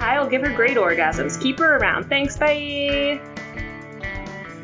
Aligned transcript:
Kyle, 0.00 0.26
give 0.26 0.40
her 0.40 0.50
great 0.56 0.78
orgasms. 0.78 1.38
Keep 1.38 1.58
her 1.58 1.76
around. 1.76 2.08
Thanks, 2.08 2.34
bye. 2.38 3.20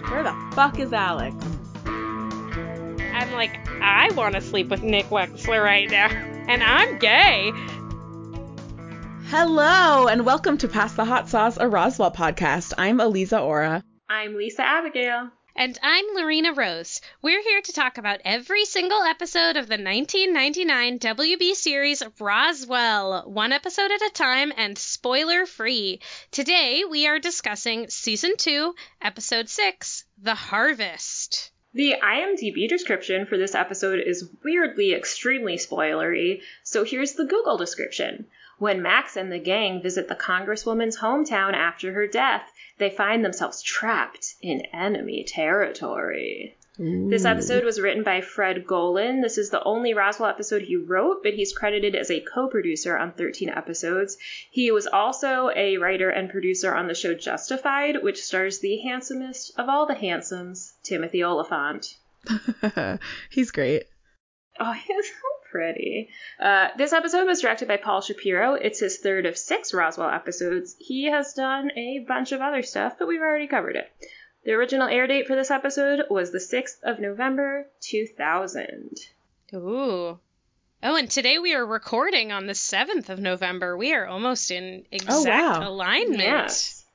Where 0.09 0.23
the 0.23 0.35
fuck 0.55 0.79
is 0.79 0.95
Alex? 0.95 1.37
I'm 1.85 3.33
like, 3.35 3.55
I 3.83 4.11
want 4.15 4.35
to 4.37 4.41
sleep 4.41 4.69
with 4.69 4.83
Nick 4.83 5.05
Wechsler 5.11 5.63
right 5.63 5.91
now, 5.91 6.07
and 6.49 6.63
I'm 6.63 6.99
gay. 6.99 7.53
Hello, 9.27 10.09
and 10.09 10.25
welcome 10.25 10.57
to 10.57 10.69
Pass 10.69 10.95
the 10.95 11.05
Hot 11.05 11.29
Sauce, 11.29 11.59
a 11.59 11.69
Roswell 11.69 12.13
podcast. 12.13 12.73
I'm 12.79 12.99
Eliza 12.99 13.39
Ora. 13.39 13.85
I'm 14.09 14.37
Lisa 14.37 14.63
Abigail. 14.63 15.29
And 15.59 15.79
I'm 15.83 16.05
Lorena 16.15 16.53
Rose. 16.53 17.01
We're 17.23 17.43
here 17.43 17.63
to 17.63 17.73
talk 17.73 17.97
about 17.97 18.21
every 18.27 18.67
single 18.67 19.01
episode 19.01 19.57
of 19.57 19.69
the 19.69 19.83
1999 19.83 20.99
WB 20.99 21.55
series 21.55 22.03
Roswell, 22.21 23.23
one 23.23 23.53
episode 23.53 23.91
at 23.91 24.03
a 24.03 24.11
time 24.13 24.53
and 24.55 24.77
spoiler 24.77 25.47
free. 25.47 26.01
Today 26.31 26.85
we 26.85 27.07
are 27.07 27.19
discussing 27.19 27.89
Season 27.89 28.37
2, 28.37 28.75
Episode 29.01 29.49
6, 29.49 30.05
The 30.21 30.35
Harvest. 30.35 31.53
The 31.73 31.95
IMDb 32.03 32.69
description 32.69 33.25
for 33.25 33.39
this 33.39 33.55
episode 33.55 34.01
is 34.01 34.29
weirdly 34.45 34.93
extremely 34.93 35.57
spoilery, 35.57 36.43
so 36.65 36.85
here's 36.85 37.15
the 37.15 37.25
Google 37.25 37.57
description. 37.57 38.27
When 38.59 38.81
Max 38.81 39.17
and 39.17 39.31
the 39.31 39.39
gang 39.39 39.83
visit 39.83 40.09
the 40.09 40.15
Congresswoman's 40.15 40.99
hometown 40.99 41.53
after 41.53 41.93
her 41.93 42.07
death, 42.07 42.51
they 42.79 42.91
find 42.91 43.25
themselves 43.25 43.63
trapped 43.63 44.35
in 44.41 44.63
enemy 44.73 45.25
territory. 45.25 46.57
Ooh. 46.79 47.09
This 47.09 47.25
episode 47.25 47.65
was 47.65 47.81
written 47.81 48.03
by 48.03 48.21
Fred 48.21 48.67
Golan. 48.67 49.23
This 49.23 49.39
is 49.39 49.49
the 49.51 49.63
only 49.65 49.95
Roswell 49.95 50.29
episode 50.29 50.63
he 50.63 50.77
wrote, 50.77 51.23
but 51.23 51.35
he's 51.35 51.57
credited 51.57 51.95
as 51.95 52.11
a 52.11 52.21
co 52.21 52.49
producer 52.49 52.97
on 52.99 53.13
13 53.13 53.49
episodes. 53.49 54.19
He 54.51 54.71
was 54.71 54.87
also 54.87 55.51
a 55.57 55.79
writer 55.79 56.11
and 56.11 56.29
producer 56.29 56.75
on 56.75 56.87
the 56.87 56.95
show 56.95 57.15
Justified, 57.15 58.03
which 58.03 58.23
stars 58.23 58.59
the 58.59 58.79
handsomest 58.79 59.53
of 59.59 59.69
all 59.69 59.87
the 59.87 59.95
handsomes, 59.95 60.75
Timothy 60.83 61.25
Olyphant. 61.25 61.97
He's 63.31 63.51
great. 63.51 63.85
Oh, 64.59 64.73
he's 64.87 65.13
pretty. 65.51 66.11
Uh, 66.41 66.69
this 66.77 66.93
episode 66.93 67.27
was 67.27 67.41
directed 67.41 67.69
by 67.69 67.77
Paul 67.77 68.01
Shapiro. 68.01 68.55
It's 68.55 68.81
his 68.81 68.99
third 68.99 69.27
of 69.27 69.37
six 69.37 69.75
Roswell 69.75 70.11
episodes. 70.11 70.77
He 70.79 71.05
has 71.11 71.35
done 71.35 71.71
a 71.77 72.05
bunch 72.07 72.33
of 72.33 72.41
other 72.41 72.63
stuff, 72.63 72.95
but 72.99 73.09
we've 73.09 73.21
already 73.21 73.47
covered 73.47 73.77
it. 73.77 73.91
The 74.45 74.53
original 74.53 74.89
air 74.89 75.07
date 75.07 75.27
for 75.27 75.35
this 75.35 75.51
episode 75.51 76.05
was 76.09 76.31
the 76.31 76.39
6th 76.39 76.83
of 76.85 77.01
November, 77.01 77.67
2000. 77.81 78.97
Ooh. 79.55 80.19
Oh, 80.83 80.97
and 80.97 81.11
today 81.11 81.39
we 81.39 81.55
are 81.55 81.67
recording 81.67 82.31
on 82.31 82.47
the 82.47 82.53
7th 82.53 83.09
of 83.09 83.19
November. 83.19 83.77
We 83.77 83.93
are 83.93 84.07
almost 84.07 84.53
in 84.53 84.87
exact 84.93 85.27
oh, 85.27 85.61
wow. 85.61 85.69
alignment. 85.69 86.21
Yes. 86.21 86.86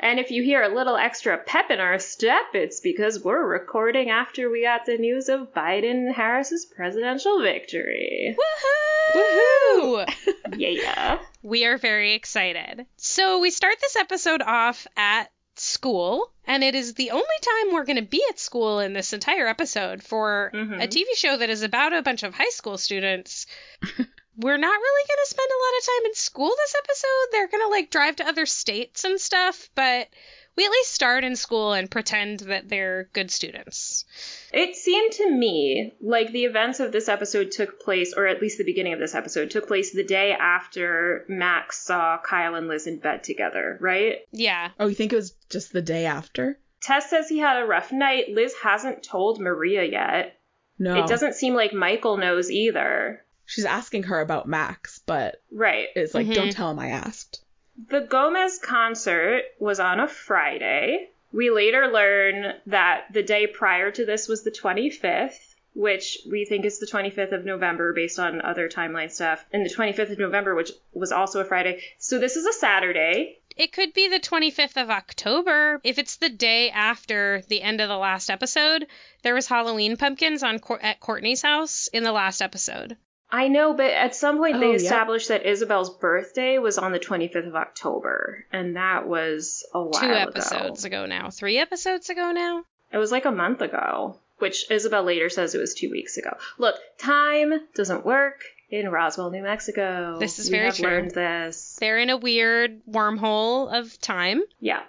And 0.00 0.20
if 0.20 0.30
you 0.30 0.42
hear 0.44 0.62
a 0.62 0.72
little 0.74 0.96
extra 0.96 1.36
pep 1.38 1.70
in 1.70 1.80
our 1.80 1.98
step, 1.98 2.54
it's 2.54 2.80
because 2.80 3.22
we're 3.22 3.44
recording 3.44 4.10
after 4.10 4.48
we 4.48 4.62
got 4.62 4.86
the 4.86 4.96
news 4.96 5.28
of 5.28 5.52
Biden 5.52 5.90
and 6.06 6.14
Harris's 6.14 6.64
presidential 6.66 7.42
victory. 7.42 8.36
Woohoo! 8.38 10.06
Woohoo! 10.06 10.56
yeah. 10.56 11.18
we 11.42 11.64
are 11.66 11.78
very 11.78 12.14
excited. 12.14 12.86
So 12.96 13.40
we 13.40 13.50
start 13.50 13.74
this 13.80 13.96
episode 13.96 14.42
off 14.42 14.86
at 14.96 15.32
school, 15.56 16.30
and 16.46 16.62
it 16.62 16.76
is 16.76 16.94
the 16.94 17.10
only 17.10 17.24
time 17.42 17.72
we're 17.74 17.84
going 17.84 17.96
to 17.96 18.02
be 18.02 18.22
at 18.30 18.38
school 18.38 18.78
in 18.78 18.92
this 18.92 19.12
entire 19.12 19.48
episode 19.48 20.02
for 20.04 20.52
Mhm. 20.54 20.80
a 20.80 20.86
TV 20.86 21.06
show 21.16 21.36
that 21.36 21.50
is 21.50 21.62
about 21.62 21.92
a 21.92 22.02
bunch 22.02 22.22
of 22.22 22.34
high 22.34 22.50
school 22.50 22.78
students. 22.78 23.46
we're 24.38 24.56
not 24.56 24.68
really 24.68 25.08
going 25.08 25.24
to 25.24 25.30
spend 25.30 25.48
a 25.50 25.62
lot 25.64 25.78
of 25.78 25.86
time 25.86 26.06
in 26.06 26.14
school 26.14 26.48
this 26.56 26.74
episode. 26.78 27.26
They're 27.32 27.48
going 27.48 27.64
to 27.64 27.70
like 27.70 27.90
drive 27.90 28.16
to 28.16 28.28
other 28.28 28.46
states 28.46 29.04
and 29.04 29.20
stuff, 29.20 29.68
but 29.74 30.08
we 30.56 30.64
at 30.64 30.70
least 30.70 30.92
start 30.92 31.24
in 31.24 31.34
school 31.36 31.72
and 31.72 31.90
pretend 31.90 32.40
that 32.40 32.68
they're 32.68 33.10
good 33.12 33.30
students. 33.30 34.04
It 34.52 34.76
seemed 34.76 35.12
to 35.12 35.30
me 35.30 35.94
like 36.00 36.32
the 36.32 36.44
events 36.44 36.80
of 36.80 36.92
this 36.92 37.08
episode 37.08 37.50
took 37.50 37.80
place, 37.80 38.14
or 38.16 38.26
at 38.26 38.40
least 38.40 38.58
the 38.58 38.64
beginning 38.64 38.92
of 38.92 39.00
this 39.00 39.14
episode, 39.14 39.50
took 39.50 39.66
place 39.66 39.92
the 39.92 40.04
day 40.04 40.32
after 40.32 41.24
Max 41.28 41.84
saw 41.84 42.18
Kyle 42.18 42.54
and 42.54 42.68
Liz 42.68 42.86
in 42.86 42.98
bed 42.98 43.24
together, 43.24 43.76
right? 43.80 44.18
Yeah. 44.30 44.70
Oh, 44.78 44.86
you 44.86 44.94
think 44.94 45.12
it 45.12 45.16
was 45.16 45.34
just 45.50 45.72
the 45.72 45.82
day 45.82 46.06
after? 46.06 46.58
Tess 46.80 47.10
says 47.10 47.28
he 47.28 47.38
had 47.38 47.60
a 47.60 47.66
rough 47.66 47.90
night. 47.90 48.26
Liz 48.28 48.54
hasn't 48.62 49.02
told 49.02 49.40
Maria 49.40 49.84
yet. 49.84 50.38
No. 50.78 51.02
It 51.02 51.08
doesn't 51.08 51.34
seem 51.34 51.54
like 51.54 51.72
Michael 51.72 52.16
knows 52.16 52.50
either. 52.50 53.24
She's 53.48 53.64
asking 53.64 54.02
her 54.04 54.20
about 54.20 54.46
Max, 54.46 55.00
but 55.06 55.42
Right. 55.50 55.88
it's 55.96 56.12
like, 56.12 56.26
Mhm. 56.26 56.34
don't 56.34 56.52
tell 56.52 56.70
him 56.70 56.78
I 56.78 56.90
asked. 56.90 57.40
The 57.88 58.00
Gomez 58.02 58.58
concert 58.58 59.44
was 59.58 59.80
on 59.80 60.00
a 60.00 60.06
Friday. 60.06 61.08
We 61.32 61.50
later 61.50 61.88
learn 61.88 62.54
that 62.66 63.06
the 63.12 63.22
day 63.22 63.46
prior 63.46 63.90
to 63.90 64.04
this 64.04 64.28
was 64.28 64.42
the 64.44 64.50
25th, 64.50 65.54
which 65.74 66.18
we 66.30 66.44
think 66.44 66.66
is 66.66 66.78
the 66.78 66.86
25th 66.86 67.32
of 67.32 67.44
November 67.46 67.92
based 67.94 68.18
on 68.18 68.42
other 68.42 68.68
timeline 68.68 69.10
stuff, 69.10 69.44
and 69.52 69.64
the 69.64 69.70
25th 69.70 70.10
of 70.10 70.18
November, 70.18 70.54
which 70.54 70.70
was 70.92 71.10
also 71.12 71.40
a 71.40 71.44
Friday. 71.44 71.82
So 71.98 72.18
this 72.18 72.36
is 72.36 72.44
a 72.44 72.52
Saturday. 72.52 73.38
It 73.56 73.72
could 73.72 73.92
be 73.94 74.08
the 74.08 74.20
25th 74.20 74.76
of 74.76 74.90
October. 74.90 75.80
If 75.84 75.98
it's 75.98 76.16
the 76.16 76.28
day 76.28 76.70
after 76.70 77.42
the 77.48 77.62
end 77.62 77.80
of 77.80 77.88
the 77.88 77.96
last 77.96 78.28
episode, 78.30 78.86
there 79.22 79.34
was 79.34 79.46
Halloween 79.46 79.96
pumpkins 79.96 80.42
on 80.42 80.58
Cour- 80.58 80.80
at 80.82 81.00
Courtney's 81.00 81.42
house 81.42 81.88
in 81.88 82.02
the 82.04 82.12
last 82.12 82.42
episode. 82.42 82.96
I 83.30 83.48
know, 83.48 83.74
but 83.74 83.90
at 83.90 84.14
some 84.14 84.38
point 84.38 84.56
Oh, 84.56 84.60
they 84.60 84.68
yeah. 84.70 84.76
established 84.76 85.28
that 85.28 85.44
Isabel's 85.46 85.90
birthday 85.90 86.58
was 86.58 86.78
on 86.78 86.92
the 86.92 86.98
25th 86.98 87.46
of 87.48 87.54
October, 87.56 88.44
and 88.52 88.76
that 88.76 89.06
was 89.06 89.66
a 89.74 89.82
while 89.82 90.00
Two 90.00 90.10
episodes 90.12 90.84
ago 90.86 91.04
now. 91.06 91.28
Three 91.30 91.58
episodes 91.58 92.08
ago 92.08 92.32
now. 92.32 92.64
It 92.90 92.96
was 92.96 93.12
like 93.12 93.26
a 93.26 93.30
month 93.30 93.60
ago, 93.60 94.16
which 94.38 94.70
Isabel 94.70 95.02
later 95.02 95.28
says 95.28 95.54
it 95.54 95.58
was 95.60 95.74
two 95.74 95.90
weeks 95.90 96.16
ago. 96.16 96.36
Look, 96.56 96.76
time 96.96 97.52
doesn't 97.74 98.06
work 98.06 98.40
in 98.70 98.88
Roswell, 98.90 99.30
New 99.30 99.42
Mexico. 99.42 100.16
This 100.18 100.38
is 100.38 100.46
we 100.48 100.52
very 100.56 100.66
have 100.66 100.76
true. 100.76 100.86
learned 100.88 101.10
this. 101.10 101.76
They're 101.80 101.98
in 101.98 102.08
a 102.10 102.16
weird 102.16 102.80
wormhole 102.90 103.70
of 103.78 104.00
time. 104.00 104.42
Yeah. 104.60 104.80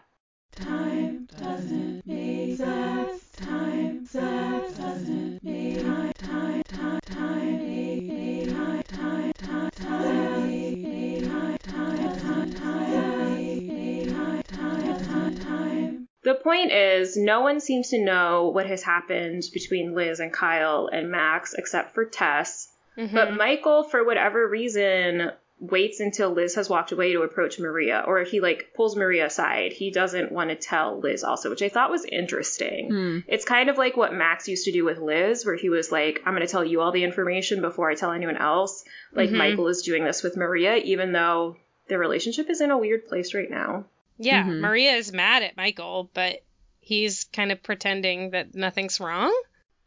Time 0.56 1.28
doesn't 1.42 2.06
make 2.08 2.58
sense. 2.58 3.24
Time, 3.38 4.06
sex 4.06 4.24
The 16.22 16.36
point 16.36 16.72
is, 16.72 17.16
no 17.18 17.42
one 17.42 17.60
seems 17.60 17.90
to 17.90 18.04
know 18.04 18.50
what 18.54 18.66
has 18.68 18.84
happened 18.84 19.44
between 19.54 19.96
Liz 19.96 20.20
and 20.20 20.32
Kyle 20.34 20.90
and 20.92 21.10
Max 21.10 21.54
except 21.54 21.96
for 21.96 22.06
Tess. 22.06 22.68
Mhm. 22.98 23.14
But 23.14 23.34
Michael, 23.34 23.84
for 23.84 24.04
whatever 24.04 24.46
reason, 24.48 25.32
waits 25.62 26.00
until 26.00 26.30
Liz 26.30 26.56
has 26.56 26.70
walked 26.70 26.92
away 26.92 27.14
to 27.14 27.22
approach 27.22 27.60
Maria, 27.60 28.04
or 28.06 28.24
he 28.24 28.40
like 28.42 28.70
pulls 28.76 28.96
Maria 28.96 29.26
aside. 29.26 29.74
He 29.74 29.92
doesn't 29.92 30.32
want 30.32 30.50
to 30.50 30.56
tell 30.56 31.00
Liz 31.00 31.24
also, 31.24 31.50
which 31.50 31.62
I 31.62 31.70
thought 31.70 31.90
was 31.90 32.06
interesting. 32.06 32.90
Hmm. 32.90 33.20
It's 33.28 33.46
kind 33.46 33.70
of 33.70 33.78
like 33.78 33.98
what 33.98 34.14
Max 34.14 34.48
used 34.48 34.66
to 34.66 34.72
do 34.72 34.86
with 34.86 35.00
Liz, 35.00 35.46
where 35.46 35.56
he 35.56 35.70
was 35.70 35.92
like, 35.92 36.22
I'm 36.26 36.34
going 36.34 36.46
to 36.46 36.52
tell 36.52 36.64
you 36.64 36.82
all 36.82 36.92
the 36.92 37.04
information 37.04 37.62
before 37.62 37.90
I 37.90 37.96
tell 37.96 38.12
anyone 38.12 38.38
else. 38.38 38.84
Like 39.14 39.30
Mhm. 39.30 39.38
Michael 39.38 39.68
is 39.68 39.82
doing 39.82 40.04
this 40.04 40.22
with 40.24 40.38
Maria, 40.38 40.76
even 40.78 41.12
though 41.12 41.58
their 41.88 42.00
relationship 42.00 42.50
is 42.50 42.62
in 42.62 42.72
a 42.72 42.78
weird 42.78 43.08
place 43.08 43.34
right 43.34 43.50
now. 43.50 43.86
yeah, 44.22 44.44
Mhm. 44.44 44.60
Maria 44.60 44.92
is 44.96 45.14
mad 45.14 45.44
at 45.44 45.56
Michael, 45.56 46.10
but 46.14 46.42
he's 46.82 47.24
kind 47.32 47.52
of 47.54 47.64
pretending 47.64 48.32
that 48.32 48.54
nothing's 48.54 49.00
wrong. 49.00 49.34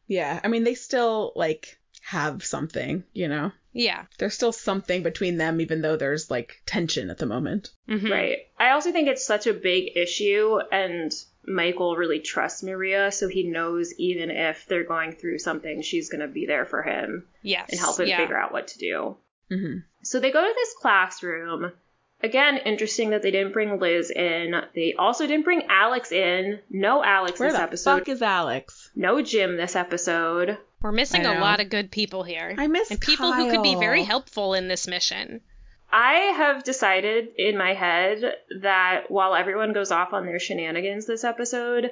Yeah, 0.07 0.41
I 0.43 0.49
mean, 0.49 0.65
they 0.65 0.75
still, 0.75 1.33
like, 1.37 1.79
have 2.01 2.43
something, 2.43 3.05
you 3.13 3.29
know? 3.29 3.53
Yeah. 3.75 4.07
There's 4.19 4.33
still 4.35 4.53
something 4.53 5.03
between 5.03 5.37
them, 5.37 5.61
even 5.61 5.83
though 5.83 5.97
there's, 5.97 6.31
like, 6.31 6.63
tension 6.67 7.11
at 7.11 7.19
the 7.19 7.27
moment. 7.27 7.71
Mhm. 7.89 8.11
Right. 8.11 8.39
I 8.59 8.71
also 8.71 8.91
think 8.91 9.09
it's 9.09 9.25
such 9.25 9.47
a 9.47 9.53
big 9.53 9.97
issue, 9.97 10.59
and 10.73 11.13
Michael 11.47 11.97
really 11.97 12.21
trusts 12.21 12.63
Maria, 12.63 13.11
so 13.13 13.29
he 13.29 13.43
knows 13.45 13.93
even 13.99 14.31
if 14.31 14.67
they're 14.67 14.85
going 14.85 15.13
through 15.13 15.39
something, 15.39 15.83
she's 15.83 16.09
going 16.09 16.21
to 16.21 16.29
be 16.29 16.47
there 16.47 16.65
for 16.67 16.83
him 16.83 17.27
Yes. 17.43 17.71
and 17.71 17.81
help 17.81 17.99
him 17.99 18.07
yeah. 18.09 18.19
figure 18.19 18.39
out 18.39 18.53
what 18.53 18.69
to 18.69 18.79
do. 18.79 19.17
hmm 19.51 19.77
So 20.03 20.21
they 20.21 20.31
go 20.31 20.41
to 20.41 20.55
this 20.55 20.75
classroom. 20.81 21.73
Again, 22.25 22.59
interesting 22.59 23.11
that 23.11 23.23
they 23.23 23.33
didn't 23.33 23.53
bring 23.53 23.81
Liz 23.81 24.09
in. 24.13 24.55
They 24.77 24.95
also 24.97 25.27
didn't 25.27 25.45
bring 25.45 25.63
Alex 25.69 26.13
in. 26.13 26.61
No 26.71 27.03
Alex 27.03 27.41
Where 27.41 27.49
this 27.51 27.59
the 27.59 27.63
episode. 27.65 27.99
fuck 27.99 28.09
is 28.09 28.23
Alex? 28.23 28.91
no 28.95 29.21
Jim 29.23 29.57
this 29.57 29.75
episode. 29.75 30.57
We're 30.81 30.93
missing 30.93 31.27
a 31.27 31.41
lot 31.41 31.59
of 31.61 31.69
good 31.71 31.91
people 31.91 32.23
here. 32.23 32.55
I 32.57 32.69
miss 32.69 32.91
and 32.93 33.01
people 33.01 33.33
who 33.33 33.51
could 33.51 33.63
be 33.65 33.75
very 33.75 34.05
helpful 34.05 34.55
in 34.55 34.69
this 34.69 34.87
mission. 34.87 35.41
I 35.93 36.15
have 36.37 36.65
decided 36.65 37.29
in 37.37 37.59
my 37.59 37.75
head 37.75 38.37
that 38.63 39.11
while 39.11 39.35
everyone 39.35 39.73
goes 39.73 39.91
off 39.91 40.13
on 40.13 40.25
their 40.27 40.39
shenanigans 40.39 41.07
this 41.07 41.23
episode, 41.25 41.91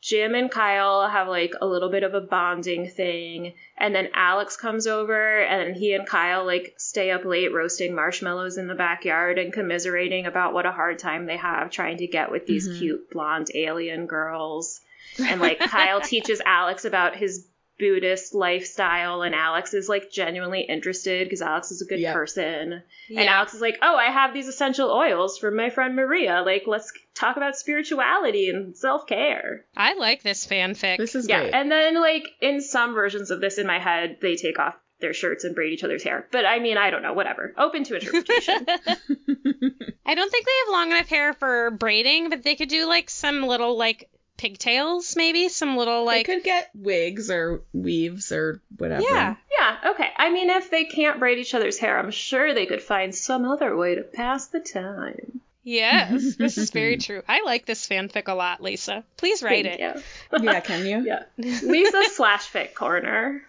Jim 0.00 0.34
and 0.34 0.50
Kyle 0.50 1.08
have 1.08 1.28
like 1.28 1.52
a 1.60 1.66
little 1.66 1.88
bit 1.88 2.02
of 2.02 2.14
a 2.14 2.20
bonding 2.20 2.88
thing, 2.88 3.54
and 3.78 3.94
then 3.94 4.08
Alex 4.14 4.56
comes 4.56 4.86
over 4.86 5.40
and 5.42 5.76
he 5.76 5.92
and 5.94 6.06
Kyle 6.06 6.44
like 6.44 6.74
stay 6.76 7.10
up 7.10 7.24
late 7.24 7.52
roasting 7.52 7.94
marshmallows 7.94 8.58
in 8.58 8.66
the 8.68 8.74
backyard 8.74 9.38
and 9.38 9.52
commiserating 9.52 10.26
about 10.26 10.54
what 10.54 10.66
a 10.66 10.72
hard 10.72 10.98
time 10.98 11.26
they 11.26 11.36
have 11.36 11.70
trying 11.70 11.98
to 11.98 12.06
get 12.06 12.30
with 12.30 12.46
these 12.46 12.68
Mhm. 12.68 12.78
cute 12.78 13.10
blonde 13.10 13.48
alien 13.54 14.06
girls. 14.06 14.80
And 15.18 15.40
like 15.40 15.58
Kyle 15.70 16.00
teaches 16.00 16.40
Alex 16.44 16.84
about 16.84 17.16
his 17.16 17.46
Buddhist 17.78 18.34
lifestyle, 18.34 19.22
and 19.22 19.34
Alex 19.34 19.74
is 19.74 19.88
like 19.88 20.10
genuinely 20.10 20.60
interested 20.60 21.24
because 21.26 21.42
Alex 21.42 21.70
is 21.70 21.82
a 21.82 21.84
good 21.86 22.00
Yep. 22.00 22.14
person. 22.14 22.82
And 23.08 23.28
Alex 23.28 23.54
is 23.54 23.60
like, 23.60 23.78
oh, 23.82 23.96
I 23.96 24.10
have 24.10 24.32
these 24.32 24.48
essential 24.48 24.90
oils 24.90 25.38
from 25.38 25.56
my 25.56 25.70
friend 25.70 25.96
Maria. 25.96 26.42
Like, 26.44 26.64
let's 26.66 26.92
talk 27.14 27.36
about 27.36 27.56
spirituality 27.56 28.48
and 28.50 28.76
self 28.76 29.06
care. 29.06 29.64
I 29.76 29.94
like 29.94 30.22
this 30.22 30.46
fanfic. 30.46 30.98
This 30.98 31.14
is 31.14 31.28
Yeah. 31.28 31.40
great. 31.40 31.54
And 31.54 31.70
then, 31.70 32.00
like, 32.00 32.24
in 32.40 32.60
some 32.60 32.94
versions 32.94 33.30
of 33.30 33.40
this 33.40 33.58
in 33.58 33.66
my 33.66 33.78
head, 33.78 34.18
they 34.22 34.36
take 34.36 34.58
off 34.58 34.74
their 35.00 35.12
shirts 35.12 35.42
and 35.42 35.54
braid 35.54 35.72
each 35.72 35.82
other's 35.82 36.04
hair. 36.04 36.28
But 36.30 36.46
I 36.46 36.60
mean, 36.60 36.76
I 36.78 36.90
don't 36.90 37.02
know. 37.02 37.12
Whatever. 37.12 37.52
Open 37.58 37.82
to 37.84 37.96
interpretation. 37.96 38.64
I 40.06 40.14
don't 40.14 40.30
think 40.30 40.46
they 40.46 40.52
have 40.66 40.72
long 40.72 40.90
enough 40.92 41.08
hair 41.08 41.32
for 41.32 41.70
braiding, 41.72 42.28
but 42.30 42.42
they 42.44 42.54
could 42.54 42.68
do 42.68 42.86
like 42.86 43.10
some 43.10 43.42
little 43.42 43.76
like 43.76 44.08
pigtails, 44.42 45.14
maybe 45.14 45.48
some 45.48 45.76
little 45.76 46.04
like 46.04 46.26
they 46.26 46.34
could 46.34 46.44
get 46.44 46.70
wigs 46.74 47.30
or 47.30 47.62
weaves 47.72 48.32
or 48.32 48.60
whatever. 48.76 49.02
yeah. 49.02 49.36
yeah. 49.56 49.90
Okay. 49.92 50.08
I 50.16 50.30
mean, 50.30 50.50
if 50.50 50.68
they 50.68 50.84
can't 50.84 51.20
braid 51.20 51.38
each 51.38 51.54
other's 51.54 51.78
hair, 51.78 51.96
I'm 51.96 52.10
sure 52.10 52.52
they 52.52 52.66
could 52.66 52.82
find 52.82 53.14
some 53.14 53.44
other 53.44 53.76
way 53.76 53.94
to 53.94 54.02
pass 54.02 54.48
the 54.48 54.58
time. 54.58 55.40
Yes, 55.62 56.34
this 56.38 56.58
is 56.58 56.70
very 56.70 56.96
true. 56.96 57.22
I 57.28 57.42
like 57.44 57.66
this 57.66 57.86
fanfic 57.86 58.26
a 58.26 58.34
lot, 58.34 58.60
Lisa. 58.60 59.04
Please 59.16 59.44
write 59.44 59.64
Thank 59.64 59.80
it. 59.80 60.02
you. 60.32 60.42
Yeah, 60.42 60.60
can 60.60 60.86
you? 60.86 61.04
Yeah. 61.06 61.22
Lisa 61.38 62.02
slash 62.10 62.50
fic 62.50 62.74
corner. 62.74 63.42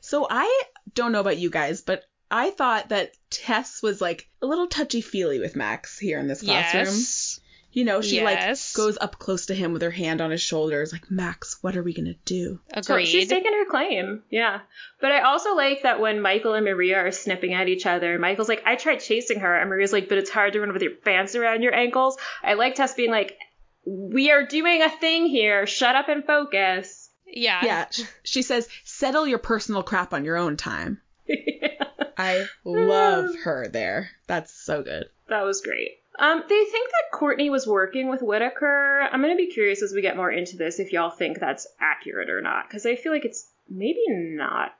So 0.00 0.26
I 0.28 0.62
don't 0.94 1.12
know 1.12 1.20
about 1.20 1.38
you 1.38 1.48
guys, 1.48 1.80
but 1.80 2.04
I 2.30 2.50
thought 2.50 2.90
that 2.90 3.12
Tess 3.30 3.82
was 3.82 4.02
like 4.02 4.28
a 4.42 4.46
little 4.46 4.66
touchy 4.66 5.00
feely 5.00 5.38
with 5.38 5.56
Max 5.56 5.98
here 5.98 6.18
in 6.18 6.26
this 6.28 6.42
classroom. 6.42 6.84
Yes. 6.84 7.40
You 7.74 7.84
know, 7.84 8.02
she 8.02 8.16
Yes. 8.16 8.74
like 8.76 8.76
goes 8.76 8.98
up 9.00 9.18
close 9.18 9.46
to 9.46 9.54
him 9.54 9.72
with 9.72 9.80
her 9.82 9.90
hand 9.90 10.20
on 10.20 10.30
his 10.30 10.42
shoulders, 10.42 10.92
like, 10.92 11.10
Max, 11.10 11.56
what 11.62 11.74
are 11.76 11.82
we 11.82 11.94
gonna 11.94 12.14
do? 12.26 12.60
So 12.82 12.94
Agreed. 12.94 13.06
she's 13.06 13.28
taking 13.28 13.50
her 13.52 13.64
claim. 13.64 14.22
Yeah. 14.30 14.60
But 15.00 15.12
I 15.12 15.22
also 15.22 15.54
like 15.54 15.82
that 15.84 15.98
when 16.00 16.20
Michael 16.20 16.52
and 16.54 16.66
Maria 16.66 16.98
are 16.98 17.10
snipping 17.12 17.54
at 17.54 17.68
each 17.68 17.86
other, 17.86 18.18
Michael's 18.18 18.48
like, 18.48 18.62
I 18.66 18.76
tried 18.76 18.96
chasing 19.00 19.40
her. 19.40 19.54
And 19.58 19.70
Maria's 19.70 19.92
like, 19.92 20.08
but 20.10 20.18
it's 20.18 20.28
hard 20.30 20.52
to 20.52 20.60
run 20.60 20.72
with 20.72 20.82
your 20.82 20.92
pants 20.92 21.34
around 21.34 21.62
your 21.62 21.74
ankles. 21.74 22.18
I 22.42 22.54
like 22.54 22.74
Tess 22.74 22.94
being 22.94 23.10
like, 23.10 23.38
we 23.84 24.30
are 24.30 24.44
doing 24.46 24.82
a 24.82 24.90
thing 24.90 25.26
here. 25.26 25.66
Shut 25.66 25.96
up 25.96 26.08
and 26.08 26.24
focus. 26.24 27.08
yeah. 27.26 27.64
Yeah, 27.64 27.86
she 28.22 28.42
says, 28.42 28.68
settle 28.84 29.26
your 29.26 29.38
personal 29.38 29.82
crap 29.82 30.12
on 30.12 30.24
your 30.26 30.36
own 30.36 30.56
time. 30.58 31.00
I 32.18 32.46
love 32.64 33.34
her 33.44 33.68
there. 33.68 34.10
That's 34.26 34.52
so 34.52 34.82
good. 34.82 35.06
That 35.28 35.42
was 35.44 35.62
great. 35.62 36.01
Um, 36.18 36.42
they 36.46 36.64
think 36.64 36.90
that 36.90 37.16
Courtney 37.18 37.50
was 37.50 37.66
working 37.66 38.08
with 38.08 38.20
Whitaker. 38.20 39.08
I'm 39.10 39.22
gonna 39.22 39.36
be 39.36 39.50
curious 39.50 39.82
as 39.82 39.92
we 39.92 40.02
get 40.02 40.16
more 40.16 40.30
into 40.30 40.56
this 40.56 40.78
if 40.78 40.92
y'all 40.92 41.10
think 41.10 41.38
that's 41.38 41.66
accurate 41.80 42.28
or 42.28 42.40
not, 42.40 42.68
because 42.68 42.84
I 42.84 42.96
feel 42.96 43.12
like 43.12 43.24
it's 43.24 43.48
maybe 43.68 44.04
not 44.08 44.72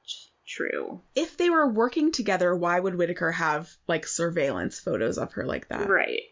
true. 0.46 1.00
If 1.14 1.36
they 1.36 1.50
were 1.50 1.68
working 1.68 2.12
together, 2.12 2.54
why 2.54 2.78
would 2.78 2.94
Whitaker 2.94 3.32
have 3.32 3.70
like 3.88 4.06
surveillance 4.06 4.78
photos 4.78 5.18
of 5.18 5.32
her 5.32 5.44
like 5.46 5.68
that? 5.68 5.88
Right. 5.88 6.22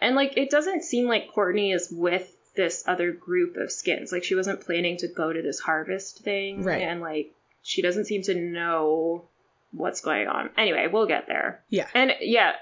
And 0.00 0.16
like 0.16 0.36
it 0.36 0.50
doesn't 0.50 0.84
seem 0.84 1.06
like 1.06 1.32
Courtney 1.32 1.72
is 1.72 1.88
with 1.90 2.28
this 2.56 2.82
other 2.86 3.12
group 3.12 3.56
of 3.56 3.70
skins. 3.70 4.10
Like 4.10 4.24
she 4.24 4.34
wasn't 4.34 4.60
planning 4.60 4.96
to 4.98 5.08
go 5.08 5.32
to 5.32 5.42
this 5.42 5.60
harvest 5.60 6.24
thing. 6.24 6.64
Right. 6.64 6.82
And 6.82 7.00
like 7.00 7.32
she 7.62 7.82
doesn't 7.82 8.06
seem 8.06 8.22
to 8.22 8.34
know 8.34 9.28
what's 9.70 10.00
going 10.00 10.28
on. 10.28 10.50
Anyway, 10.56 10.88
we'll 10.92 11.06
get 11.06 11.26
there. 11.26 11.62
Yeah. 11.68 11.88
And 11.94 12.12
yeah. 12.20 12.52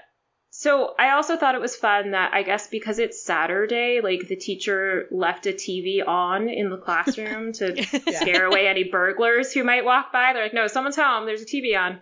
So 0.59 0.95
I 0.97 1.11
also 1.11 1.37
thought 1.37 1.53
it 1.53 1.61
was 1.61 1.75
fun 1.75 2.11
that 2.11 2.33
I 2.33 2.41
guess 2.41 2.65
because 2.65 2.97
it's 2.97 3.21
Saturday, 3.21 4.01
like 4.01 4.27
the 4.27 4.35
teacher 4.35 5.05
left 5.11 5.45
a 5.45 5.53
TV 5.53 5.99
on 6.03 6.49
in 6.49 6.71
the 6.71 6.77
classroom 6.77 7.53
to 7.53 7.83
scare 8.15 8.47
away 8.47 8.67
any 8.67 8.85
burglars 8.85 9.53
who 9.53 9.63
might 9.63 9.85
walk 9.85 10.11
by. 10.11 10.33
They're 10.33 10.41
like, 10.41 10.55
no, 10.55 10.65
someone's 10.65 10.95
home. 10.95 11.27
There's 11.27 11.43
a 11.43 11.45
TV 11.45 11.79
on. 11.79 12.01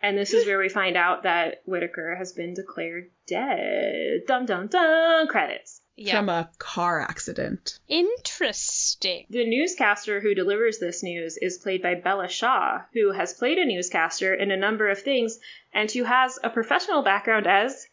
And 0.00 0.16
this 0.16 0.32
is 0.32 0.46
where 0.46 0.60
we 0.60 0.68
find 0.68 0.96
out 0.96 1.24
that 1.24 1.62
Whitaker 1.64 2.14
has 2.14 2.30
been 2.30 2.54
declared 2.54 3.10
dead. 3.26 4.20
Dum 4.28 4.46
dum 4.46 4.68
dum. 4.68 5.26
Credits. 5.26 5.80
Yeah. 5.96 6.20
From 6.20 6.28
a 6.28 6.48
car 6.58 7.00
accident. 7.00 7.80
Interesting. 7.88 9.26
The 9.30 9.44
newscaster 9.44 10.20
who 10.20 10.36
delivers 10.36 10.78
this 10.78 11.02
news 11.02 11.36
is 11.36 11.58
played 11.58 11.82
by 11.82 11.96
Bella 11.96 12.28
Shaw, 12.28 12.82
who 12.92 13.10
has 13.10 13.34
played 13.34 13.58
a 13.58 13.66
newscaster 13.66 14.32
in 14.32 14.52
a 14.52 14.56
number 14.56 14.88
of 14.88 15.02
things 15.02 15.40
and 15.74 15.90
who 15.90 16.04
has 16.04 16.38
a 16.44 16.50
professional 16.50 17.02
background 17.02 17.48
as 17.48 17.87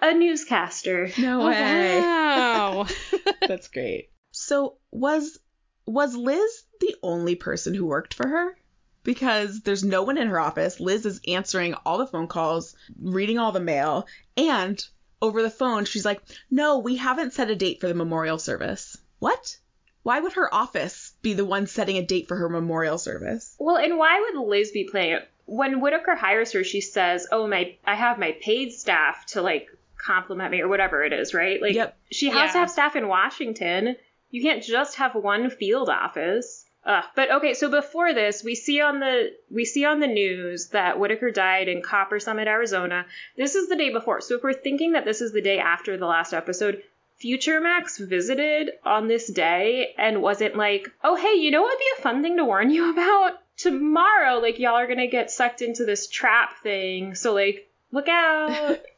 a 0.00 0.14
newscaster. 0.14 1.10
No 1.18 1.42
Oh, 1.42 1.46
way. 1.48 2.00
wow. 2.00 2.86
That's 3.48 3.68
great. 3.68 4.10
So 4.32 4.76
was 4.90 5.38
was 5.86 6.14
Liz 6.14 6.64
the 6.80 6.94
only 7.02 7.34
person 7.34 7.74
who 7.74 7.86
worked 7.86 8.14
for 8.14 8.28
her? 8.28 8.56
Because 9.04 9.62
there's 9.62 9.84
no 9.84 10.02
one 10.02 10.18
in 10.18 10.28
her 10.28 10.38
office. 10.38 10.80
Liz 10.80 11.06
is 11.06 11.20
answering 11.26 11.74
all 11.86 11.98
the 11.98 12.06
phone 12.06 12.26
calls, 12.26 12.76
reading 13.00 13.38
all 13.38 13.52
the 13.52 13.60
mail, 13.60 14.06
and 14.36 14.84
over 15.22 15.42
the 15.42 15.50
phone 15.50 15.84
she's 15.86 16.04
like, 16.04 16.20
"No, 16.50 16.78
we 16.78 16.96
haven't 16.96 17.32
set 17.32 17.50
a 17.50 17.56
date 17.56 17.80
for 17.80 17.88
the 17.88 17.94
memorial 17.94 18.38
service." 18.38 18.96
What? 19.18 19.56
Why 20.02 20.20
would 20.20 20.34
her 20.34 20.52
office 20.54 21.12
be 21.22 21.34
the 21.34 21.44
one 21.44 21.66
setting 21.66 21.96
a 21.96 22.02
date 22.06 22.28
for 22.28 22.36
her 22.36 22.48
memorial 22.48 22.98
service? 22.98 23.56
Well, 23.58 23.76
and 23.76 23.96
why 23.98 24.20
would 24.20 24.46
Liz 24.46 24.70
be 24.72 24.84
playing 24.84 25.12
it? 25.14 25.28
When 25.46 25.80
Whitaker 25.80 26.14
hires 26.14 26.52
her, 26.52 26.62
she 26.62 26.80
says, 26.82 27.26
"Oh 27.32 27.46
my, 27.48 27.76
I 27.84 27.94
have 27.94 28.18
my 28.18 28.36
paid 28.40 28.72
staff 28.72 29.24
to 29.28 29.42
like 29.42 29.68
compliment 29.98 30.50
me 30.52 30.60
or 30.60 30.68
whatever 30.68 31.02
it 31.04 31.12
is, 31.12 31.34
right?" 31.34 31.60
Like 31.60 31.74
Yep. 31.74 31.96
she 32.10 32.30
has 32.30 32.52
to 32.52 32.58
have 32.58 32.70
staff 32.70 32.96
in 32.96 33.08
Washington. 33.08 33.96
You 34.30 34.42
can't 34.42 34.62
just 34.62 34.96
have 34.96 35.14
one 35.14 35.50
field 35.50 35.88
office. 35.88 36.64
Ugh. 36.84 37.04
But 37.16 37.30
okay, 37.30 37.54
so 37.54 37.68
before 37.70 38.14
this, 38.14 38.42
we 38.44 38.54
see 38.54 38.80
on 38.80 39.00
the 39.00 39.32
we 39.50 39.64
see 39.64 39.84
on 39.84 40.00
the 40.00 40.06
news 40.06 40.68
that 40.68 40.98
Whitaker 40.98 41.30
died 41.30 41.68
in 41.68 41.82
Copper 41.82 42.18
Summit, 42.20 42.48
Arizona. 42.48 43.04
This 43.36 43.54
is 43.56 43.68
the 43.68 43.76
day 43.76 43.90
before. 43.90 44.20
So 44.20 44.36
if 44.36 44.42
we're 44.42 44.52
thinking 44.54 44.92
that 44.92 45.04
this 45.04 45.20
is 45.20 45.32
the 45.32 45.42
day 45.42 45.58
after 45.58 45.96
the 45.96 46.06
last 46.06 46.32
episode, 46.32 46.82
Future 47.16 47.60
Max 47.60 47.98
visited 47.98 48.70
on 48.84 49.08
this 49.08 49.26
day 49.30 49.92
and 49.98 50.22
wasn't 50.22 50.56
like, 50.56 50.88
oh, 51.02 51.16
hey, 51.16 51.34
you 51.34 51.50
know 51.50 51.62
what 51.62 51.70
would 51.72 51.78
be 51.78 51.98
a 51.98 52.02
fun 52.02 52.22
thing 52.22 52.36
to 52.36 52.44
warn 52.44 52.70
you 52.70 52.90
about? 52.92 53.32
Tomorrow, 53.56 54.38
like, 54.38 54.60
y'all 54.60 54.76
are 54.76 54.86
gonna 54.86 55.08
get 55.08 55.30
sucked 55.32 55.62
into 55.62 55.84
this 55.84 56.06
trap 56.06 56.62
thing, 56.62 57.16
so, 57.16 57.34
like, 57.34 57.68
look 57.90 58.06
out. 58.08 58.78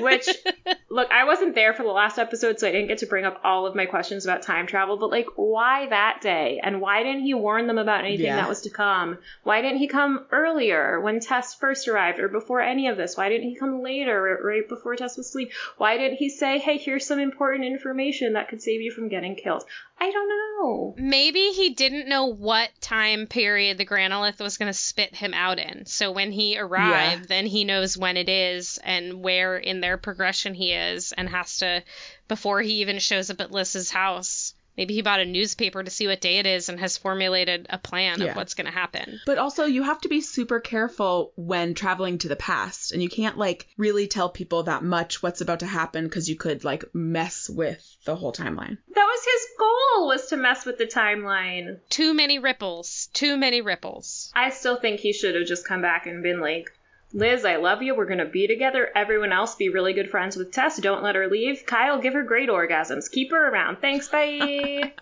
Which, 0.00 0.28
look, 0.90 1.10
I 1.10 1.24
wasn't 1.24 1.54
there 1.54 1.74
for 1.74 1.82
the 1.82 1.88
last 1.90 2.18
episode, 2.18 2.58
so 2.58 2.68
I 2.68 2.72
didn't 2.72 2.88
get 2.88 2.98
to 2.98 3.06
bring 3.06 3.24
up 3.24 3.40
all 3.44 3.66
of 3.66 3.74
my 3.74 3.86
questions 3.86 4.24
about 4.24 4.42
time 4.42 4.66
travel, 4.66 4.96
but, 4.96 5.10
like, 5.10 5.26
why 5.36 5.88
that 5.88 6.20
day? 6.20 6.60
And 6.62 6.80
why 6.80 7.02
didn't 7.02 7.22
he 7.22 7.34
warn 7.34 7.66
them 7.66 7.78
about 7.78 8.04
anything 8.04 8.26
Yeah. 8.26 8.36
that 8.36 8.48
was 8.48 8.62
to 8.62 8.70
come? 8.70 9.18
Why 9.42 9.62
didn't 9.62 9.78
he 9.78 9.88
come 9.88 10.26
earlier 10.32 11.00
when 11.00 11.20
Tess 11.20 11.54
first 11.54 11.88
arrived 11.88 12.18
or 12.20 12.28
before 12.28 12.60
any 12.60 12.88
of 12.88 12.96
this? 12.96 13.16
Why 13.16 13.28
didn't 13.28 13.48
he 13.48 13.56
come 13.56 13.82
later, 13.82 14.40
right 14.42 14.68
before 14.68 14.96
Tess 14.96 15.16
was 15.16 15.26
asleep? 15.26 15.52
Why 15.78 15.96
didn't 15.96 16.16
he 16.18 16.28
say, 16.28 16.58
hey, 16.58 16.78
here's 16.78 17.06
some 17.06 17.18
important 17.18 17.64
information 17.64 18.34
that 18.34 18.48
could 18.48 18.62
save 18.62 18.80
you 18.80 18.90
from 18.90 19.08
getting 19.08 19.36
killed? 19.36 19.64
I 20.00 20.10
don't 20.10 20.28
know. 20.28 20.94
Maybe 20.98 21.50
he 21.52 21.70
didn't 21.70 22.08
know 22.08 22.26
what 22.26 22.70
time 22.80 23.26
period 23.26 23.78
the 23.78 23.86
Granolith 23.86 24.40
was 24.40 24.58
going 24.58 24.68
to 24.70 24.76
spit 24.78 25.14
him 25.14 25.32
out 25.32 25.58
in. 25.60 25.86
So 25.86 26.10
when 26.10 26.32
he 26.32 26.58
arrived, 26.58 27.28
then 27.28 27.46
he 27.46 27.64
knows 27.64 27.96
when 27.96 28.16
it 28.16 28.28
is 28.28 28.78
and 28.82 29.22
where 29.24 29.56
in 29.56 29.80
their 29.80 29.96
progression 29.96 30.54
he 30.54 30.72
is 30.72 31.12
and 31.12 31.28
has 31.28 31.56
to, 31.58 31.82
before 32.28 32.60
he 32.62 32.74
even 32.82 33.00
shows 33.00 33.30
up 33.30 33.40
at 33.40 33.50
Liz's 33.50 33.90
house, 33.90 34.54
maybe 34.76 34.92
he 34.94 35.02
bought 35.02 35.20
a 35.20 35.24
newspaper 35.24 35.82
to 35.82 35.90
see 35.90 36.06
what 36.06 36.20
day 36.20 36.38
it 36.38 36.46
is 36.46 36.68
and 36.68 36.80
has 36.80 36.98
formulated 36.98 37.66
a 37.70 37.78
plan 37.78 38.20
Yeah. 38.20 38.26
of 38.30 38.36
what's 38.36 38.54
going 38.54 38.66
to 38.66 38.72
happen. 38.72 39.20
But 39.24 39.38
also, 39.38 39.64
you 39.66 39.82
have 39.84 40.00
to 40.02 40.08
be 40.08 40.20
super 40.20 40.58
careful 40.60 41.32
when 41.36 41.74
traveling 41.74 42.18
to 42.18 42.28
the 42.28 42.36
past, 42.36 42.92
and 42.92 43.00
you 43.02 43.08
can't 43.08 43.38
like 43.38 43.66
really 43.76 44.06
tell 44.08 44.28
people 44.28 44.64
that 44.64 44.82
much 44.82 45.22
what's 45.22 45.40
about 45.40 45.60
to 45.60 45.66
happen 45.66 46.04
because 46.04 46.28
you 46.28 46.36
could 46.36 46.64
like 46.64 46.84
mess 46.92 47.48
with 47.48 47.82
the 48.04 48.16
whole 48.16 48.32
timeline. 48.32 48.76
That 48.94 49.06
was 49.06 49.24
his 49.24 49.46
goal, 49.58 50.06
was 50.08 50.26
to 50.30 50.36
mess 50.36 50.66
with 50.66 50.78
the 50.78 50.86
timeline. 50.86 51.78
Too 51.88 52.12
many 52.12 52.38
ripples. 52.40 53.08
Too 53.12 53.36
many 53.36 53.60
ripples. 53.60 54.32
I 54.34 54.50
still 54.50 54.76
think 54.80 54.98
he 55.00 55.12
should 55.12 55.34
have 55.36 55.46
just 55.46 55.66
come 55.66 55.82
back 55.82 56.06
and 56.06 56.22
been 56.22 56.40
like, 56.40 56.68
Liz, 57.14 57.44
I 57.44 57.56
love 57.56 57.80
you. 57.80 57.94
We're 57.94 58.06
going 58.06 58.18
to 58.18 58.24
be 58.24 58.48
together. 58.48 58.90
Everyone 58.94 59.32
else 59.32 59.54
be 59.54 59.68
really 59.68 59.92
good 59.92 60.10
friends 60.10 60.36
with 60.36 60.50
Tess. 60.50 60.78
Don't 60.78 61.04
let 61.04 61.14
her 61.14 61.28
leave. 61.28 61.64
Kyle, 61.64 62.00
give 62.00 62.14
her 62.14 62.24
great 62.24 62.48
orgasms. 62.48 63.08
Keep 63.10 63.30
her 63.30 63.50
around. 63.50 63.78
Thanks, 63.80 64.08
bye. 64.08 64.92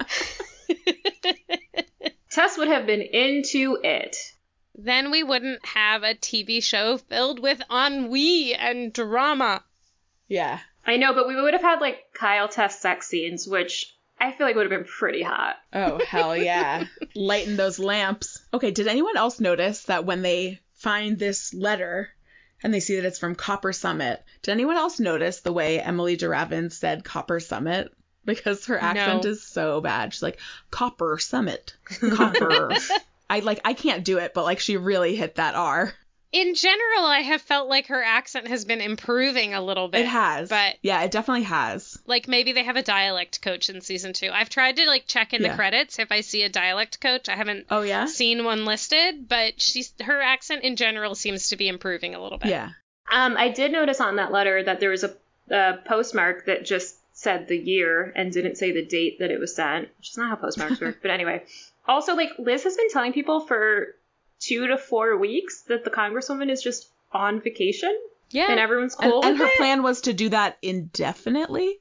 Tess 2.31 2.59
would 2.59 2.69
have 2.69 2.85
been 2.87 3.01
into 3.01 3.79
it. 3.83 4.17
Then 4.75 5.11
we 5.11 5.23
wouldn't 5.23 5.65
have 5.65 6.03
a 6.03 6.15
TV 6.15 6.63
show 6.63 6.99
filled 6.99 7.41
with 7.41 7.63
ennui 7.71 8.55
and 8.55 8.93
drama. 8.93 9.65
Yeah. 10.29 10.59
I 10.87 10.99
know, 10.99 11.15
but 11.15 11.27
we 11.27 11.41
would 11.41 11.55
have 11.55 11.63
had 11.63 11.81
like 11.81 11.99
Kyle 12.13 12.49
Tess 12.49 12.79
sex 12.79 13.09
scenes, 13.09 13.49
which 13.49 13.95
I 14.21 14.33
feel 14.33 14.47
like 14.47 14.57
would 14.57 14.71
have 14.71 14.79
been 14.79 14.89
pretty 14.89 15.23
hot. 15.23 15.57
Oh, 15.73 15.99
hell 16.07 16.37
yeah. 16.37 16.85
Lighten 17.15 17.57
those 17.57 17.79
lamps. 17.79 18.39
Okay, 18.53 18.71
did 18.71 18.87
anyone 18.87 19.17
else 19.17 19.41
notice 19.41 19.85
that 19.85 20.05
when 20.05 20.21
they 20.21 20.61
find 20.83 21.19
this 21.19 21.55
letter 21.55 22.11
and 22.63 22.73
they 22.73 22.81
see 22.81 22.97
that 22.97 23.05
it's 23.05 23.19
from 23.19 23.35
Copper 23.35 23.73
Summit, 23.73 24.23
did 24.43 24.53
anyone 24.53 24.77
else 24.77 25.01
notice 25.01 25.41
the 25.41 25.53
way 25.53 25.81
Emilie 25.81 26.17
de 26.17 26.29
Ravin 26.29 26.71
said 26.71 27.05
Copper 27.05 27.41
Summit? 27.41 27.93
Because 28.25 28.67
her 28.67 28.79
accent 28.79 29.25
No. 29.25 29.31
is 29.31 29.43
so 29.43 29.81
bad. 29.81 30.13
She's 30.15 30.23
like, 30.23 30.39
Copper 30.71 31.19
Summit. 31.19 31.75
Copper. 32.15 32.73
I 33.31 33.41
like 33.41 33.61
I 33.65 33.73
can't 33.75 34.05
do 34.05 34.19
it, 34.19 34.33
but 34.35 34.45
like 34.45 34.61
she 34.61 34.77
really 34.77 35.17
hit 35.17 35.37
that 35.37 35.55
R. 35.55 35.93
In 36.33 36.55
general, 36.55 37.05
I 37.05 37.21
have 37.21 37.43
felt 37.43 37.69
like 37.69 37.89
her 37.89 38.03
accent 38.03 38.49
has 38.49 38.65
been 38.65 38.81
improving 38.81 39.53
a 39.53 39.61
little 39.61 39.89
bit. 39.89 40.01
It 40.01 40.07
has. 40.09 40.49
But 40.49 40.77
yeah, 40.81 41.03
it 41.03 41.11
definitely 41.11 41.43
has. 41.45 41.99
like 42.07 42.27
maybe 42.27 42.53
they 42.53 42.65
have 42.65 42.77
a 42.77 42.83
dialect 42.83 43.43
coach 43.43 43.69
in 43.69 43.83
season 43.83 44.15
two. 44.15 44.31
I've 44.33 44.49
tried 44.49 44.77
to 44.77 44.87
like 44.87 45.07
check 45.07 45.35
in 45.35 45.43
Yeah. 45.43 45.49
the 45.51 45.55
credits 45.57 45.99
if 45.99 46.11
I 46.11 46.23
see 46.23 46.43
a 46.43 46.49
dialect 46.49 47.01
coach. 47.01 47.29
I 47.29 47.37
haven't 47.37 47.67
Oh 47.71 47.83
yeah? 47.83 48.07
seen 48.07 48.45
one 48.45 48.65
listed, 48.65 49.29
but 49.29 49.61
she's 49.61 49.93
her 50.03 50.21
accent 50.23 50.65
in 50.65 50.77
general 50.77 51.15
seems 51.15 51.49
to 51.49 51.57
be 51.57 51.69
improving 51.69 52.15
a 52.15 52.23
little 52.23 52.39
bit. 52.39 52.49
Yeah. 52.51 52.71
Um, 53.11 53.37
I 53.37 53.51
did 53.51 53.71
notice 53.73 54.01
on 54.01 54.17
that 54.17 54.33
letter 54.33 54.63
that 54.65 54.81
there 54.81 54.89
was 54.91 55.05
a, 55.05 55.15
a 55.51 55.75
postmark 55.85 56.47
that 56.47 56.65
just 56.65 56.97
said 57.15 57.47
the 57.47 57.59
year 57.59 58.11
and 58.17 58.33
didn't 58.33 58.57
say 58.57 58.73
the 58.73 58.85
date 58.87 59.19
that 59.19 59.31
it 59.31 59.39
was 59.39 59.55
sent, 59.55 59.89
which 59.99 60.11
is 60.11 60.17
not 60.17 60.31
how 60.31 60.37
postmarks 60.37 60.81
work. 60.81 60.97
But 61.03 61.11
anyway, 61.11 61.45
also 61.87 62.15
like 62.15 62.31
Liz 62.39 62.65
has 62.65 62.75
been 62.77 62.89
telling 62.91 63.13
people 63.13 63.41
for 63.41 63.89
two 64.43 64.67
to 64.67 64.77
four 64.77 65.17
weeks 65.17 65.63
that 65.63 65.85
the 65.85 65.91
congresswoman 65.91 66.51
is 66.51 66.63
just 66.63 66.89
on 67.13 67.41
vacation 67.41 67.97
Yeah. 68.31 68.47
and 68.51 68.59
everyone's 68.59 68.97
And, 69.01 69.11
cool 69.13 69.23
and 69.25 69.33
with 69.39 69.41
her 69.41 69.53
it. 69.53 69.57
plan 69.57 69.83
was 69.83 70.01
to 70.03 70.13
do 70.13 70.29
that 70.31 70.59
indefinitely. 70.63 71.79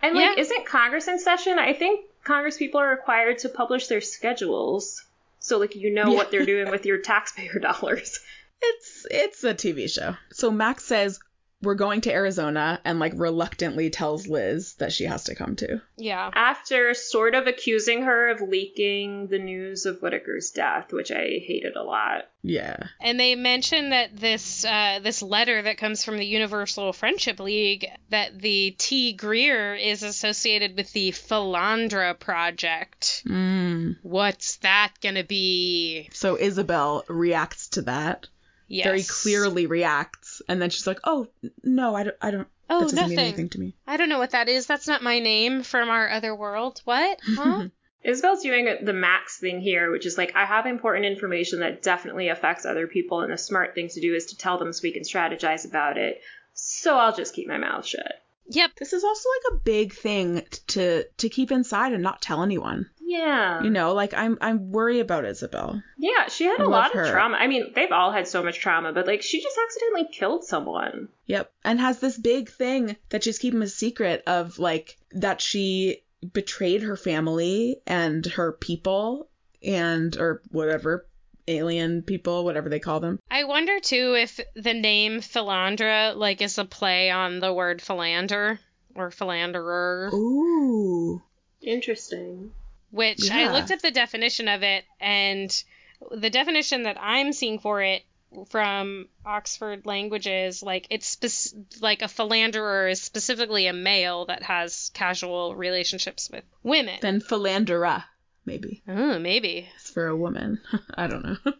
And 0.00 0.14
like, 0.14 0.24
Yeah. 0.36 0.40
isn't 0.42 0.66
Congress 0.66 1.08
in 1.08 1.18
session? 1.18 1.58
I 1.58 1.72
think 1.72 2.06
Congress 2.24 2.56
people 2.56 2.80
are 2.80 2.88
required 2.90 3.38
to 3.40 3.48
publish 3.48 3.86
their 3.86 4.00
schedules, 4.00 5.04
so 5.40 5.58
like 5.58 5.74
you 5.76 5.90
know 5.90 6.10
Yeah. 6.10 6.16
what 6.16 6.30
they're 6.30 6.46
doing 6.46 6.70
with 6.70 6.86
your 6.86 6.98
taxpayer 6.98 7.58
dollars. 7.60 8.18
It's 8.60 9.06
it's 9.10 9.44
a 9.44 9.54
TV 9.54 9.88
show. 9.90 10.16
So 10.32 10.50
Max 10.50 10.84
says 10.84 11.18
we're 11.62 11.74
going 11.74 12.00
to 12.02 12.12
Arizona 12.12 12.80
and 12.84 12.98
like 12.98 13.12
reluctantly 13.16 13.90
tells 13.90 14.26
Liz 14.26 14.74
that 14.74 14.92
she 14.92 15.04
has 15.04 15.24
to 15.24 15.34
come 15.34 15.56
too. 15.56 15.80
yeah. 15.96 16.30
After 16.34 16.94
sort 16.94 17.34
of 17.34 17.46
accusing 17.46 18.02
her 18.02 18.28
of 18.30 18.40
leaking 18.40 19.28
the 19.28 19.38
news 19.38 19.86
of 19.86 20.00
Whitaker's 20.00 20.50
death, 20.50 20.92
which 20.92 21.10
I 21.10 21.40
hated 21.46 21.76
a 21.76 21.82
lot. 21.82 22.28
Yeah. 22.42 22.76
And 23.00 23.20
they 23.20 23.36
mention 23.36 23.90
that 23.90 24.16
this 24.16 24.64
uh, 24.64 24.98
this 25.02 25.22
letter 25.22 25.62
that 25.62 25.78
comes 25.78 26.04
from 26.04 26.16
the 26.16 26.26
Universal 26.26 26.92
Friendship 26.92 27.38
League 27.38 27.86
that 28.10 28.40
the 28.40 28.74
T 28.76 29.12
Greer 29.12 29.74
is 29.74 30.02
associated 30.02 30.76
with 30.76 30.92
the 30.92 31.12
Philandra 31.12 32.18
project. 32.18 33.22
Mm. 33.26 33.96
What's 34.02 34.56
that 34.56 34.94
gonna 35.00 35.24
be? 35.24 36.08
So 36.12 36.36
Isabel 36.38 37.04
reacts 37.08 37.68
to 37.70 37.82
that. 37.82 38.26
Yes. 38.68 38.86
Very 38.86 39.02
clearly 39.02 39.66
reacts 39.66 40.21
and 40.48 40.60
then 40.60 40.70
she's 40.70 40.86
like, 40.86 41.00
"Oh, 41.04 41.28
no, 41.62 41.94
I 41.94 42.02
don't 42.04 42.16
I 42.20 42.30
don't 42.30 42.48
Oh, 42.70 42.78
that 42.78 42.84
doesn't 42.84 42.96
nothing. 42.96 43.16
mean 43.16 43.18
anything 43.26 43.48
to 43.50 43.60
me." 43.60 43.74
I 43.86 43.96
don't 43.96 44.08
know 44.08 44.18
what 44.18 44.30
that 44.30 44.48
is. 44.48 44.66
That's 44.66 44.88
not 44.88 45.02
my 45.02 45.18
name 45.18 45.62
from 45.62 45.88
our 45.88 46.08
other 46.10 46.34
world. 46.34 46.80
What? 46.84 47.18
Huh? 47.36 47.68
Isabel's 48.04 48.42
doing 48.42 48.68
the 48.82 48.92
Max 48.92 49.38
thing 49.38 49.60
here, 49.60 49.92
which 49.92 50.06
is 50.06 50.18
like, 50.18 50.34
I 50.34 50.44
have 50.44 50.66
important 50.66 51.06
information 51.06 51.60
that 51.60 51.82
definitely 51.84 52.28
affects 52.30 52.66
other 52.66 52.88
people, 52.88 53.20
and 53.20 53.32
the 53.32 53.38
smart 53.38 53.76
thing 53.76 53.88
to 53.90 54.00
do 54.00 54.12
is 54.16 54.26
to 54.26 54.36
tell 54.36 54.58
them 54.58 54.72
so 54.72 54.80
we 54.82 54.90
can 54.92 55.04
strategize 55.04 55.64
about 55.64 55.96
it. 55.98 56.20
So 56.52 56.96
I'll 56.98 57.14
just 57.14 57.32
keep 57.32 57.46
my 57.46 57.58
mouth 57.58 57.86
shut. 57.86 58.20
yep. 58.48 58.72
This 58.76 58.92
is 58.92 59.04
also 59.04 59.28
like 59.28 59.54
a 59.54 59.62
big 59.64 59.92
thing 59.94 60.42
to 60.68 61.04
to 61.04 61.28
keep 61.28 61.52
inside 61.52 61.92
and 61.92 62.02
not 62.02 62.20
tell 62.20 62.42
anyone. 62.42 62.90
Yeah. 63.12 63.62
You 63.62 63.68
know, 63.68 63.92
like 63.92 64.14
I'm 64.14 64.38
I'm 64.40 64.72
worried 64.72 65.00
about 65.00 65.26
Isabel. 65.26 65.82
Yeah, 65.98 66.28
she 66.28 66.44
had 66.44 66.60
I 66.60 66.64
a 66.64 66.68
love 66.68 66.70
lot 66.70 66.94
her. 66.94 67.02
of 67.02 67.10
trauma. 67.10 67.36
I 67.36 67.46
mean, 67.46 67.72
they've 67.74 67.92
all 67.92 68.10
had 68.10 68.26
so 68.26 68.42
much 68.42 68.58
trauma, 68.58 68.92
but 68.94 69.06
like, 69.06 69.20
she 69.20 69.42
just 69.42 69.58
accidentally 69.62 70.08
killed 70.10 70.44
someone. 70.44 71.08
Yep. 71.26 71.52
And 71.62 71.78
has 71.78 71.98
this 71.98 72.16
big 72.16 72.48
thing 72.50 72.96
that 73.10 73.22
she's 73.22 73.38
keeping 73.38 73.60
a 73.60 73.68
secret 73.68 74.22
of 74.26 74.58
like 74.58 74.96
that 75.10 75.42
she 75.42 76.02
betrayed 76.32 76.82
her 76.82 76.96
family 76.96 77.82
and 77.86 78.24
her 78.24 78.52
people 78.52 79.28
and 79.62 80.16
or 80.16 80.40
whatever 80.50 81.06
alien 81.46 82.00
people, 82.02 82.44
whatever 82.44 82.70
they 82.70 82.78
call 82.80 83.00
them. 83.00 83.18
I 83.30 83.44
wonder 83.44 83.78
too 83.78 84.14
if 84.16 84.40
the 84.54 84.72
name 84.74 85.20
Philandra 85.20 86.16
like 86.16 86.40
is 86.40 86.56
a 86.56 86.64
play 86.64 87.10
on 87.10 87.40
the 87.40 87.52
word 87.52 87.82
philander 87.82 88.58
or 88.94 89.10
philanderer. 89.10 90.10
Ooh. 90.14 91.20
Interesting. 91.60 92.52
Which 92.92 93.24
Yeah. 93.28 93.50
I 93.50 93.52
looked 93.52 93.72
up 93.72 93.80
the 93.80 93.90
definition 93.90 94.46
of 94.46 94.62
it, 94.62 94.84
and 95.00 95.50
the 96.12 96.30
definition 96.30 96.84
that 96.84 96.96
I'm 97.00 97.32
seeing 97.32 97.58
for 97.58 97.82
it 97.82 98.04
from 98.48 99.08
Oxford 99.26 99.84
Languages, 99.84 100.62
like 100.62 100.86
it's 100.90 101.06
spec- 101.06 101.62
like 101.82 102.00
a 102.02 102.08
philanderer 102.08 102.88
is 102.88 103.02
specifically 103.02 103.66
a 103.66 103.72
male 103.72 104.24
that 104.26 104.42
has 104.44 104.90
casual 104.94 105.54
relationships 105.54 106.30
with 106.30 106.44
women. 106.62 106.98
Then 107.02 107.20
philandera, 107.20 108.04
maybe. 108.46 108.82
oh, 108.88 109.18
maybe. 109.18 109.68
It's 109.76 109.90
for 109.90 110.06
a 110.06 110.16
woman. 110.16 110.60
I 110.94 111.08
don't 111.08 111.24
know. 111.24 111.36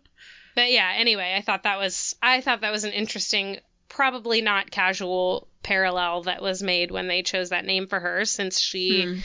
But 0.55 0.71
yeah, 0.71 0.93
anyway, 0.97 1.35
I 1.35 1.41
thought 1.41 1.63
that 1.63 1.79
was 1.79 2.15
I 2.23 2.43
thought 2.43 2.61
that 2.61 2.73
was 2.73 2.85
an 2.85 2.93
interesting, 2.93 3.57
probably 3.89 4.43
not 4.43 4.71
casual 4.71 5.49
parallel 5.63 6.25
that 6.25 6.43
was 6.43 6.63
made 6.63 6.91
when 6.91 7.09
they 7.09 7.23
chose 7.23 7.49
that 7.49 7.65
name 7.65 7.87
for 7.87 7.99
her, 7.99 8.27
since 8.27 8.61
she 8.61 9.05
Hmm. 9.07 9.19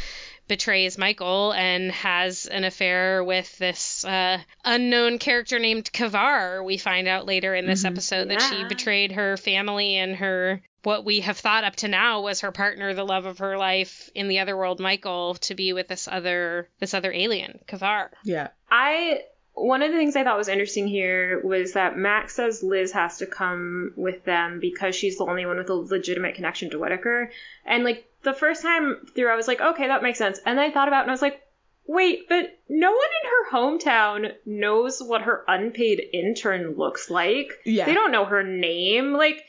Betrays 0.47 0.97
Michael 0.97 1.51
and 1.53 1.91
has 1.91 2.45
an 2.45 2.63
affair 2.63 3.23
with 3.23 3.57
this 3.57 4.05
uh, 4.05 4.39
unknown 4.63 5.19
character 5.19 5.59
named 5.59 5.91
Kivar. 5.91 6.63
We 6.63 6.77
find 6.77 7.07
out 7.07 7.25
later 7.25 7.53
in 7.53 7.65
this 7.65 7.83
Mhm. 7.83 7.91
episode 7.91 8.29
that 8.29 8.41
she 8.41 8.63
betrayed 8.65 9.11
her 9.13 9.37
family 9.37 9.95
and 9.97 10.15
her 10.17 10.61
what 10.83 11.03
we 11.03 11.19
have 11.19 11.37
thought 11.37 11.65
up 11.65 11.75
to 11.77 11.87
now 11.89 12.21
was 12.21 12.41
her 12.41 12.51
partner, 12.53 12.93
the 12.93 13.03
love 13.03 13.25
of 13.25 13.39
her 13.39 13.57
life 13.57 14.09
in 14.15 14.29
the 14.29 14.39
other 14.39 14.55
world, 14.55 14.79
Michael, 14.79 15.35
to 15.35 15.53
be 15.53 15.73
with 15.73 15.89
this 15.89 16.07
other 16.07 16.69
this 16.79 16.93
other 16.93 17.11
alien, 17.11 17.59
Kivar. 17.67 18.09
Yeah. 18.23 18.49
I 18.71 19.23
one 19.57 19.81
of 19.81 19.91
the 19.91 19.97
things 19.97 20.15
I 20.15 20.23
thought 20.23 20.37
was 20.37 20.49
interesting 20.49 20.87
here 20.87 21.41
was 21.43 21.73
that 21.73 21.97
Max 21.97 22.35
says 22.35 22.61
Liz 22.61 22.91
has 22.91 23.17
to 23.17 23.25
come 23.25 23.91
with 23.95 24.23
them 24.23 24.59
because 24.59 24.95
she's 24.95 25.17
the 25.17 25.25
only 25.25 25.47
one 25.47 25.57
with 25.57 25.69
a 25.69 25.73
legitimate 25.73 26.35
connection 26.35 26.69
to 26.69 26.79
Whitaker. 26.79 27.31
And 27.65 27.83
like 27.83 28.07
the 28.21 28.33
first 28.33 28.61
time 28.61 28.97
through, 29.15 29.31
I 29.31 29.35
was 29.35 29.47
like, 29.47 29.59
okay, 29.59 29.87
that 29.87 30.03
makes 30.03 30.19
sense. 30.19 30.39
And 30.45 30.59
then 30.59 30.69
I 30.69 30.71
thought 30.71 30.87
about 30.87 30.99
it 30.99 31.03
and 31.03 31.11
I 31.11 31.13
was 31.13 31.23
like, 31.23 31.41
wait, 31.87 32.29
but 32.29 32.59
no 32.69 32.91
one 32.91 32.99
in 33.23 33.29
her 33.29 33.57
hometown 33.57 34.31
knows 34.45 35.01
what 35.01 35.23
her 35.23 35.43
unpaid 35.47 36.03
intern 36.13 36.75
looks 36.77 37.09
like. 37.09 37.51
Yeah. 37.65 37.85
They 37.85 37.95
don't 37.95 38.11
know 38.11 38.25
her 38.25 38.43
name. 38.43 39.13
Like 39.13 39.41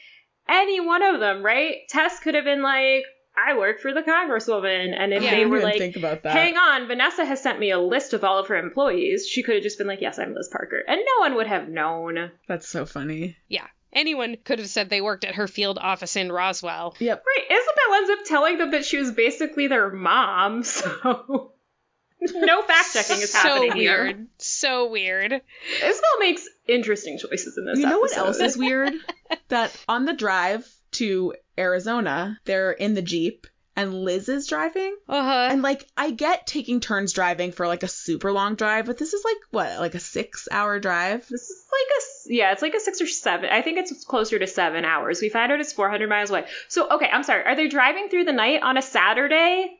any 0.49 0.81
one 0.81 1.03
of 1.03 1.21
them, 1.21 1.43
right? 1.43 1.87
Tess 1.91 2.19
could 2.21 2.35
have 2.35 2.45
been 2.45 2.63
like, 2.63 3.05
I 3.47 3.57
work 3.57 3.81
for 3.81 3.93
the 3.95 4.03
congresswoman. 4.03 4.95
And 4.99 5.13
if 5.13 5.23
Yeah. 5.23 5.31
They 5.37 5.47
were 5.47 5.61
like, 5.61 5.79
think 5.79 5.97
about 5.97 6.23
that. 6.25 6.33
hang 6.33 6.57
on, 6.57 6.87
Vanessa 6.89 7.25
has 7.25 7.43
sent 7.43 7.59
me 7.61 7.71
a 7.71 7.79
list 7.79 8.13
of 8.15 8.25
all 8.25 8.39
of 8.39 8.49
her 8.49 8.57
employees. 8.57 9.27
She 9.29 9.43
could 9.43 9.55
have 9.55 9.63
just 9.63 9.79
been 9.79 9.87
like, 9.87 10.01
yes, 10.01 10.19
I'm 10.19 10.35
Liz 10.35 10.49
Parker. 10.51 10.83
And 10.87 10.99
no 10.99 11.21
one 11.21 11.35
would 11.37 11.47
have 11.47 11.69
known. 11.69 12.31
That's 12.49 12.69
so 12.69 12.85
funny. 12.87 13.37
Yeah. 13.49 13.67
Anyone 13.93 14.37
could 14.45 14.59
have 14.59 14.69
said 14.69 14.91
they 14.91 15.01
worked 15.01 15.25
at 15.25 15.37
her 15.37 15.47
field 15.49 15.79
office 15.81 16.17
in 16.17 16.31
Roswell. 16.31 16.95
Yep. 16.99 17.25
Right. 17.27 17.45
Isabel 17.51 17.95
ends 17.97 18.11
up 18.11 18.19
telling 18.27 18.59
them 18.59 18.71
that 18.73 18.85
she 18.85 18.99
was 18.99 19.13
basically 19.13 19.67
their 19.67 19.91
mom, 19.91 20.63
so 20.65 21.53
no 22.35 22.63
fact 22.63 22.93
checking 22.93 23.23
is 23.23 23.31
so 23.33 23.39
happening 23.39 23.73
here. 23.73 24.05
weird. 24.05 24.27
So 24.39 24.91
weird. 24.91 25.33
Isabel 25.33 26.11
makes 26.21 26.47
interesting 26.67 27.19
choices 27.19 27.57
in 27.57 27.65
this 27.65 27.79
You 27.79 27.87
know 27.87 28.01
what 28.01 28.17
else 28.17 28.39
is 28.41 28.57
weird? 28.59 28.93
that 29.49 29.75
on 29.89 30.05
the 30.05 30.13
drive 30.13 30.69
to 30.93 31.35
Arizona, 31.59 32.39
they're 32.45 32.73
in 32.73 32.95
the 32.95 33.03
Jeep 33.03 33.47
and 33.79 34.03
Liz 34.03 34.29
is 34.29 34.49
driving. 34.49 34.97
Uh-huh. 35.09 35.49
And 35.53 35.63
like 35.63 35.87
I 35.97 36.11
get 36.11 36.49
taking 36.49 36.81
turns 36.81 37.13
driving 37.13 37.53
for 37.53 37.69
like 37.69 37.85
a 37.85 37.89
super 37.89 38.33
long 38.33 38.57
drive, 38.57 38.87
but 38.87 38.99
this 38.99 39.13
is 39.13 39.25
like 39.25 39.37
what, 39.51 39.79
like 39.79 39.95
a 39.95 39.99
6-hour 39.99 40.81
drive? 40.81 41.21
This 41.29 41.43
is 41.43 41.67
like 41.71 41.87
a 41.97 42.35
yeah, 42.35 42.53
it's 42.53 42.61
like 42.61 42.75
a 42.75 42.81
six 42.81 43.01
or 43.01 43.07
seven. 43.07 43.51
I 43.51 43.63
think 43.63 43.79
it's 43.79 44.05
closer 44.05 44.39
to 44.39 44.47
seven 44.49 44.85
hours. 44.85 45.21
We 45.23 45.29
find 45.29 45.53
out 45.53 45.61
it's 45.61 45.73
400 45.73 46.09
miles 46.09 46.31
away. 46.31 46.47
So 46.67 46.91
okay, 46.91 47.09
I'm 47.11 47.23
sorry. 47.23 47.45
Are 47.45 47.55
they 47.55 47.69
driving 47.69 48.09
through 48.09 48.25
the 48.25 48.33
night 48.33 48.63
on 48.63 48.77
a 48.77 48.83
Saturday? 48.83 49.79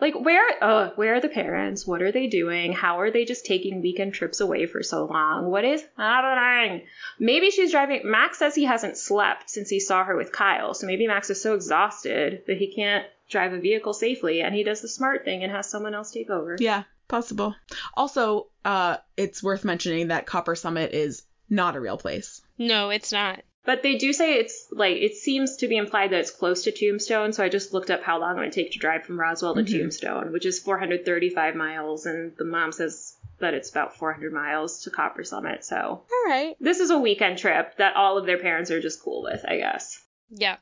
Like 0.00 0.14
where? 0.18 0.44
Uh, 0.62 0.90
where 0.96 1.14
are 1.14 1.20
the 1.20 1.28
parents? 1.28 1.86
What 1.86 2.02
are 2.02 2.12
they 2.12 2.26
doing? 2.26 2.72
How 2.72 3.00
are 3.00 3.10
they 3.10 3.24
just 3.24 3.46
taking 3.46 3.80
weekend 3.80 4.14
trips 4.14 4.40
away 4.40 4.66
for 4.66 4.82
so 4.82 5.04
long? 5.06 5.50
What 5.50 5.64
is 5.64 5.84
happening? 5.96 6.82
Maybe 7.18 7.50
she's 7.50 7.70
driving. 7.70 8.02
Max 8.04 8.38
says 8.38 8.54
he 8.54 8.64
hasn't 8.64 8.96
slept 8.96 9.50
since 9.50 9.68
he 9.68 9.80
saw 9.80 10.04
her 10.04 10.16
with 10.16 10.32
Kyle. 10.32 10.74
So 10.74 10.86
maybe 10.86 11.06
Max 11.06 11.30
is 11.30 11.40
so 11.40 11.54
exhausted 11.54 12.42
that 12.46 12.58
he 12.58 12.74
can't 12.74 13.06
drive 13.30 13.52
a 13.52 13.60
vehicle 13.60 13.94
safely, 13.94 14.42
and 14.42 14.54
he 14.54 14.64
does 14.64 14.82
the 14.82 14.88
smart 14.88 15.24
thing 15.24 15.42
and 15.42 15.52
has 15.52 15.68
someone 15.70 15.94
else 15.94 16.10
take 16.10 16.28
over. 16.28 16.56
Yeah, 16.58 16.82
possible. 17.08 17.54
Also, 17.94 18.48
uh 18.64 18.96
it's 19.16 19.42
worth 19.42 19.64
mentioning 19.64 20.08
that 20.08 20.26
Copper 20.26 20.54
Summit 20.54 20.92
is 20.92 21.22
not 21.48 21.76
a 21.76 21.80
real 21.80 21.98
place. 21.98 22.42
No, 22.58 22.90
it's 22.90 23.12
not. 23.12 23.42
But 23.66 23.82
they 23.82 23.96
do 23.96 24.12
say 24.12 24.34
it's 24.34 24.66
like 24.70 24.96
it 24.96 25.14
seems 25.16 25.56
to 25.56 25.68
be 25.68 25.76
implied 25.76 26.10
that 26.10 26.20
it's 26.20 26.30
close 26.30 26.64
to 26.64 26.72
Tombstone, 26.72 27.32
so 27.32 27.42
I 27.42 27.48
just 27.48 27.72
looked 27.72 27.90
up 27.90 28.02
how 28.02 28.20
long 28.20 28.36
it 28.36 28.40
would 28.40 28.52
take 28.52 28.72
to 28.72 28.78
drive 28.78 29.04
from 29.04 29.18
Roswell 29.18 29.54
to 29.54 29.62
Mhm. 29.62 29.70
Tombstone, 29.78 30.32
which 30.32 30.44
is 30.44 30.58
435 30.60 31.54
miles, 31.54 32.04
and 32.06 32.36
the 32.36 32.44
mom 32.44 32.72
says 32.72 33.16
that 33.38 33.54
it's 33.54 33.70
about 33.70 33.96
400 33.96 34.32
miles 34.32 34.82
to 34.82 34.90
Copper 34.90 35.24
Summit. 35.24 35.64
So 35.64 35.76
All 35.78 36.24
right. 36.26 36.56
this 36.60 36.78
is 36.80 36.90
a 36.90 36.98
weekend 36.98 37.38
trip 37.38 37.76
that 37.78 37.96
all 37.96 38.18
of 38.18 38.26
their 38.26 38.38
parents 38.38 38.70
are 38.70 38.80
just 38.80 39.02
cool 39.02 39.22
with, 39.22 39.42
I 39.48 39.56
guess. 39.56 39.98
Yeah. 40.30 40.56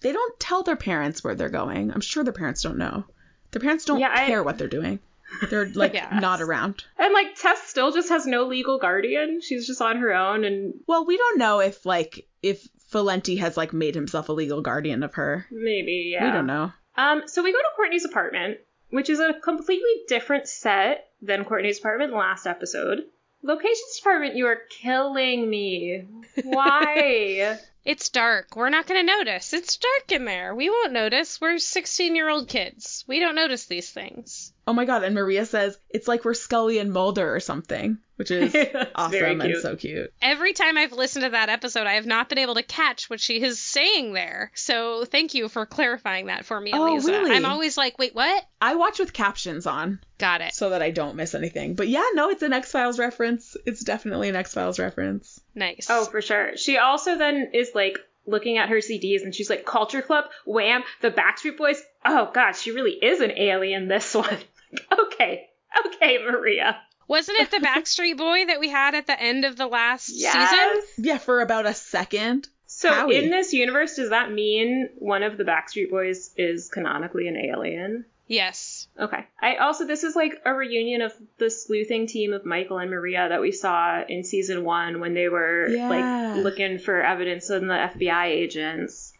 They 0.00 0.12
don't 0.12 0.38
tell 0.38 0.62
their 0.62 0.76
parents 0.76 1.24
where 1.24 1.34
they're 1.34 1.48
going. 1.48 1.90
I'm 1.92 2.00
sure 2.00 2.22
their 2.24 2.32
parents 2.32 2.62
don't 2.62 2.78
know. 2.78 3.04
Their 3.50 3.62
parents 3.62 3.84
don't 3.84 3.98
Yeah, 4.00 4.12
I- 4.12 4.26
care 4.26 4.42
what 4.44 4.58
they're 4.58 4.68
doing. 4.68 5.00
They're 5.50 5.66
like 5.66 5.94
Yes. 5.94 6.20
not 6.20 6.40
around. 6.40 6.84
And 6.98 7.12
like 7.14 7.34
Tess 7.36 7.62
still 7.64 7.92
just 7.92 8.08
has 8.08 8.26
no 8.26 8.44
legal 8.44 8.78
guardian. 8.78 9.40
She's 9.42 9.66
just 9.66 9.80
on 9.80 9.98
her 9.98 10.12
own, 10.12 10.44
and 10.44 10.74
Well, 10.86 11.04
we 11.06 11.16
don't 11.16 11.38
know 11.38 11.60
if 11.60 11.84
like 11.86 12.26
if 12.42 12.66
Valenti 12.90 13.36
has 13.36 13.56
like 13.56 13.72
made 13.72 13.94
himself 13.94 14.28
a 14.28 14.32
legal 14.32 14.60
guardian 14.60 15.02
of 15.02 15.14
her. 15.14 15.46
maybe 15.50 16.10
yeah. 16.12 16.24
We 16.26 16.30
don't 16.32 16.46
know. 16.46 16.72
Um, 16.96 17.22
so 17.26 17.42
we 17.42 17.52
go 17.52 17.58
to 17.58 17.64
Courtney's 17.76 18.04
apartment, 18.04 18.58
which 18.90 19.10
is 19.10 19.18
a 19.18 19.34
completely 19.34 19.90
different 20.06 20.46
set 20.46 21.08
than 21.20 21.44
Courtney's 21.44 21.78
apartment 21.80 22.12
last 22.12 22.46
episode. 22.46 23.04
Locations 23.42 23.96
department, 23.96 24.36
you 24.36 24.46
are 24.46 24.58
killing 24.70 25.50
me. 25.50 26.06
Why? 26.44 27.58
It's 27.84 28.08
dark. 28.08 28.56
We're 28.56 28.70
not 28.70 28.86
going 28.86 29.06
to 29.06 29.12
notice. 29.16 29.52
It's 29.52 29.76
dark 29.76 30.12
in 30.12 30.24
there. 30.24 30.54
We 30.54 30.70
won't 30.70 30.92
notice. 30.92 31.40
We're 31.40 31.58
16 31.58 32.16
year 32.16 32.28
old 32.30 32.48
kids. 32.48 33.04
We 33.06 33.20
don't 33.20 33.34
notice 33.34 33.66
these 33.66 33.90
things. 33.90 34.52
Oh 34.66 34.72
my 34.72 34.86
god, 34.86 35.04
and 35.04 35.14
Maria 35.14 35.44
says 35.44 35.76
it's 35.90 36.08
like 36.08 36.24
we're 36.24 36.32
Scully 36.32 36.78
and 36.78 36.90
Mulder 36.90 37.34
or 37.34 37.40
something, 37.40 37.98
which 38.16 38.30
is 38.30 38.56
awesome 38.94 39.42
and 39.42 39.56
so 39.60 39.76
cute. 39.76 40.10
Every 40.22 40.54
time 40.54 40.78
I've 40.78 40.92
listened 40.92 41.24
to 41.26 41.30
that 41.32 41.50
episode, 41.50 41.86
I 41.86 41.94
have 41.94 42.06
not 42.06 42.30
been 42.30 42.38
able 42.38 42.54
to 42.54 42.62
catch 42.62 43.10
what 43.10 43.20
she 43.20 43.42
is 43.42 43.60
saying 43.60 44.14
there. 44.14 44.50
So 44.54 45.04
thank 45.04 45.34
you 45.34 45.50
for 45.50 45.66
clarifying 45.66 46.26
that 46.26 46.46
for 46.46 46.58
me, 46.58 46.70
Oh, 46.72 46.94
Elisa. 46.94 47.08
really? 47.12 47.32
I'm 47.36 47.44
always 47.44 47.76
like, 47.76 47.98
wait, 47.98 48.14
what? 48.14 48.42
I 48.62 48.76
watch 48.76 48.98
with 48.98 49.12
captions 49.12 49.66
on 49.66 50.00
Got 50.24 50.40
it. 50.40 50.54
so 50.54 50.70
that 50.70 50.80
I 50.80 50.90
don't 50.90 51.16
miss 51.16 51.34
anything. 51.34 51.74
But 51.74 51.88
yeah, 51.88 52.06
no, 52.14 52.30
it's 52.30 52.42
an 52.42 52.54
X 52.54 52.72
Files 52.72 52.98
reference. 52.98 53.58
It's 53.66 53.84
definitely 53.84 54.30
an 54.30 54.36
X 54.36 54.54
Files 54.54 54.78
reference. 54.78 55.38
Nice. 55.54 55.88
oh, 55.90 56.06
for 56.06 56.22
sure. 56.22 56.56
She 56.56 56.78
also 56.78 57.18
then 57.18 57.50
is 57.52 57.72
like 57.74 57.98
looking 58.26 58.56
at 58.56 58.70
her 58.70 58.76
CDs 58.76 59.22
and 59.22 59.34
she's 59.34 59.50
like, 59.50 59.66
Culture 59.66 60.00
Club, 60.00 60.24
Wham, 60.46 60.82
the 61.02 61.10
Backstreet 61.10 61.58
Boys. 61.58 61.82
Oh 62.06 62.30
god, 62.32 62.52
she 62.52 62.70
really 62.70 62.92
is 62.92 63.20
an 63.20 63.32
alien. 63.32 63.86
This 63.86 64.14
one. 64.14 64.38
okay, 64.98 65.46
okay, 65.86 66.18
Maria. 66.18 66.78
Wasn't 67.06 67.38
it 67.38 67.50
the 67.50 67.58
Backstreet 67.58 68.16
Boy 68.16 68.46
that 68.46 68.60
we 68.60 68.70
had 68.70 68.94
at 68.94 69.06
the 69.06 69.20
end 69.20 69.44
of 69.44 69.56
the 69.56 69.66
last 69.66 70.06
season? 70.06 70.40
Yes. 70.40 70.86
Yeah, 70.96 71.18
for 71.18 71.42
about 71.42 71.66
a 71.66 71.74
second. 71.74 72.48
So 72.66 72.90
Howie. 72.90 73.16
in 73.16 73.30
this 73.30 73.52
universe, 73.52 73.96
does 73.96 74.08
that 74.08 74.32
mean 74.32 74.88
one 74.98 75.22
of 75.22 75.36
the 75.36 75.44
Backstreet 75.44 75.90
Boys 75.90 76.30
is 76.38 76.70
canonically 76.70 77.28
an 77.28 77.36
alien? 77.36 78.06
Yes. 78.26 78.88
Okay. 78.98 79.26
I 79.40 79.56
also 79.56 79.86
this 79.86 80.02
is 80.04 80.16
like 80.16 80.40
a 80.46 80.54
reunion 80.54 81.02
of 81.02 81.12
the 81.38 81.50
sleuthing 81.50 82.06
team 82.06 82.32
of 82.32 82.46
Michael 82.46 82.78
and 82.78 82.90
Maria 82.90 83.28
that 83.28 83.40
we 83.40 83.52
saw 83.52 84.02
in 84.08 84.24
season 84.24 84.64
one 84.64 85.00
when 85.00 85.12
they 85.14 85.28
were 85.28 85.68
Yeah. 85.68 85.88
like 85.88 86.42
looking 86.42 86.78
for 86.78 87.02
evidence 87.02 87.50
in 87.50 87.66
the 87.66 87.74
FBI 87.74 88.26
agents. 88.26 89.12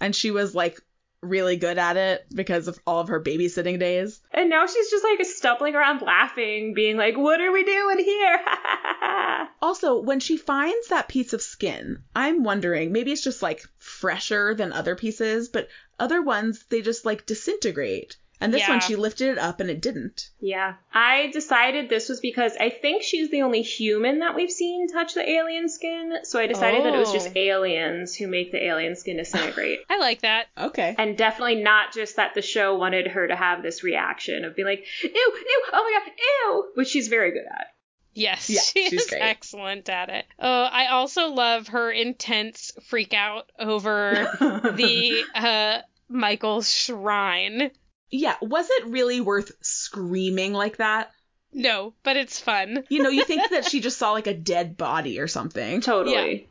And 0.00 0.14
she 0.16 0.30
was 0.30 0.54
like 0.54 0.80
really 1.22 1.56
good 1.56 1.76
at 1.78 1.96
it 1.96 2.24
because 2.32 2.68
of 2.68 2.78
all 2.86 3.00
of 3.00 3.08
her 3.08 3.20
babysitting 3.22 3.78
days. 3.80 4.20
And 4.32 4.48
now 4.48 4.66
she's 4.66 4.90
just 4.90 5.04
like 5.04 5.24
stumbling 5.26 5.74
around 5.74 6.00
laughing, 6.02 6.72
being 6.74 6.96
like, 6.96 7.16
What 7.16 7.40
are 7.40 7.52
we 7.52 7.64
doing 7.64 7.98
here? 7.98 8.38
Also, 9.62 10.00
when 10.00 10.20
she 10.20 10.36
finds 10.36 10.88
that 10.88 11.08
piece 11.08 11.32
of 11.32 11.40
skin, 11.42 12.02
I'm 12.14 12.44
wondering 12.44 12.92
maybe 12.92 13.10
it's 13.10 13.22
just 13.22 13.42
like 13.42 13.62
fresher 13.78 14.54
than 14.54 14.72
other 14.72 14.94
pieces, 14.94 15.48
but 15.48 15.68
other 15.98 16.22
ones 16.22 16.64
they 16.68 16.82
just 16.82 17.04
like 17.06 17.26
disintegrate. 17.26 18.16
And 18.40 18.52
this 18.52 18.60
Yeah. 18.60 18.70
one 18.70 18.80
she 18.80 18.96
lifted 18.96 19.28
it 19.28 19.38
up 19.38 19.60
and 19.60 19.70
it 19.70 19.80
didn't. 19.80 20.28
yeah. 20.40 20.74
I 20.92 21.28
decided 21.32 21.88
this 21.88 22.08
was 22.10 22.20
because 22.20 22.54
I 22.60 22.68
think 22.70 23.02
she's 23.02 23.30
the 23.30 23.42
only 23.42 23.62
human 23.62 24.18
that 24.18 24.34
we've 24.34 24.50
seen 24.50 24.88
touch 24.88 25.14
the 25.14 25.28
alien 25.28 25.68
skin. 25.68 26.18
So 26.24 26.38
I 26.38 26.46
decided 26.46 26.84
that 26.84 26.94
it 26.94 26.98
was 26.98 27.12
just 27.12 27.28
Oh. 27.28 27.32
aliens 27.38 28.14
who 28.14 28.26
make 28.28 28.52
the 28.52 28.62
alien 28.64 28.94
skin 28.96 29.16
disintegrate. 29.16 29.80
I 29.90 29.98
like 29.98 30.20
that. 30.20 30.46
Okay. 30.58 30.94
And 30.98 31.16
definitely 31.16 31.62
not 31.62 31.92
just 31.94 32.16
that 32.16 32.34
the 32.34 32.42
show 32.42 32.76
wanted 32.76 33.06
her 33.08 33.26
to 33.26 33.34
have 33.36 33.62
this 33.62 33.82
reaction 33.82 34.44
of 34.44 34.54
being 34.54 34.66
like, 34.68 34.84
ew, 35.02 35.10
ew, 35.14 35.62
oh 35.72 35.82
my 35.82 35.98
god, 35.98 36.12
ew, 36.18 36.64
which 36.74 36.88
she's 36.88 37.08
very 37.08 37.30
good 37.32 37.46
at. 37.50 37.68
Yes, 38.12 38.48
Yeah, 38.48 38.60
she 38.60 38.88
she's 38.88 39.02
is 39.02 39.10
great. 39.10 39.20
excellent 39.22 39.88
at 39.90 40.08
it. 40.08 40.24
Oh, 40.38 40.62
I 40.64 40.86
also 40.88 41.28
love 41.28 41.68
her 41.68 41.90
intense 41.90 42.72
freak 42.86 43.12
out 43.12 43.50
over 43.58 44.12
the 44.76 45.22
uh 45.34 45.78
Michael's 46.08 46.72
shrine. 46.72 47.70
Yeah, 48.10 48.36
was 48.40 48.68
it 48.70 48.86
really 48.86 49.20
worth 49.20 49.52
screaming 49.62 50.52
like 50.52 50.76
that? 50.78 51.10
No, 51.52 51.94
but 52.02 52.16
it's 52.16 52.38
fun. 52.40 52.84
You 52.90 53.02
know, 53.02 53.08
you 53.08 53.24
think 53.24 53.50
that 53.50 53.68
she 53.70 53.80
just 53.86 53.98
saw 53.98 54.12
like 54.12 54.26
a 54.26 54.34
dead 54.34 54.76
body 54.76 55.18
or 55.20 55.26
something. 55.28 55.80
Totally. 55.80 56.48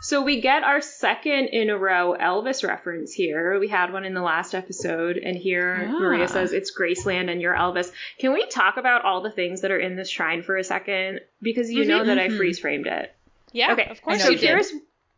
So 0.00 0.22
we 0.22 0.40
get 0.40 0.62
our 0.62 0.80
second 0.80 1.46
in 1.48 1.70
a 1.70 1.76
row 1.76 2.14
Elvis 2.18 2.66
reference 2.66 3.12
here. 3.12 3.58
We 3.58 3.66
had 3.66 3.92
one 3.92 4.04
in 4.04 4.14
the 4.14 4.22
last 4.22 4.54
episode, 4.54 5.16
and 5.16 5.36
here 5.36 5.88
Ah. 5.88 5.98
Maria 5.98 6.28
says 6.28 6.52
it's 6.52 6.72
Graceland 6.72 7.28
and 7.30 7.40
you're 7.42 7.54
Elvis. 7.54 7.90
Can 8.18 8.32
we 8.32 8.46
talk 8.46 8.76
about 8.76 9.04
all 9.04 9.22
the 9.22 9.32
things 9.32 9.62
that 9.62 9.72
are 9.72 9.78
in 9.78 9.96
this 9.96 10.08
shrine 10.08 10.42
for 10.42 10.56
a 10.56 10.62
second? 10.62 11.20
Because 11.42 11.72
you 11.72 11.84
know 11.84 12.04
that 12.04 12.16
I 12.18 12.28
Mhm. 12.28 12.36
freeze 12.36 12.60
framed 12.60 12.86
it. 12.86 13.12
Yeah, 13.50 13.72
okay, 13.72 13.88
of 13.90 14.00
course 14.02 14.16
I 14.16 14.18
know 14.18 14.24
so 14.26 14.30
you 14.30 14.38
did. 14.38 14.46
here's 14.48 14.72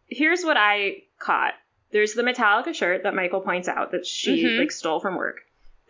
here's 0.08 0.44
what 0.44 0.56
I 0.56 1.02
caught. 1.18 1.52
There's 1.92 2.14
the 2.14 2.22
Metallica 2.22 2.74
shirt 2.74 3.02
that 3.02 3.14
Michael 3.14 3.40
points 3.42 3.68
out 3.68 3.90
that 3.92 4.06
she 4.06 4.42
Mhm. 4.44 4.60
like 4.60 4.70
stole 4.72 4.98
from 5.00 5.16
work. 5.16 5.40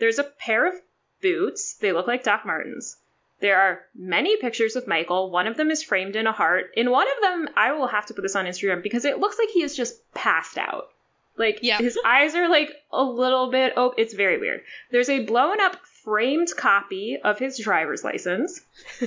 There's 0.00 0.18
a 0.18 0.24
pair 0.24 0.66
of 0.66 0.74
boots. 1.22 1.74
They 1.74 1.92
look 1.92 2.06
like 2.08 2.24
Doc 2.24 2.44
Martens. 2.44 2.96
There 3.40 3.58
are 3.58 3.80
many 3.94 4.36
pictures 4.36 4.76
of 4.76 4.86
Michael. 4.86 5.30
One 5.30 5.46
of 5.46 5.56
them 5.56 5.70
is 5.70 5.82
framed 5.82 6.16
in 6.16 6.26
a 6.26 6.32
heart. 6.32 6.72
In 6.76 6.90
one 6.90 7.06
of 7.06 7.22
them, 7.22 7.48
I 7.56 7.72
will 7.72 7.86
have 7.86 8.06
to 8.06 8.14
put 8.14 8.22
this 8.22 8.36
on 8.36 8.44
Instagram 8.46 8.82
because 8.82 9.04
it 9.04 9.18
looks 9.18 9.38
like 9.38 9.48
he 9.50 9.62
is 9.62 9.76
just 9.76 10.12
passed 10.12 10.58
out. 10.58 10.88
Like 11.36 11.60
Yeah. 11.62 11.78
his 11.78 11.98
eyes 12.04 12.34
are 12.34 12.48
like 12.48 12.70
a 12.92 13.02
little 13.02 13.50
bit 13.50 13.72
oh 13.76 13.94
it's 13.96 14.12
very 14.12 14.38
weird. 14.38 14.60
There's 14.90 15.08
a 15.08 15.24
blown 15.24 15.58
up 15.60 15.76
framed 16.04 16.48
copy 16.54 17.18
of 17.22 17.38
his 17.38 17.58
driver's 17.58 18.04
license. 18.04 18.60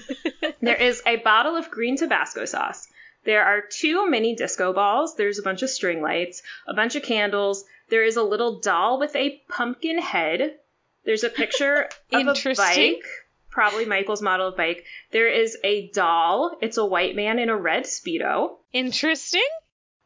there 0.62 0.82
is 0.82 1.01
a 1.06 1.17
bottle 1.17 1.56
of 1.56 1.69
green 1.69 1.95
Tabasco 1.97 2.45
sauce. 2.45 2.88
There 3.23 3.43
are 3.43 3.62
two 3.62 4.10
mini 4.10 4.36
disco 4.36 4.73
balls. 4.73 5.15
There's 5.15 5.38
a 5.38 5.43
bunch 5.43 5.62
of 5.62 5.69
string 5.69 6.01
lights, 6.01 6.41
a 6.67 6.73
bunch 6.73 6.95
of 6.95 7.03
candles. 7.03 7.65
There 7.89 8.03
is 8.03 8.17
a 8.17 8.23
little 8.23 8.60
doll 8.60 8.99
with 8.99 9.15
a 9.15 9.41
pumpkin 9.47 9.99
head. 9.99 10.58
There's 11.05 11.23
a 11.23 11.29
picture 11.29 11.83
of 12.11 12.27
a 12.27 12.29
Interesting. 12.29 12.93
bike, 12.93 13.03
probably 13.49 13.85
Michael's 13.85 14.21
model 14.21 14.47
of 14.47 14.57
bike. 14.57 14.85
There 15.11 15.27
is 15.27 15.57
a 15.63 15.89
doll. 15.93 16.57
It's 16.61 16.77
a 16.77 16.85
white 16.85 17.15
man 17.15 17.39
in 17.39 17.49
a 17.49 17.57
red 17.57 17.83
Speedo. 17.83 18.57
Interesting. 18.71 19.45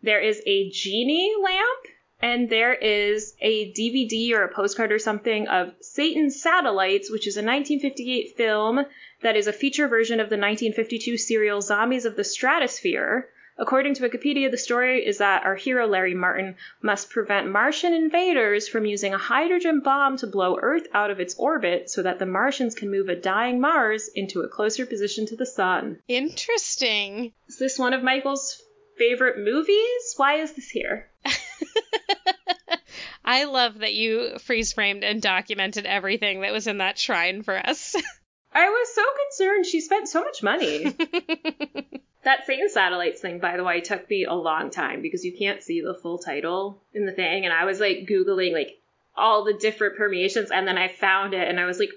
There 0.01 0.21
is 0.21 0.41
a 0.45 0.69
genie 0.69 1.33
lamp, 1.43 1.79
and 2.21 2.49
there 2.49 2.73
is 2.73 3.35
a 3.41 3.71
DVD 3.73 4.33
or 4.33 4.43
a 4.43 4.53
postcard 4.53 4.91
or 4.91 4.99
something 4.99 5.47
of 5.47 5.73
Satan's 5.81 6.41
Satellites, 6.41 7.11
which 7.11 7.27
is 7.27 7.35
a 7.37 7.41
1958 7.41 8.35
film 8.35 8.85
that 9.21 9.35
is 9.35 9.47
a 9.47 9.53
feature 9.53 9.87
version 9.87 10.19
of 10.19 10.29
the 10.29 10.37
1952 10.37 11.17
serial 11.17 11.61
Zombies 11.61 12.05
of 12.05 12.15
the 12.15 12.23
Stratosphere. 12.23 13.29
According 13.59 13.95
to 13.95 14.07
Wikipedia, 14.07 14.51
the 14.51 14.57
story 14.57 15.05
is 15.05 15.17
that 15.17 15.43
our 15.43 15.55
hero 15.55 15.87
Larry 15.87 16.13
Martin 16.13 16.55
must 16.81 17.09
prevent 17.09 17.49
Martian 17.49 17.93
invaders 17.93 18.67
from 18.67 18.85
using 18.85 19.13
a 19.13 19.17
hydrogen 19.17 19.79
bomb 19.79 20.17
to 20.17 20.27
blow 20.27 20.57
Earth 20.61 20.87
out 20.93 21.09
of 21.09 21.19
its 21.19 21.35
orbit 21.39 21.89
so 21.89 22.03
that 22.03 22.19
the 22.19 22.25
Martians 22.25 22.75
can 22.75 22.91
move 22.91 23.09
a 23.09 23.15
dying 23.15 23.59
Mars 23.59 24.09
into 24.13 24.41
a 24.41 24.47
closer 24.47 24.85
position 24.85 25.25
to 25.27 25.35
the 25.35 25.45
sun. 25.45 25.99
Interesting. 26.07 27.33
Is 27.47 27.57
this 27.57 27.79
one 27.79 27.93
of 27.93 28.03
Michael's 28.03 28.61
favorite 28.97 29.39
movies? 29.39 30.13
Why 30.17 30.35
is 30.35 30.53
this 30.53 30.69
here? 30.69 31.09
I 33.25 33.43
love 33.43 33.79
that 33.79 33.93
you 33.93 34.37
freeze 34.39 34.71
framed 34.71 35.03
and 35.03 35.21
documented 35.21 35.85
everything 35.85 36.41
that 36.41 36.53
was 36.53 36.67
in 36.67 36.77
that 36.77 36.97
shrine 36.97 37.43
for 37.43 37.57
us. 37.57 37.95
I 38.53 38.69
was 38.69 38.95
so 38.95 39.03
concerned. 39.25 39.65
She 39.65 39.81
spent 39.81 40.07
so 40.07 40.23
much 40.23 40.41
money. 40.41 40.95
that 42.27 42.45
Satan's 42.45 42.73
Satellites 42.73 43.21
thing, 43.21 43.39
by 43.39 43.55
the 43.55 43.63
way, 43.63 43.79
took 43.79 44.09
me 44.09 44.25
a 44.25 44.33
long 44.33 44.69
time 44.69 45.01
because 45.01 45.23
you 45.23 45.33
can't 45.37 45.63
see 45.63 45.79
the 45.79 45.97
full 46.01 46.17
title 46.17 46.83
in 46.93 47.05
the 47.05 47.13
thing. 47.13 47.45
And 47.45 47.53
I 47.53 47.63
was 47.63 47.79
like 47.79 48.05
Googling 48.05 48.51
like 48.51 48.81
all 49.15 49.45
the 49.45 49.53
different 49.53 49.95
permeations 49.95 50.51
and 50.51 50.67
then 50.67 50.77
I 50.77 50.89
found 50.89 51.33
it 51.33 51.47
and 51.47 51.57
I 51.57 51.65
was 51.65 51.79
like, 51.79 51.89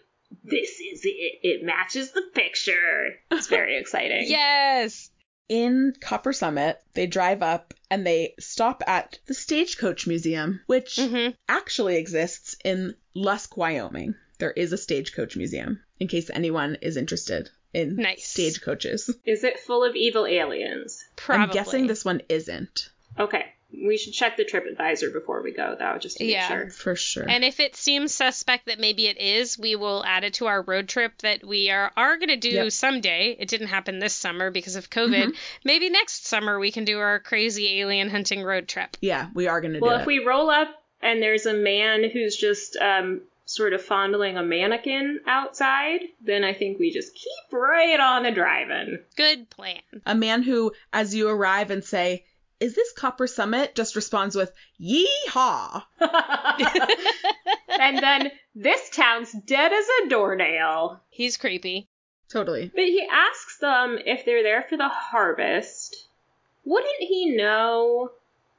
this 0.45 0.79
is 0.79 1.01
it. 1.05 1.41
It 1.43 1.65
matches 1.65 2.13
the 2.13 2.23
picture. 2.33 3.17
It's 3.33 3.49
very 3.49 3.77
exciting. 3.81 4.27
yes. 4.29 5.11
In 5.49 5.95
Copper 6.01 6.33
Summit, 6.33 6.81
they 6.95 7.09
drive 7.09 7.43
up 7.43 7.75
and 7.91 8.07
they 8.07 8.35
stop 8.39 8.85
at 8.87 9.19
the 9.27 9.35
Stagecoach 9.35 10.07
Museum, 10.07 10.61
which 10.67 10.97
hmm 10.97 11.31
actually 11.49 11.97
exists 11.97 12.55
in 12.65 12.95
Lusk, 13.15 13.57
Wyoming. 13.57 14.15
There 14.39 14.53
is 14.53 14.73
a 14.73 14.79
stagecoach 14.79 15.37
museum, 15.37 15.83
in 15.99 16.07
case 16.07 16.31
anyone 16.33 16.77
is 16.81 16.97
interested 16.97 17.51
in 17.73 17.97
Nice. 17.97 18.27
stagecoaches. 18.27 19.15
Is 19.25 19.45
it 19.45 19.59
full 19.61 19.85
of 19.85 19.95
evil 19.97 20.27
aliens? 20.27 21.05
Probably. 21.17 21.45
I'm 21.45 21.51
guessing 21.51 21.87
this 21.87 22.05
one 22.05 22.23
isn't. 22.29 22.89
Okay. 23.19 23.45
We 23.73 23.97
should 23.99 24.15
check 24.15 24.37
the 24.37 24.45
TripAdvisor 24.45 25.13
before 25.13 25.43
we 25.43 25.53
go, 25.53 25.77
though, 25.79 25.97
just 25.99 26.17
to 26.17 26.25
be 26.25 26.33
Yeah. 26.33 26.49
sure. 26.49 26.71
For 26.71 26.97
sure. 26.97 27.25
And 27.29 27.45
if 27.45 27.61
it 27.61 27.77
seems 27.77 28.13
suspect 28.13 28.67
that 28.67 28.81
maybe 28.81 29.07
it 29.07 29.21
is, 29.21 29.57
we 29.57 29.77
will 29.77 30.03
add 30.05 30.25
it 30.25 30.35
to 30.35 30.47
our 30.47 30.63
road 30.63 30.89
trip 30.89 31.13
that 31.19 31.47
we 31.47 31.71
are, 31.71 31.93
are 31.97 32.17
going 32.17 32.31
to 32.31 32.37
do 32.37 32.51
Yep. 32.51 32.73
someday. 32.73 33.37
It 33.39 33.47
didn't 33.49 33.69
happen 33.69 34.01
this 34.01 34.13
summer 34.15 34.51
because 34.51 34.75
of 34.75 34.91
COVID. 34.91 35.27
Mhm. 35.27 35.37
Maybe 35.65 35.89
next 35.89 36.27
summer 36.27 36.59
we 36.59 36.73
can 36.73 36.85
do 36.85 36.99
our 36.99 37.21
crazy 37.21 37.79
alien 37.81 38.11
hunting 38.11 38.43
road 38.43 38.67
trip. 38.67 38.97
yeah, 39.01 39.29
we 39.35 39.47
are 39.47 39.61
gonna 39.61 39.79
Well, 39.79 39.91
do 39.93 39.97
if 39.97 40.03
it. 40.03 40.07
we 40.09 40.19
roll 40.19 40.51
up 40.51 40.69
and 41.01 41.23
there's 41.23 41.47
a 41.47 41.55
man 41.55 42.11
who's 42.11 42.37
just 42.37 42.77
um, 42.77 43.23
sort 43.51 43.73
of 43.73 43.83
fondling 43.83 44.37
a 44.37 44.45
mannequin 44.45 45.19
outside, 45.27 46.03
then 46.21 46.45
I 46.45 46.55
think 46.55 46.79
we 46.79 46.93
just 46.93 47.13
keep 47.15 47.53
right 47.53 47.99
on 47.99 48.25
a 48.25 48.33
driving. 48.33 49.01
Good 49.17 49.51
plan. 49.51 49.81
A 50.07 50.15
man 50.15 50.45
who, 50.45 50.73
as 50.93 51.17
you 51.17 51.29
arrive 51.29 51.73
and 51.73 51.83
say, 51.83 52.25
"Is 52.61 52.77
this 52.77 52.93
Copper 52.93 53.27
Summit?" 53.27 53.75
just 53.75 53.97
responds 53.97 54.37
with 54.37 54.53
"Yeehaw!" 54.81 55.83
and 57.69 57.99
then 57.99 58.31
this 58.55 58.89
town's 58.91 59.33
dead 59.33 59.73
as 59.73 59.87
a 60.05 60.09
doornail. 60.09 61.01
He's 61.11 61.37
creepy. 61.37 61.89
Totally. 62.29 62.71
But 62.73 62.85
he 62.85 63.05
asks 63.11 63.59
them 63.59 63.99
if 64.07 64.25
they're 64.25 64.45
there 64.45 64.63
for 64.63 64.77
the 64.77 64.89
harvest. 64.89 66.07
Wouldn't 66.65 67.01
he 67.01 67.35
know? 67.35 68.13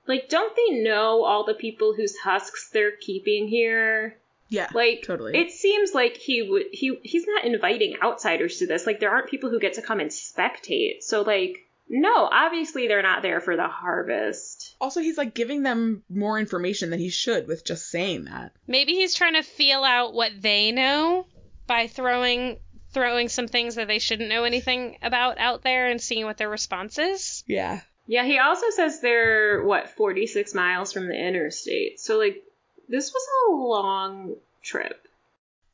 Like, 0.06 0.27
don't 0.27 0.54
they 0.54 0.82
know 0.82 1.23
all 1.23 1.45
the 1.45 1.54
people 1.54 1.93
whose 1.93 2.17
husks 2.17 2.69
they're 2.71 2.97
keeping 2.97 3.47
here? 3.47 4.17
Yeah. 4.52 4.68
Like, 4.74 5.04
Totally. 5.04 5.36
it 5.38 5.52
seems 5.52 5.94
like 5.96 6.18
he 6.18 6.44
would. 6.44 6.66
He 6.72 7.00
he's 7.04 7.26
not 7.26 7.46
inviting 7.46 7.96
outsiders 8.04 8.58
to 8.60 8.68
this. 8.68 8.86
Like, 8.86 9.00
there 9.00 9.10
aren't 9.10 9.30
people 9.30 9.50
who 9.50 9.60
get 9.60 9.74
to 9.74 9.82
come 9.82 10.00
and 10.00 10.12
spectate. 10.12 11.02
So, 11.02 11.22
like, 11.22 11.58
no, 11.90 12.30
obviously 12.32 12.88
they're 12.88 13.02
not 13.02 13.22
there 13.22 13.40
for 13.42 13.56
the 13.56 13.68
harvest. 13.68 14.76
also, 14.80 15.02
he's 15.02 15.18
like 15.18 15.34
giving 15.34 15.64
them 15.64 16.04
more 16.10 16.38
information 16.38 16.90
than 16.90 17.00
he 17.00 17.10
should 17.10 17.48
with 17.48 17.66
just 17.66 17.90
saying 17.90 18.26
that. 18.26 18.54
Maybe 18.68 18.94
he's 18.94 19.14
trying 19.14 19.34
to 19.34 19.42
feel 19.44 19.84
out 19.84 20.14
what 20.14 20.32
they 20.40 20.72
know 20.72 21.26
by 21.68 21.88
throwing 21.88 22.60
throwing 22.94 23.30
some 23.30 23.48
things 23.48 23.76
that 23.76 23.88
they 23.88 24.00
shouldn't 24.00 24.30
know 24.30 24.44
anything 24.44 24.98
about 25.02 25.38
out 25.38 25.64
there 25.64 25.90
and 25.90 26.02
seeing 26.02 26.26
what 26.26 26.38
their 26.38 26.50
response 26.50 26.98
is. 26.98 27.44
Yeah. 27.48 27.82
Yeah, 28.08 28.26
he 28.26 28.40
also 28.40 28.70
says 28.72 29.00
they're 29.00 29.64
what 29.64 29.90
46 29.92 30.54
miles 30.54 30.92
from 30.92 31.08
the 31.08 31.16
interstate. 31.16 32.00
So, 32.00 32.18
like, 32.18 32.44
this 32.91 33.12
was 33.13 33.27
a 33.47 33.51
long 33.51 34.36
trip. 34.62 35.08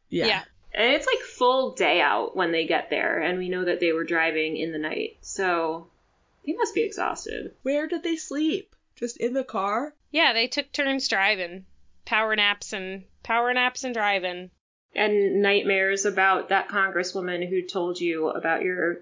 Yeah. 0.10 0.28
Yeah. 0.28 0.44
And 0.74 0.94
it's 0.94 1.08
like 1.08 1.20
full 1.20 1.72
day 1.72 2.02
out 2.02 2.36
when 2.36 2.52
they 2.52 2.68
get 2.68 2.90
there, 2.90 3.20
and 3.20 3.38
we 3.38 3.50
know 3.50 3.66
that 3.66 3.80
they 3.80 3.92
were 3.92 4.04
driving 4.04 4.58
in 4.58 4.72
the 4.72 4.78
night. 4.78 5.18
So 5.22 5.88
they 6.46 6.54
must 6.54 6.76
be 6.76 6.84
exhausted. 6.84 7.54
Where 7.64 7.88
did 7.88 8.04
they 8.04 8.16
sleep? 8.16 8.76
Just 8.96 9.18
in 9.18 9.34
the 9.34 9.44
car? 9.44 9.94
Yeah, 10.12 10.34
they 10.34 10.48
took 10.48 10.72
turns 10.72 11.08
driving. 11.08 11.66
Power 12.06 12.36
naps 12.36 12.74
and 12.74 13.04
power 13.24 13.54
naps 13.54 13.84
and 13.84 13.94
driving. 13.94 14.52
And 14.96 15.42
nightmares 15.42 16.06
about 16.06 16.50
that 16.50 16.70
congresswoman 16.70 17.48
who 17.48 17.62
told 17.62 18.00
you 18.00 18.30
about 18.30 18.64
your 18.64 19.02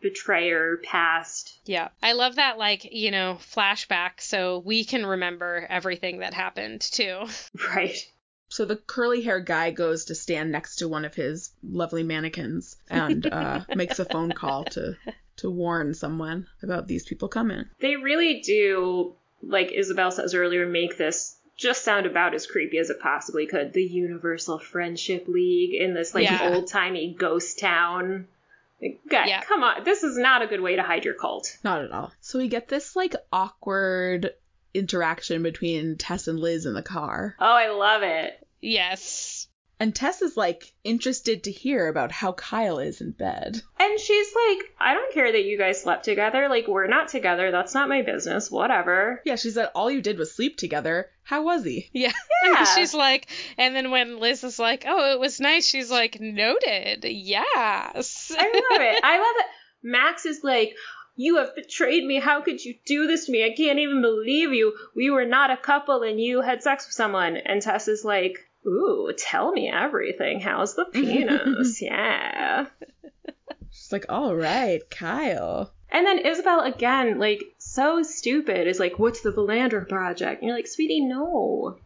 betrayer 0.00 0.78
past. 0.84 1.58
Yeah. 1.64 1.88
I 2.02 2.12
love 2.12 2.36
that 2.36 2.58
like, 2.58 2.88
you 2.92 3.10
know, 3.10 3.38
flashback 3.54 4.20
so 4.20 4.58
we 4.64 4.84
can 4.84 5.04
remember 5.04 5.66
everything 5.68 6.18
that 6.20 6.34
happened 6.34 6.80
too. 6.80 7.26
Right. 7.74 7.96
So 8.50 8.64
the 8.64 8.76
curly 8.76 9.20
hair 9.22 9.40
guy 9.40 9.72
goes 9.72 10.06
to 10.06 10.14
stand 10.14 10.50
next 10.50 10.76
to 10.76 10.88
one 10.88 11.04
of 11.04 11.14
his 11.14 11.50
lovely 11.62 12.02
mannequins 12.02 12.76
and 12.88 13.26
uh, 13.26 13.60
makes 13.74 13.98
a 13.98 14.04
phone 14.06 14.32
call 14.32 14.64
to 14.66 14.96
to 15.36 15.50
warn 15.50 15.92
someone 15.94 16.46
about 16.62 16.88
these 16.88 17.04
people 17.04 17.28
coming. 17.28 17.64
They 17.80 17.96
really 17.96 18.40
do, 18.40 19.14
like 19.42 19.70
Isabel 19.72 20.10
says 20.10 20.34
earlier, 20.34 20.66
make 20.66 20.96
this 20.96 21.36
just 21.56 21.84
sound 21.84 22.06
about 22.06 22.34
as 22.34 22.46
creepy 22.46 22.78
as 22.78 22.88
it 22.90 23.00
possibly 23.00 23.46
could. 23.46 23.72
The 23.72 23.84
Universal 23.84 24.60
Friendship 24.60 25.26
League 25.28 25.74
in 25.80 25.92
this 25.94 26.14
like 26.14 26.24
Yeah. 26.24 26.54
old 26.54 26.68
timey 26.68 27.14
ghost 27.18 27.58
town. 27.58 28.26
Like, 28.80 29.00
God, 29.08 29.26
Yeah. 29.28 29.42
come 29.42 29.62
on, 29.62 29.84
this 29.84 30.02
is 30.04 30.16
not 30.16 30.42
a 30.42 30.46
good 30.46 30.60
way 30.60 30.76
to 30.76 30.82
hide 30.82 31.04
your 31.04 31.14
cult. 31.14 31.56
Not 31.64 31.84
at 31.84 31.90
all. 31.90 32.12
So 32.20 32.38
we 32.38 32.48
get 32.48 32.68
this 32.68 32.94
like 32.94 33.14
awkward 33.32 34.32
interaction 34.74 35.42
between 35.42 35.96
Tess 35.96 36.28
and 36.28 36.38
Liz 36.38 36.66
in 36.66 36.74
the 36.74 36.82
car. 36.82 37.34
Oh, 37.40 37.44
I 37.46 37.70
love 37.70 38.02
it. 38.02 38.46
Yes. 38.60 39.48
And 39.80 39.94
Tess 39.94 40.22
is 40.22 40.36
like 40.36 40.72
interested 40.82 41.44
to 41.44 41.52
hear 41.52 41.86
about 41.86 42.10
how 42.10 42.32
Kyle 42.32 42.78
is 42.80 43.00
in 43.00 43.12
bed. 43.12 43.62
And 43.78 44.00
she's 44.00 44.28
like, 44.48 44.64
I 44.80 44.94
don't 44.94 45.14
care 45.14 45.30
that 45.30 45.44
you 45.44 45.56
guys 45.56 45.80
slept 45.80 46.04
together. 46.04 46.48
Like, 46.48 46.66
we're 46.66 46.88
not 46.88 47.08
together. 47.08 47.50
That's 47.52 47.74
not 47.74 47.88
my 47.88 48.02
business. 48.02 48.50
Whatever. 48.50 49.22
Yeah, 49.24 49.36
she 49.36 49.50
said 49.50 49.70
all 49.74 49.90
you 49.90 50.02
did 50.02 50.18
was 50.18 50.34
sleep 50.34 50.56
together. 50.56 51.10
How 51.22 51.44
was 51.44 51.64
he? 51.64 51.88
Yeah. 51.92 52.12
Yeah. 52.44 52.64
she's 52.74 52.94
like 52.94 53.28
and 53.56 53.74
then 53.76 53.90
when 53.90 54.18
Liz 54.18 54.42
is 54.44 54.58
like, 54.58 54.84
"Oh, 54.86 55.12
it 55.12 55.20
was 55.20 55.40
nice." 55.40 55.66
She's 55.66 55.90
like, 55.90 56.20
"Noted." 56.20 57.04
Yes. 57.04 58.32
I 58.36 58.44
love 58.44 58.80
it. 58.80 59.04
I 59.04 59.18
love 59.18 59.36
it. 59.38 59.46
Max 59.82 60.26
is 60.26 60.40
like, 60.42 60.74
You 61.16 61.36
have 61.36 61.54
betrayed 61.54 62.04
me. 62.04 62.18
How 62.18 62.42
could 62.42 62.64
you 62.64 62.74
do 62.86 63.06
this 63.06 63.26
to 63.26 63.32
me? 63.32 63.44
I 63.44 63.54
can't 63.56 63.78
even 63.78 64.02
believe 64.02 64.52
you. 64.52 64.74
We 64.96 65.10
were 65.10 65.24
not 65.24 65.50
a 65.50 65.56
couple 65.56 66.02
and 66.02 66.20
you 66.20 66.40
had 66.40 66.62
sex 66.62 66.86
with 66.86 66.94
someone. 66.94 67.36
And 67.36 67.62
Tess 67.62 67.86
is 67.88 68.04
like, 68.04 68.38
Ooh, 68.68 69.12
tell 69.16 69.50
me 69.50 69.70
everything. 69.70 70.40
How's 70.40 70.74
the 70.74 70.84
penis? 70.84 71.80
yeah. 71.82 72.66
She's 73.70 73.92
like, 73.92 74.06
all 74.08 74.34
right, 74.36 74.80
Kyle. 74.90 75.72
And 75.90 76.06
then 76.06 76.18
Isabel 76.18 76.60
again, 76.60 77.18
like, 77.18 77.42
so 77.58 78.02
stupid, 78.02 78.66
is 78.66 78.78
like, 78.78 78.98
What's 78.98 79.22
the 79.22 79.32
Vilandra 79.32 79.88
Project? 79.88 80.42
And 80.42 80.48
you're 80.48 80.56
like, 80.56 80.66
Sweetie, 80.66 81.00
no. 81.00 81.78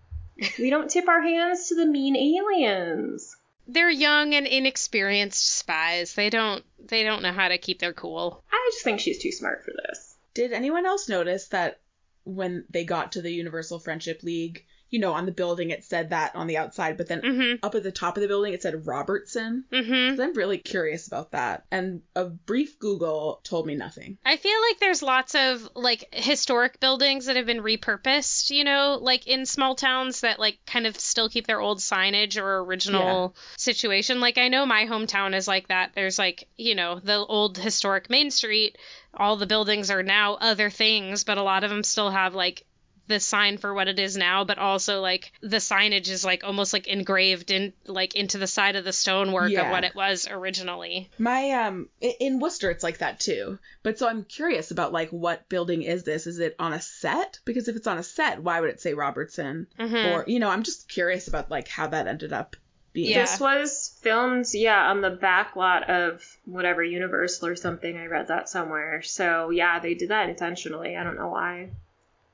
We 0.58 0.70
don't 0.70 0.90
tip 0.90 1.08
our 1.08 1.22
hands 1.22 1.68
to 1.68 1.76
the 1.76 1.86
mean 1.86 2.16
aliens. 2.16 3.36
They're 3.68 3.90
young 3.90 4.34
and 4.34 4.46
inexperienced 4.46 5.58
spies. 5.58 6.14
They 6.14 6.30
don't 6.30 6.64
they 6.84 7.04
don't 7.04 7.22
know 7.22 7.32
how 7.32 7.48
to 7.48 7.58
keep 7.58 7.78
their 7.78 7.92
cool. 7.92 8.42
I 8.50 8.70
just 8.72 8.82
think 8.82 8.98
she's 8.98 9.22
too 9.22 9.30
smart 9.30 9.64
for 9.64 9.72
this. 9.86 10.16
Did 10.34 10.52
anyone 10.52 10.84
else 10.84 11.08
notice 11.08 11.48
that 11.48 11.78
when 12.24 12.64
they 12.70 12.84
got 12.84 13.12
to 13.12 13.22
the 13.22 13.32
Universal 13.32 13.80
Friendship 13.80 14.22
League, 14.24 14.64
you 14.92 15.00
know, 15.00 15.12
on 15.14 15.24
the 15.26 15.32
building 15.32 15.70
it 15.70 15.82
said 15.82 16.10
that 16.10 16.36
on 16.36 16.46
the 16.46 16.58
outside, 16.58 16.96
but 16.98 17.08
then 17.08 17.22
Mhm. 17.22 17.58
up 17.62 17.74
at 17.74 17.82
the 17.82 17.90
top 17.90 18.16
of 18.16 18.20
the 18.20 18.28
building 18.28 18.52
it 18.52 18.60
said 18.62 18.86
Robertson? 18.86 19.64
Mhm. 19.72 20.10
'Cause 20.10 20.20
I'm 20.20 20.34
really 20.34 20.58
curious 20.58 21.06
about 21.06 21.32
that. 21.32 21.64
And 21.72 22.02
a 22.14 22.26
brief 22.26 22.78
Google 22.78 23.40
told 23.42 23.66
me 23.66 23.74
nothing. 23.74 24.18
I 24.24 24.36
feel 24.36 24.60
like 24.68 24.78
there's 24.80 25.02
lots 25.02 25.34
of 25.34 25.66
like 25.74 26.14
historic 26.14 26.78
buildings 26.78 27.24
that 27.26 27.36
have 27.36 27.46
been 27.46 27.62
repurposed, 27.62 28.50
you 28.50 28.64
know, 28.64 28.98
like 29.00 29.26
in 29.26 29.46
small 29.46 29.74
towns 29.74 30.20
that 30.20 30.38
like 30.38 30.58
kind 30.66 30.86
of 30.86 31.00
still 31.00 31.30
keep 31.30 31.46
their 31.46 31.60
old 31.60 31.78
signage 31.78 32.36
or 32.40 32.58
original 32.60 33.34
situation. 33.56 34.20
Like 34.20 34.36
I 34.36 34.48
know 34.48 34.66
my 34.66 34.84
hometown 34.84 35.34
is 35.34 35.48
like 35.48 35.68
that. 35.68 35.92
There's 35.94 36.18
like, 36.18 36.46
you 36.58 36.74
know, 36.74 37.00
the 37.02 37.16
old 37.16 37.56
historic 37.56 38.10
Main 38.10 38.30
Street, 38.30 38.76
all 39.14 39.36
the 39.36 39.46
buildings 39.46 39.90
are 39.90 40.02
now 40.02 40.34
other 40.34 40.68
things, 40.68 41.24
but 41.24 41.38
a 41.38 41.42
lot 41.42 41.64
of 41.64 41.70
them 41.70 41.82
still 41.82 42.10
have 42.10 42.34
like 42.34 42.64
the 43.08 43.18
sign 43.20 43.58
for 43.58 43.74
what 43.74 43.88
it 43.88 43.98
is 43.98 44.16
now, 44.16 44.44
but 44.44 44.58
also 44.58 45.00
like 45.00 45.32
the 45.40 45.56
signage 45.58 46.08
is 46.08 46.24
like 46.24 46.44
almost 46.44 46.72
like 46.72 46.86
engraved 46.86 47.50
in 47.50 47.72
like 47.86 48.14
into 48.14 48.38
the 48.38 48.46
side 48.46 48.76
of 48.76 48.84
the 48.84 48.92
stonework 48.92 49.50
Yeah. 49.50 49.66
of 49.66 49.70
what 49.72 49.84
it 49.84 49.94
was 49.94 50.28
originally. 50.30 51.10
My 51.18 51.50
um 51.50 51.88
in 52.00 52.38
Worcester 52.38 52.70
it's 52.70 52.84
like 52.84 52.98
that 52.98 53.20
too. 53.20 53.58
But 53.82 53.98
so 53.98 54.08
I'm 54.08 54.24
curious 54.24 54.70
about 54.70 54.92
like 54.92 55.10
what 55.10 55.48
building 55.48 55.82
is 55.82 56.04
this? 56.04 56.26
Is 56.26 56.38
it 56.38 56.54
on 56.58 56.72
a 56.72 56.80
set? 56.80 57.40
Because 57.44 57.68
if 57.68 57.76
it's 57.76 57.86
on 57.86 57.98
a 57.98 58.02
set, 58.02 58.42
why 58.42 58.60
would 58.60 58.70
it 58.70 58.80
say 58.80 58.94
Robertson? 58.94 59.66
Mhm. 59.78 60.12
Or 60.12 60.24
you 60.26 60.38
know, 60.38 60.48
I'm 60.48 60.62
just 60.62 60.88
curious 60.88 61.28
about 61.28 61.50
like 61.50 61.68
how 61.68 61.88
that 61.88 62.06
ended 62.06 62.32
up 62.32 62.56
being. 62.92 63.10
Yeah. 63.10 63.22
This 63.22 63.40
was 63.40 63.98
filmed, 64.02 64.46
yeah, 64.52 64.90
on 64.90 65.00
the 65.00 65.10
back 65.10 65.56
lot 65.56 65.88
of 65.90 66.22
whatever 66.44 66.84
Universal 66.84 67.48
or 67.48 67.56
something. 67.56 67.96
I 67.96 68.06
read 68.06 68.28
that 68.28 68.48
somewhere. 68.48 69.02
So 69.02 69.50
yeah, 69.50 69.78
they 69.80 69.94
did 69.94 70.10
that 70.10 70.28
intentionally. 70.28 70.96
I 70.96 71.02
don't 71.02 71.16
know 71.16 71.30
why. 71.30 71.70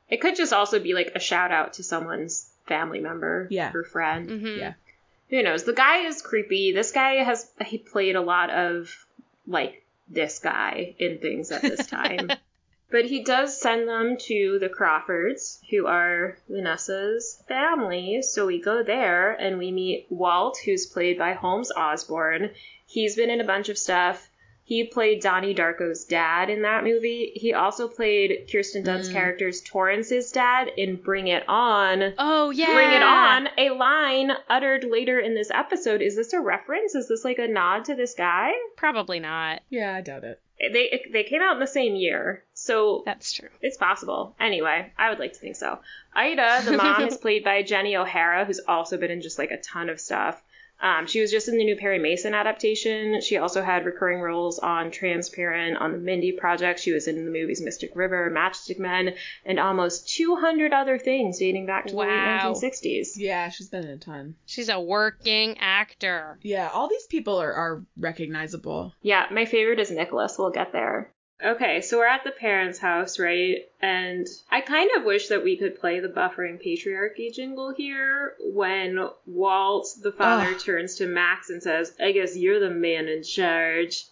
It 0.08 0.20
could 0.20 0.36
just 0.36 0.52
also 0.52 0.78
be 0.78 0.94
like 0.94 1.12
a 1.14 1.20
shout 1.20 1.50
out 1.52 1.74
to 1.74 1.82
someone's 1.82 2.48
family 2.66 3.00
member 3.00 3.46
Yeah. 3.50 3.72
or 3.74 3.84
friend. 3.84 4.28
Mhm. 4.28 4.58
Yeah. 4.58 4.72
Who 5.30 5.42
knows? 5.42 5.64
The 5.64 5.72
guy 5.74 6.06
is 6.06 6.22
creepy. 6.22 6.72
This 6.72 6.92
guy 6.92 7.22
has 7.22 7.50
he 7.66 7.78
played 7.78 8.16
a 8.16 8.20
lot 8.22 8.50
of 8.50 9.04
like 9.46 9.82
this 10.08 10.38
guy 10.38 10.94
in 10.98 11.18
things 11.18 11.50
at 11.52 11.60
this 11.62 11.86
time. 11.86 12.30
but 12.90 13.04
he 13.04 13.22
does 13.22 13.60
send 13.60 13.86
them 13.86 14.16
to 14.16 14.58
the 14.58 14.68
Crawfords, 14.70 15.60
who 15.70 15.86
are 15.86 16.38
Vanessa's 16.48 17.42
family. 17.46 18.22
So 18.22 18.46
we 18.46 18.58
go 18.60 18.82
there 18.82 19.32
and 19.32 19.58
we 19.58 19.70
meet 19.70 20.06
Walt, 20.08 20.58
who's 20.64 20.86
played 20.86 21.18
by 21.18 21.34
Holmes 21.34 21.70
Osborne. 21.70 22.50
He's 22.86 23.16
been 23.16 23.28
in 23.28 23.42
a 23.42 23.44
bunch 23.44 23.68
of 23.68 23.76
stuff. 23.76 24.27
He 24.68 24.84
played 24.84 25.22
Donnie 25.22 25.54
Darko's 25.54 26.04
dad 26.04 26.50
in 26.50 26.60
that 26.60 26.84
movie. 26.84 27.32
He 27.34 27.54
also 27.54 27.88
played 27.88 28.50
Kirsten 28.52 28.82
Dunst's 28.84 29.08
Mm. 29.08 29.14
character's 29.14 29.62
Torrance's 29.62 30.30
dad 30.30 30.70
in 30.76 30.96
Bring 30.96 31.28
It 31.28 31.42
On. 31.48 32.12
Oh 32.18 32.50
yeah. 32.50 32.74
Bring 32.74 32.90
It 32.90 33.02
On, 33.02 33.48
a 33.56 33.70
line 33.70 34.30
uttered 34.50 34.84
later 34.84 35.18
in 35.18 35.34
this 35.34 35.50
episode. 35.50 36.02
Is 36.02 36.16
this 36.16 36.34
a 36.34 36.40
reference? 36.40 36.94
Is 36.94 37.08
this 37.08 37.24
like 37.24 37.38
a 37.38 37.48
nod 37.48 37.86
to 37.86 37.94
this 37.94 38.12
guy? 38.14 38.52
Probably 38.76 39.20
not. 39.20 39.62
Yeah, 39.70 39.94
I 39.94 40.02
doubt 40.02 40.24
it. 40.24 40.38
They 40.60 41.02
they 41.14 41.22
came 41.22 41.40
out 41.40 41.54
in 41.54 41.60
the 41.60 41.66
same 41.66 41.94
year, 41.94 42.44
So 42.52 43.04
That's 43.06 43.32
true. 43.32 43.48
it's 43.62 43.78
possible. 43.78 44.34
Anyway, 44.38 44.92
I 44.98 45.08
would 45.08 45.18
like 45.18 45.32
to 45.32 45.38
think 45.38 45.56
so. 45.56 45.78
Ida, 46.14 46.60
the 46.66 46.76
mom, 46.76 47.02
is 47.08 47.16
played 47.16 47.42
by 47.42 47.62
Jenny 47.62 47.96
O'Hara, 47.96 48.44
who's 48.44 48.60
also 48.68 48.98
been 48.98 49.10
in 49.10 49.22
just 49.22 49.38
like 49.38 49.50
a 49.50 49.56
ton 49.62 49.88
of 49.88 49.98
stuff. 49.98 50.42
Um, 50.80 51.06
she 51.06 51.20
was 51.20 51.30
just 51.30 51.48
in 51.48 51.58
the 51.58 51.64
new 51.64 51.76
Perry 51.76 51.98
Mason 51.98 52.34
adaptation. 52.34 53.20
She 53.20 53.36
also 53.36 53.62
had 53.62 53.84
recurring 53.84 54.20
roles 54.20 54.58
on 54.60 54.90
Transparent, 54.90 55.76
on 55.78 55.92
the 55.92 55.98
Mindy 55.98 56.32
Project. 56.32 56.78
She 56.80 56.92
was 56.92 57.08
in 57.08 57.24
the 57.24 57.30
movies 57.30 57.60
Mystic 57.60 57.90
River, 57.96 58.30
Matchstick 58.32 58.78
Men, 58.78 59.14
and 59.44 59.58
almost 59.58 60.08
200 60.14 60.72
other 60.72 60.98
things 60.98 61.38
dating 61.38 61.66
back 61.66 61.86
to 61.86 61.94
Wow. 61.96 62.04
the 62.04 62.10
late 62.50 62.62
1960s. 62.72 63.08
Yeah, 63.16 63.48
she's 63.48 63.68
been 63.68 63.84
in 63.84 63.90
a 63.90 63.96
ton. 63.98 64.36
She's 64.46 64.68
a 64.68 64.80
working 64.80 65.58
actor. 65.58 66.38
Yeah, 66.42 66.68
all 66.72 66.88
these 66.88 67.06
people 67.06 67.38
are, 67.40 67.52
are 67.52 67.82
recognizable. 67.98 68.92
Yeah, 69.02 69.26
my 69.30 69.44
favorite 69.46 69.80
is 69.80 69.90
Nicholas. 69.90 70.36
We'll 70.38 70.50
get 70.50 70.72
there. 70.72 71.12
Okay, 71.44 71.82
so 71.82 71.98
we're 71.98 72.06
at 72.06 72.24
the 72.24 72.32
parents' 72.32 72.80
house, 72.80 73.20
right? 73.20 73.58
And 73.80 74.26
I 74.50 74.60
kind 74.60 74.90
of 74.96 75.04
wish 75.04 75.28
that 75.28 75.44
we 75.44 75.56
could 75.56 75.78
play 75.78 76.00
the 76.00 76.08
buffering 76.08 76.60
patriarchy 76.60 77.32
jingle 77.32 77.72
here 77.72 78.34
when 78.40 79.08
Walt, 79.24 79.88
the 80.02 80.10
father, 80.10 80.54
Ugh. 80.54 80.58
turns 80.58 80.96
to 80.96 81.06
Max 81.06 81.48
and 81.48 81.62
says, 81.62 81.92
I 82.00 82.10
guess 82.10 82.36
you're 82.36 82.58
the 82.58 82.70
man 82.70 83.06
in 83.06 83.22
charge. 83.22 84.04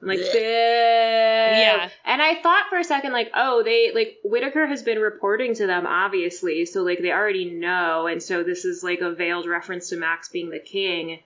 I'm 0.00 0.08
like, 0.08 0.18
Blech. 0.18 0.34
Yeah. 0.34 1.88
And 2.04 2.20
I 2.20 2.42
thought 2.42 2.66
for 2.68 2.78
a 2.78 2.84
second, 2.84 3.12
like, 3.12 3.30
oh, 3.32 3.62
they, 3.62 3.92
like, 3.94 4.18
Whitaker 4.24 4.66
has 4.66 4.82
been 4.82 4.98
reporting 4.98 5.54
to 5.54 5.68
them, 5.68 5.86
obviously, 5.86 6.66
so, 6.66 6.82
like, 6.82 7.00
they 7.00 7.12
already 7.12 7.44
know, 7.44 8.08
and 8.08 8.20
so 8.20 8.42
this 8.42 8.64
is, 8.64 8.82
like, 8.82 9.00
a 9.00 9.12
veiled 9.12 9.46
reference 9.46 9.90
to 9.90 9.96
Max 9.96 10.28
being 10.28 10.50
the 10.50 10.58
king. 10.58 11.20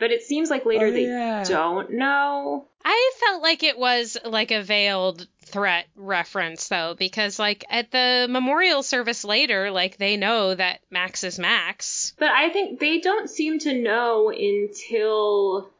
But 0.00 0.10
it 0.10 0.22
seems 0.24 0.50
like 0.50 0.66
later 0.66 0.86
Oh, 0.86 0.90
they 0.90 1.04
yeah. 1.06 1.44
don't 1.44 1.92
know. 1.92 2.66
I 2.84 3.12
felt 3.20 3.42
like 3.42 3.62
it 3.62 3.78
was 3.78 4.16
like 4.24 4.50
a 4.50 4.62
veiled 4.62 5.26
threat 5.44 5.86
reference 5.94 6.68
though, 6.68 6.94
because 6.98 7.38
like 7.38 7.64
at 7.70 7.90
the 7.90 8.26
memorial 8.30 8.82
service 8.82 9.22
later, 9.24 9.70
like 9.70 9.98
they 9.98 10.16
know 10.16 10.54
that 10.54 10.80
Max 10.90 11.22
is 11.22 11.38
Max. 11.38 12.14
But 12.18 12.30
I 12.30 12.48
think 12.48 12.80
they 12.80 12.98
don't 13.00 13.28
seem 13.30 13.58
to 13.60 13.74
know 13.74 14.30
until 14.30 15.70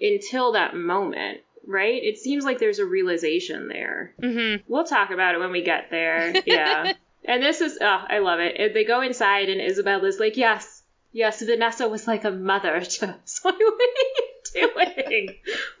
until 0.00 0.52
that 0.52 0.76
moment, 0.76 1.40
right? 1.66 2.02
It 2.02 2.18
seems 2.18 2.44
like 2.44 2.58
there's 2.58 2.78
a 2.80 2.84
realization 2.84 3.68
there. 3.68 4.12
Mm-hmm. 4.20 4.64
We'll 4.70 4.84
talk 4.84 5.10
about 5.10 5.34
it 5.34 5.38
when 5.38 5.52
we 5.52 5.62
get 5.62 5.88
there. 5.90 6.34
Yeah. 6.46 6.92
and 7.24 7.42
this 7.42 7.60
is 7.62 7.78
oh, 7.80 8.04
I 8.08 8.18
love 8.18 8.40
it. 8.40 8.56
And 8.58 8.74
They 8.74 8.84
go 8.84 9.00
inside 9.00 9.48
and 9.48 9.60
Isabella's 9.60 10.20
like, 10.20 10.36
"Yes. 10.36 10.73
Yes, 11.14 11.40
Vanessa 11.40 11.88
was 11.88 12.06
like 12.06 12.24
a 12.24 12.30
mother 12.30 12.80
to 12.82 13.06
us." 13.08 13.40
What 13.42 13.54
are 13.54 14.94
you 14.96 15.04
doing? 15.08 15.28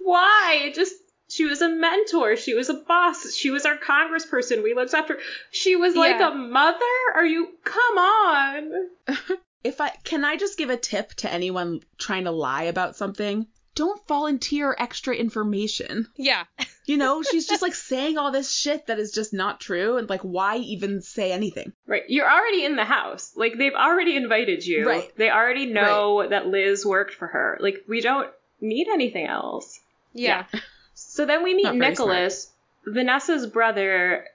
Why? 0.00 0.60
It 0.64 0.74
just 0.74 0.94
she 1.28 1.44
was 1.44 1.60
a 1.62 1.68
mentor. 1.68 2.36
She 2.36 2.54
was 2.54 2.68
a 2.70 2.74
boss. 2.74 3.34
She 3.34 3.50
was 3.50 3.64
our 3.66 3.76
congressperson. 3.76 4.62
We 4.62 4.74
looked 4.74 4.94
after. 4.94 5.14
Her. 5.14 5.20
She 5.50 5.76
was 5.76 5.94
like 5.96 6.18
Yeah. 6.18 6.32
a 6.32 6.34
mother? 6.34 6.96
Are 7.14 7.26
you 7.26 7.48
come 7.64 7.98
on? 7.98 8.70
If 9.64 9.80
I 9.80 9.90
can 10.04 10.24
I 10.24 10.36
just 10.36 10.58
give 10.58 10.68
a 10.70 10.76
tip 10.76 11.14
to 11.14 11.32
anyone 11.32 11.80
trying 11.98 12.24
to 12.24 12.30
lie 12.30 12.64
about 12.64 12.96
something? 12.96 13.46
Don't 13.74 14.06
volunteer 14.06 14.76
extra 14.78 15.14
information. 15.14 16.06
Yeah. 16.16 16.44
You 16.86 16.98
know, 16.98 17.22
she's 17.22 17.46
just 17.46 17.62
like 17.62 17.74
saying 17.74 18.18
all 18.18 18.30
this 18.30 18.50
shit 18.50 18.88
that 18.88 18.98
is 18.98 19.10
just 19.10 19.32
not 19.32 19.58
true 19.60 19.96
and 19.96 20.08
like 20.08 20.20
why 20.20 20.56
even 20.56 21.00
say 21.00 21.32
anything? 21.32 21.72
Right. 21.86 22.02
You're 22.08 22.30
already 22.30 22.64
in 22.64 22.76
the 22.76 22.84
house. 22.84 23.32
Like 23.36 23.56
they've 23.56 23.74
already 23.74 24.16
invited 24.16 24.66
you. 24.66 24.86
Right. 24.86 25.10
They 25.16 25.30
already 25.30 25.66
know 25.66 26.28
that 26.28 26.46
Liz 26.46 26.84
worked 26.84 27.14
for 27.14 27.26
her. 27.26 27.58
Like 27.60 27.84
we 27.88 28.02
don't 28.02 28.28
need 28.60 28.88
anything 28.88 29.26
else. 29.26 29.80
Yeah. 30.12 30.44
So 30.92 31.24
then 31.24 31.42
we 31.42 31.54
meet 31.54 31.64
Not 31.64 31.76
very 31.76 31.90
Nicholas, 31.90 32.50
Vanessa's 32.86 33.46
brother. 33.46 34.26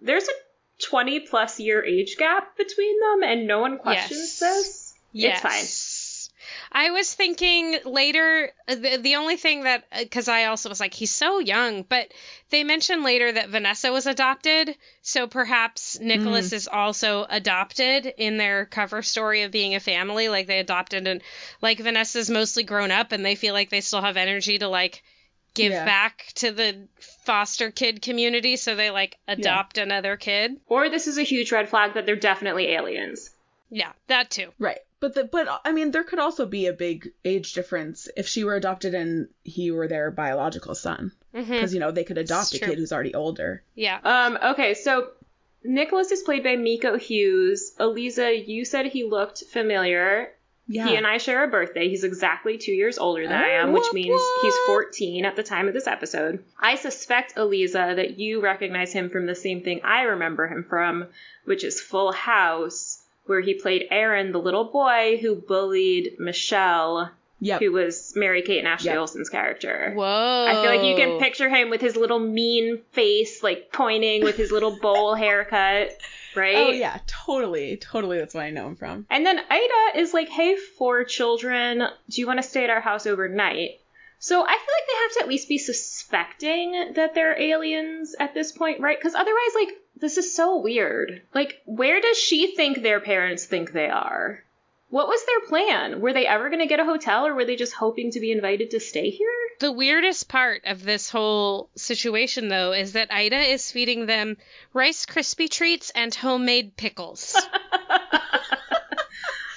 There's 0.00 0.24
a 0.24 0.32
20 0.88 1.20
plus 1.20 1.60
year 1.60 1.84
age 1.84 2.16
gap 2.16 2.56
between 2.56 2.98
them 3.00 3.22
and 3.22 3.46
no 3.46 3.60
one 3.60 3.78
questions 3.78 4.18
Yes. 4.18 4.38
this. 4.40 4.94
Yes. 5.12 5.32
It's 5.34 5.42
fine. 5.42 5.64
I 6.74 6.90
was 6.90 7.12
thinking 7.12 7.78
later, 7.84 8.50
uh, 8.66 8.74
the, 8.74 8.96
the 8.96 9.16
only 9.16 9.36
thing 9.36 9.64
that, 9.64 9.84
because 9.96 10.26
I 10.26 10.46
also 10.46 10.70
was 10.70 10.80
like, 10.80 10.94
he's 10.94 11.10
so 11.10 11.38
young, 11.38 11.82
but 11.82 12.10
they 12.48 12.64
mentioned 12.64 13.02
later 13.04 13.30
that 13.30 13.50
Vanessa 13.50 13.92
was 13.92 14.06
adopted, 14.06 14.74
so 15.02 15.26
perhaps 15.26 16.00
Nicholas 16.00 16.48
Mm. 16.48 16.52
is 16.54 16.68
also 16.68 17.26
adopted 17.28 18.06
in 18.16 18.38
their 18.38 18.64
cover 18.64 19.02
story 19.02 19.42
of 19.42 19.52
being 19.52 19.74
a 19.74 19.80
family. 19.80 20.30
Like 20.30 20.46
they 20.46 20.60
adopted, 20.60 21.06
and 21.06 21.20
like 21.60 21.78
Vanessa's 21.78 22.30
mostly 22.30 22.62
grown 22.62 22.90
up, 22.90 23.12
and 23.12 23.22
they 23.24 23.34
feel 23.34 23.52
like 23.52 23.68
they 23.68 23.82
still 23.82 24.00
have 24.00 24.16
energy 24.16 24.56
to 24.58 24.68
like 24.68 25.02
give 25.54 25.72
Yeah. 25.72 25.84
back 25.84 26.32
to 26.36 26.52
the 26.52 26.88
foster 27.26 27.70
kid 27.70 28.00
community, 28.00 28.56
so 28.56 28.74
they 28.74 28.90
like 28.90 29.18
adopt 29.28 29.76
another 29.76 30.16
kid. 30.16 30.58
Or 30.68 30.88
this 30.88 31.06
is 31.06 31.18
a 31.18 31.22
huge 31.22 31.52
red 31.52 31.68
flag 31.68 31.92
that 31.94 32.06
they're 32.06 32.16
definitely 32.16 32.68
aliens. 32.68 33.28
Yeah, 33.68 33.92
that 34.06 34.30
too. 34.30 34.52
Right. 34.58 34.78
But 35.02 35.14
the 35.14 35.24
but 35.24 35.60
I 35.64 35.72
mean 35.72 35.90
there 35.90 36.04
could 36.04 36.20
also 36.20 36.46
be 36.46 36.66
a 36.66 36.72
big 36.72 37.10
age 37.24 37.54
difference 37.54 38.08
if 38.16 38.28
she 38.28 38.44
were 38.44 38.54
adopted 38.54 38.94
and 38.94 39.28
he 39.42 39.72
were 39.72 39.88
their 39.88 40.12
biological 40.12 40.76
son. 40.76 41.10
hmm 41.34 41.40
Because 41.42 41.74
you 41.74 41.80
know, 41.80 41.90
they 41.90 42.04
could 42.04 42.18
adopt 42.18 42.54
a 42.54 42.60
kid 42.60 42.78
who's 42.78 42.92
already 42.92 43.12
older. 43.12 43.64
Yeah. 43.74 43.98
Um, 44.04 44.38
okay, 44.52 44.74
so 44.74 45.08
Nicholas 45.64 46.12
is 46.12 46.22
played 46.22 46.44
by 46.44 46.54
Miko 46.54 46.96
Hughes. 46.96 47.72
Eliza, 47.80 48.32
you 48.32 48.64
said 48.64 48.86
he 48.86 49.02
looked 49.02 49.42
familiar. 49.52 50.30
Yeah. 50.68 50.86
He 50.86 50.94
and 50.94 51.04
I 51.06 51.18
share 51.18 51.42
a 51.42 51.48
birthday. 51.48 51.88
He's 51.88 52.04
exactly 52.04 52.56
two 52.56 52.72
years 52.72 52.96
older 52.96 53.26
than 53.26 53.36
I 53.36 53.56
Oh, 53.56 53.62
am, 53.62 53.72
which 53.72 53.82
what, 53.82 53.94
means 53.94 54.22
he's 54.42 54.54
14 54.66 55.24
at 55.24 55.34
the 55.34 55.42
time 55.42 55.66
of 55.66 55.74
this 55.74 55.88
episode. 55.88 56.44
I 56.58 56.76
suspect, 56.76 57.36
Eliza, 57.36 57.94
that 57.96 58.20
you 58.20 58.40
recognize 58.40 58.92
him 58.92 59.10
from 59.10 59.26
the 59.26 59.34
same 59.34 59.62
thing 59.62 59.80
I 59.82 60.02
remember 60.02 60.46
him 60.46 60.64
from, 60.68 61.08
which 61.44 61.64
is 61.64 61.80
Full 61.80 62.12
House, 62.12 63.01
where 63.32 63.40
he 63.40 63.54
played 63.54 63.86
Aaron, 63.90 64.30
the 64.32 64.38
little 64.38 64.64
boy 64.64 65.18
who 65.20 65.34
bullied 65.34 66.16
Michelle, 66.18 67.10
Yep. 67.40 67.60
who 67.60 67.72
was 67.72 68.12
Mary 68.14 68.42
Kate 68.42 68.58
and 68.60 68.68
Ashley 68.68 68.90
Yep. 68.90 68.98
Olsen's 68.98 69.28
character. 69.28 69.92
Whoa. 69.96 70.46
I 70.48 70.52
feel 70.62 70.70
like 70.70 70.84
you 70.84 70.94
can 70.94 71.18
picture 71.18 71.48
him 71.48 71.70
with 71.70 71.80
his 71.80 71.96
little 71.96 72.20
mean 72.20 72.82
face, 72.92 73.42
like 73.42 73.72
pointing 73.72 74.22
with 74.22 74.36
his 74.36 74.52
little 74.52 74.78
bowl 74.78 75.14
haircut, 75.24 75.90
right? 76.36 76.56
Oh 76.56 76.70
yeah, 76.70 76.98
totally, 77.08 77.78
totally. 77.78 78.18
That's 78.18 78.34
what 78.34 78.44
I 78.44 78.50
know 78.50 78.68
him 78.68 78.76
from. 78.76 79.06
And 79.10 79.26
then 79.26 79.40
Ida 79.50 79.98
is 79.98 80.14
like, 80.14 80.28
hey, 80.28 80.54
four 80.78 81.02
children, 81.04 81.78
do 82.10 82.20
you 82.20 82.28
want 82.28 82.40
to 82.40 82.48
stay 82.48 82.62
at 82.62 82.70
our 82.70 82.80
house 82.80 83.06
overnight? 83.06 83.70
So 84.20 84.40
I 84.40 84.46
feel 84.46 84.54
like 84.54 84.86
they 84.86 85.02
have 85.02 85.12
to 85.14 85.20
at 85.22 85.28
least 85.28 85.48
be 85.48 85.58
suspecting 85.58 86.92
that 86.94 87.14
they're 87.14 87.36
aliens 87.40 88.14
at 88.20 88.34
this 88.34 88.52
point, 88.52 88.78
right? 88.80 88.96
Because 88.98 89.14
otherwise, 89.14 89.54
like, 89.56 89.70
this 90.02 90.18
is 90.18 90.34
so 90.34 90.58
weird. 90.58 91.22
Like, 91.32 91.62
where 91.64 92.00
does 92.00 92.18
she 92.18 92.54
think 92.54 92.82
their 92.82 93.00
parents 93.00 93.46
think 93.46 93.72
they 93.72 93.88
are? 93.88 94.42
What 94.90 95.08
was 95.08 95.24
their 95.24 95.48
plan? 95.48 96.02
Were 96.02 96.12
they 96.12 96.26
ever 96.26 96.50
going 96.50 96.60
to 96.60 96.66
get 96.66 96.80
a 96.80 96.84
hotel 96.84 97.26
or 97.26 97.34
were 97.34 97.46
they 97.46 97.56
just 97.56 97.72
hoping 97.72 98.10
to 98.10 98.20
be 98.20 98.30
invited 98.30 98.72
to 98.72 98.80
stay 98.80 99.08
here? 99.08 99.26
The 99.60 99.72
weirdest 99.72 100.28
part 100.28 100.62
of 100.66 100.82
this 100.84 101.08
whole 101.08 101.70
situation, 101.76 102.48
though, 102.48 102.72
is 102.72 102.92
that 102.92 103.10
Ida 103.10 103.38
is 103.38 103.70
feeding 103.70 104.04
them 104.04 104.36
Rice 104.74 105.06
Krispie 105.06 105.48
treats 105.48 105.90
and 105.94 106.14
homemade 106.14 106.76
pickles. 106.76 107.34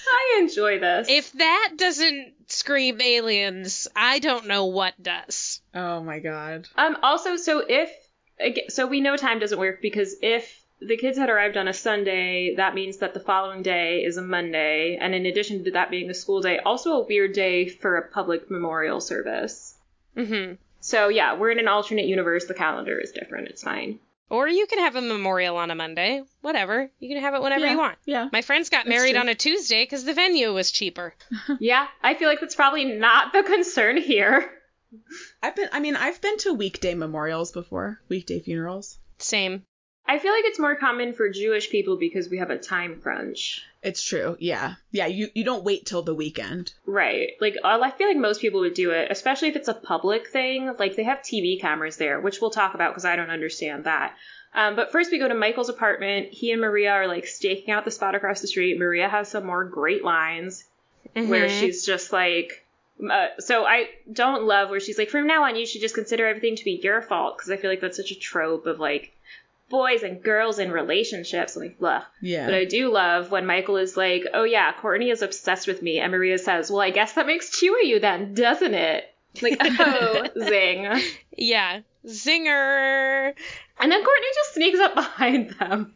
I 0.07 0.37
enjoy 0.39 0.79
this. 0.79 1.07
if 1.09 1.31
that 1.33 1.73
doesn't 1.75 2.33
scream 2.47 3.01
aliens, 3.01 3.87
I 3.95 4.19
don't 4.19 4.47
know 4.47 4.65
what 4.65 4.93
does. 5.01 5.61
Oh 5.73 6.01
my 6.01 6.19
god. 6.19 6.67
Um. 6.77 6.97
Also, 7.03 7.35
so 7.35 7.59
if 7.67 7.89
aga- 7.89 7.95
so, 8.69 8.87
we 8.87 9.01
know 9.01 9.15
time 9.15 9.39
doesn't 9.39 9.59
work 9.59 9.81
because 9.81 10.15
if 10.21 10.61
the 10.81 10.97
kids 10.97 11.17
had 11.17 11.29
arrived 11.29 11.57
on 11.57 11.67
a 11.67 11.73
Sunday, 11.73 12.55
that 12.55 12.75
means 12.75 12.97
that 12.97 13.13
the 13.13 13.19
following 13.19 13.61
day 13.61 14.03
is 14.03 14.17
a 14.17 14.21
Monday, 14.21 14.97
and 14.99 15.15
in 15.15 15.25
addition 15.25 15.63
to 15.63 15.71
that 15.71 15.89
being 15.89 16.09
a 16.09 16.13
school 16.13 16.41
day, 16.41 16.59
also 16.59 16.93
a 16.93 17.05
weird 17.05 17.33
day 17.33 17.67
for 17.67 17.97
a 17.97 18.07
public 18.09 18.51
memorial 18.51 18.99
service. 18.99 19.75
hmm 20.15 20.53
So 20.81 21.07
yeah, 21.07 21.37
we're 21.37 21.51
in 21.51 21.59
an 21.59 21.67
alternate 21.67 22.05
universe. 22.05 22.45
The 22.45 22.53
calendar 22.53 22.99
is 22.99 23.11
different. 23.11 23.47
It's 23.47 23.63
fine. 23.63 23.99
Or 24.29 24.47
you 24.47 24.65
can 24.65 24.79
have 24.79 24.95
a 24.95 25.01
memorial 25.01 25.55
on 25.57 25.69
a 25.69 25.75
Monday. 25.75 26.23
Whatever. 26.41 26.89
You 26.99 27.09
can 27.09 27.21
have 27.21 27.35
it 27.35 27.41
whenever 27.41 27.65
yeah. 27.65 27.71
you 27.71 27.77
want. 27.77 27.97
Yeah. 28.05 28.29
My 28.33 28.41
friends 28.41 28.69
got 28.69 28.85
That's 28.85 28.89
married 28.89 29.11
true. 29.11 29.21
on 29.21 29.29
a 29.29 29.35
Tuesday 29.35 29.83
because 29.83 30.03
the 30.03 30.13
venue 30.13 30.51
was 30.51 30.71
cheaper. 30.71 31.13
yeah, 31.59 31.87
I 32.01 32.15
feel 32.15 32.27
like 32.27 32.39
that's 32.41 32.55
probably 32.55 32.85
not 32.85 33.33
the 33.33 33.43
concern 33.43 33.97
here. 33.97 34.51
I've 35.41 35.55
been 35.55 35.69
I 35.71 35.79
mean, 35.79 35.95
I've 35.95 36.21
been 36.21 36.37
to 36.39 36.53
weekday 36.53 36.93
memorials 36.95 37.51
before, 37.51 37.99
weekday 38.09 38.39
funerals. 38.39 38.97
Same. 39.19 39.63
I 40.07 40.19
feel 40.19 40.31
like 40.33 40.45
it's 40.45 40.59
more 40.59 40.75
common 40.75 41.13
for 41.13 41.29
Jewish 41.29 41.71
people 41.71 41.97
because 41.97 42.29
we 42.29 42.37
have 42.37 42.51
a 42.51 42.59
time 42.59 43.01
crunch. 43.01 43.63
It's 43.81 44.03
true. 44.03 44.37
Yeah. 44.39 44.75
Yeah, 44.91 45.07
you 45.07 45.29
you 45.33 45.43
don't 45.43 45.63
wait 45.63 45.87
till 45.87 46.03
the 46.03 46.13
weekend. 46.13 46.73
Right. 46.85 47.31
Like, 47.41 47.55
I 47.63 47.89
feel 47.89 48.07
like 48.07 48.17
most 48.17 48.39
people 48.39 48.59
would 48.59 48.75
do 48.75 48.91
it, 48.91 49.09
especially 49.09 49.47
if 49.47 49.55
it's 49.55 49.67
a 49.67 49.73
public 49.73 50.29
thing. 50.29 50.71
Like, 50.77 50.95
they 50.95 51.03
have 51.03 51.19
TV 51.19 51.59
cameras 51.59 51.97
there, 51.97 52.19
which 52.19 52.39
we'll 52.39 52.51
talk 52.51 52.75
about 52.75 52.91
because 52.91 53.05
I 53.05 53.15
don't 53.15 53.31
understand 53.31 53.85
that. 53.85 54.15
Um, 54.53 54.75
but 54.75 54.91
first, 54.91 55.11
we 55.11 55.17
go 55.19 55.27
to 55.27 55.33
Michael's 55.33 55.69
apartment. 55.69 56.27
He 56.31 56.51
and 56.51 56.61
Maria 56.61 56.91
are 56.91 57.07
like 57.07 57.25
staking 57.25 57.73
out 57.73 57.83
the 57.83 57.91
spot 57.91 58.13
across 58.15 58.41
the 58.41 58.47
street. 58.47 58.77
Maria 58.77 59.09
has 59.09 59.27
some 59.29 59.45
more 59.45 59.63
great 59.65 60.03
lines 60.03 60.63
where 61.13 61.47
Mhm. 61.47 61.59
she's 61.59 61.83
just 61.85 62.13
like, 62.13 62.64
uh, 63.03 63.27
so 63.39 63.65
I 63.65 63.89
don't 64.11 64.43
love 64.43 64.69
where 64.69 64.79
she's 64.79 64.97
like, 64.97 65.09
from 65.09 65.27
now 65.27 65.43
on, 65.43 65.55
you 65.55 65.65
should 65.65 65.81
just 65.81 65.95
consider 65.95 66.27
everything 66.27 66.55
to 66.55 66.63
be 66.63 66.79
your 66.81 67.01
fault 67.01 67.37
because 67.37 67.51
I 67.51 67.57
feel 67.57 67.69
like 67.69 67.81
that's 67.81 67.97
such 67.97 68.11
a 68.11 68.15
trope 68.15 68.65
of 68.65 68.79
like 68.79 69.11
boys 69.69 70.03
and 70.03 70.23
girls 70.23 70.59
in 70.59 70.71
relationships. 70.71 71.55
I'm 71.55 71.63
like, 71.63 71.79
blah. 71.79 72.03
Yeah. 72.21 72.45
But 72.45 72.55
I 72.55 72.65
do 72.65 72.91
love 72.91 73.31
when 73.31 73.45
Michael 73.45 73.77
is 73.77 73.97
like, 73.97 74.25
oh 74.33 74.43
yeah, 74.43 74.71
Courtney 74.73 75.09
is 75.09 75.21
obsessed 75.21 75.67
with 75.67 75.81
me. 75.81 75.99
And 75.99 76.11
Maria 76.11 76.37
says, 76.37 76.71
well, 76.71 76.81
I 76.81 76.91
guess 76.91 77.13
that 77.13 77.27
makes 77.27 77.59
two 77.59 77.77
of 77.81 77.87
you 77.87 77.99
then, 77.99 78.33
doesn't 78.33 78.73
it? 78.73 79.05
Like, 79.41 79.57
oh, 79.61 80.27
zing. 80.41 81.01
Yeah. 81.35 81.81
Zinger. 82.05 83.33
And 83.79 83.91
then 83.91 84.03
Courtney 84.05 84.27
just 84.35 84.53
sneaks 84.53 84.79
up 84.79 84.95
behind 84.95 85.51
them. 85.59 85.93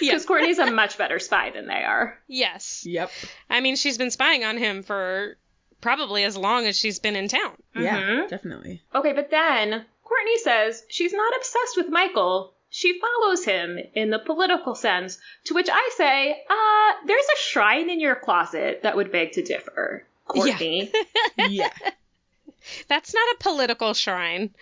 Yeah. 0.00 0.12
Because 0.12 0.26
Courtney's 0.26 0.58
a 0.58 0.70
much 0.70 0.96
better 0.96 1.18
spy 1.18 1.50
than 1.50 1.66
they 1.66 1.82
are. 1.82 2.18
Yes. 2.28 2.84
Yep. 2.86 3.10
I 3.50 3.60
mean, 3.60 3.76
she's 3.76 3.98
been 3.98 4.10
spying 4.10 4.44
on 4.44 4.56
him 4.56 4.82
for 4.82 5.36
probably 5.82 6.24
as 6.24 6.36
long 6.38 6.64
as 6.66 6.78
she's 6.78 6.98
been 6.98 7.16
in 7.16 7.28
town. 7.28 7.52
Yeah, 7.76 7.98
Mhm. 8.00 8.28
definitely. 8.28 8.80
Okay, 8.94 9.12
but 9.12 9.30
then 9.30 9.84
Courtney 10.04 10.38
says 10.38 10.82
she's 10.88 11.12
not 11.12 11.36
obsessed 11.36 11.76
with 11.76 11.88
Michael. 11.90 12.54
She 12.70 12.98
follows 12.98 13.44
him 13.44 13.78
in 13.94 14.08
the 14.08 14.18
political 14.18 14.74
sense, 14.74 15.18
to 15.44 15.54
which 15.54 15.68
I 15.70 15.90
say, 15.96 16.42
uh, 16.48 17.06
there's 17.06 17.26
a 17.34 17.36
shrine 17.38 17.90
in 17.90 18.00
your 18.00 18.14
closet 18.14 18.82
that 18.82 18.96
would 18.96 19.12
beg 19.12 19.32
to 19.32 19.42
differ. 19.42 20.06
Courtney. 20.26 20.90
Yeah. 21.36 21.68
That's 22.88 23.12
not 23.12 23.34
a 23.34 23.42
political 23.42 23.92
shrine. 23.92 24.54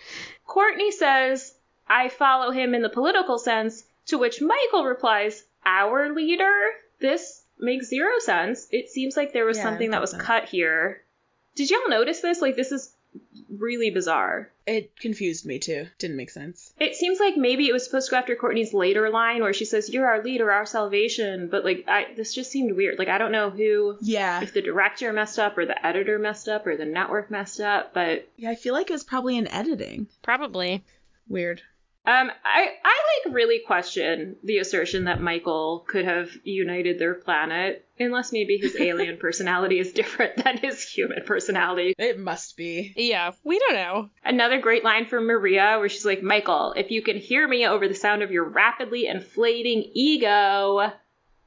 Courtney 0.45 0.91
says, 0.91 1.53
I 1.87 2.09
follow 2.09 2.51
him 2.51 2.73
in 2.73 2.81
the 2.81 2.89
political 2.89 3.37
sense, 3.37 3.83
to 4.07 4.17
which 4.17 4.41
Michael 4.41 4.83
replies, 4.85 5.43
Our 5.65 6.13
leader? 6.13 6.51
This 6.99 7.43
makes 7.59 7.87
zero 7.87 8.17
sense. 8.19 8.67
It 8.71 8.89
seems 8.89 9.15
like 9.15 9.33
there 9.33 9.45
was 9.45 9.57
Yeah, 9.57 9.63
something 9.63 9.91
that 9.91 10.01
was 10.01 10.11
that. 10.13 10.21
cut 10.21 10.45
here. 10.45 11.00
Did 11.55 11.69
y'all 11.69 11.89
notice 11.89 12.21
this? 12.21 12.41
Like, 12.41 12.55
this 12.55 12.71
is 12.71 12.93
really 13.49 13.89
bizarre. 13.89 14.49
It 14.65 14.97
confused 14.97 15.45
me 15.45 15.59
too. 15.59 15.87
Didn't 15.99 16.15
make 16.15 16.29
sense. 16.29 16.73
It 16.79 16.95
seems 16.95 17.19
like 17.19 17.35
maybe 17.35 17.67
it 17.67 17.73
was 17.73 17.83
supposed 17.83 18.07
to 18.07 18.11
go 18.11 18.17
after 18.17 18.35
Courtney's 18.37 18.73
later 18.73 19.09
line 19.09 19.41
where 19.41 19.51
she 19.53 19.65
says, 19.65 19.89
You're 19.89 20.07
our 20.07 20.23
leader, 20.23 20.49
our 20.51 20.65
salvation. 20.65 21.49
But, 21.49 21.65
like, 21.65 21.83
I, 21.89 22.13
this 22.15 22.33
just 22.33 22.51
seemed 22.51 22.75
weird. 22.75 22.97
Like, 22.97 23.09
I 23.09 23.17
don't 23.17 23.33
know 23.33 23.49
who, 23.49 23.97
Yeah. 24.01 24.41
if 24.41 24.53
the 24.53 24.61
director 24.61 25.11
messed 25.11 25.39
up 25.39 25.57
or 25.57 25.65
the 25.65 25.85
editor 25.85 26.17
messed 26.19 26.47
up 26.47 26.65
or 26.65 26.77
the 26.77 26.85
network 26.85 27.29
messed 27.29 27.59
up, 27.59 27.93
but 27.93 28.29
Yeah, 28.37 28.51
I 28.51 28.55
feel 28.55 28.73
like 28.73 28.89
it 28.89 28.93
was 28.93 29.03
probably 29.03 29.37
in 29.37 29.47
editing. 29.49 30.07
Probably. 30.21 30.83
Weird. 31.27 31.61
Um, 32.03 32.31
I, 32.43 32.67
I 32.83 33.01
like 33.25 33.35
really 33.35 33.59
question 33.59 34.35
the 34.43 34.57
assertion 34.57 35.03
that 35.03 35.21
Michael 35.21 35.85
could 35.87 36.05
have 36.05 36.29
united 36.43 36.97
their 36.97 37.13
planet, 37.13 37.85
unless 37.99 38.31
maybe 38.31 38.57
his 38.57 38.75
alien 38.79 39.17
personality 39.17 39.77
is 39.77 39.93
different 39.93 40.43
than 40.43 40.57
his 40.57 40.81
human 40.83 41.23
personality. 41.25 41.93
It 41.99 42.17
must 42.17 42.57
be. 42.57 42.93
Yeah, 42.95 43.33
we 43.43 43.59
don't 43.59 43.75
know. 43.75 44.09
Another 44.25 44.59
great 44.59 44.83
line 44.83 45.05
from 45.05 45.27
Maria 45.27 45.77
where 45.77 45.89
she's 45.89 46.05
like, 46.05 46.23
Michael, 46.23 46.73
if 46.75 46.89
you 46.89 47.03
can 47.03 47.17
hear 47.17 47.47
me 47.47 47.67
over 47.67 47.87
the 47.87 47.93
sound 47.93 48.23
of 48.23 48.31
your 48.31 48.45
rapidly 48.45 49.05
inflating 49.05 49.91
ego, 49.93 50.91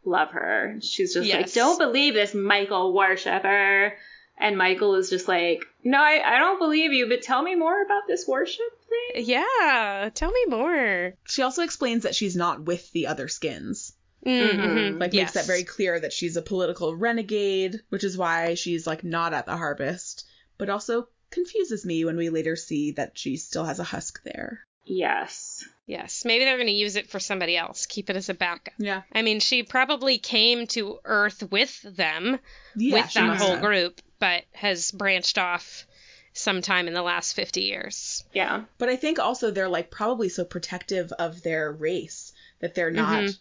love 0.04 0.30
her. 0.30 0.76
She's 0.82 1.14
just 1.14 1.28
like, 1.38 1.52
don't 1.52 1.78
believe 1.78 2.14
this, 2.14 2.32
Michael 2.32 2.92
worshipper. 2.92 3.94
And 4.38 4.56
Michael 4.58 4.94
is 4.94 5.10
just 5.10 5.26
like, 5.26 5.64
no, 5.84 5.98
I, 5.98 6.20
I 6.24 6.38
don't 6.38 6.58
believe 6.58 6.92
you, 6.92 7.08
but 7.08 7.22
tell 7.22 7.42
me 7.42 7.54
more 7.54 7.82
about 7.82 8.02
this 8.08 8.26
worship 8.26 8.60
thing. 9.12 9.24
Yeah, 9.26 10.10
tell 10.14 10.30
me 10.32 10.46
more. 10.48 11.14
She 11.26 11.42
also 11.42 11.62
explains 11.62 12.02
that 12.04 12.14
she's 12.14 12.34
not 12.36 12.64
with 12.64 12.90
the 12.92 13.06
other 13.06 13.28
skins. 13.28 13.92
Mm-hmm. 14.26 14.98
Like 14.98 15.12
makes 15.12 15.32
that 15.32 15.46
very 15.46 15.64
clear 15.64 16.00
that 16.00 16.12
she's 16.12 16.36
a 16.36 16.42
political 16.42 16.96
renegade, 16.96 17.80
which 17.90 18.04
is 18.04 18.16
why 18.16 18.54
she's 18.54 18.86
like 18.86 19.04
not 19.04 19.34
at 19.34 19.44
the 19.46 19.56
harvest, 19.56 20.24
but 20.56 20.70
also 20.70 21.08
confuses 21.30 21.84
me 21.84 22.04
when 22.04 22.16
we 22.16 22.30
later 22.30 22.56
see 22.56 22.92
that 22.92 23.18
she 23.18 23.36
still 23.36 23.64
has 23.64 23.80
a 23.80 23.84
husk 23.84 24.22
there. 24.24 24.60
Yes. 24.84 25.64
Yes, 25.86 26.24
maybe 26.24 26.44
they're 26.44 26.56
going 26.56 26.68
to 26.68 26.72
use 26.72 26.96
it 26.96 27.10
for 27.10 27.18
somebody 27.20 27.56
else. 27.56 27.84
Keep 27.84 28.08
it 28.08 28.16
as 28.16 28.30
a 28.30 28.34
backup. 28.34 28.72
Yeah. 28.78 29.02
I 29.12 29.20
mean, 29.20 29.40
she 29.40 29.62
probably 29.62 30.16
came 30.16 30.66
to 30.68 30.98
Earth 31.04 31.42
with 31.50 31.82
them, 31.82 32.38
Yeah, 32.74 32.94
with 33.02 33.12
that 33.12 33.36
whole 33.38 33.50
have. 33.50 33.60
group, 33.60 34.00
but 34.18 34.44
has 34.52 34.90
branched 34.90 35.38
off 35.38 35.86
sometime 36.32 36.88
in 36.88 36.94
the 36.94 37.02
last 37.02 37.34
50 37.34 37.60
years. 37.62 38.24
Yeah. 38.32 38.64
But 38.78 38.88
I 38.88 38.96
think 38.96 39.18
also 39.18 39.50
they're 39.50 39.68
like 39.68 39.90
probably 39.90 40.28
so 40.28 40.44
protective 40.44 41.12
of 41.12 41.42
their 41.42 41.70
race 41.70 42.32
that 42.60 42.74
they're 42.74 42.90
not 42.90 43.24
Mhm. 43.24 43.38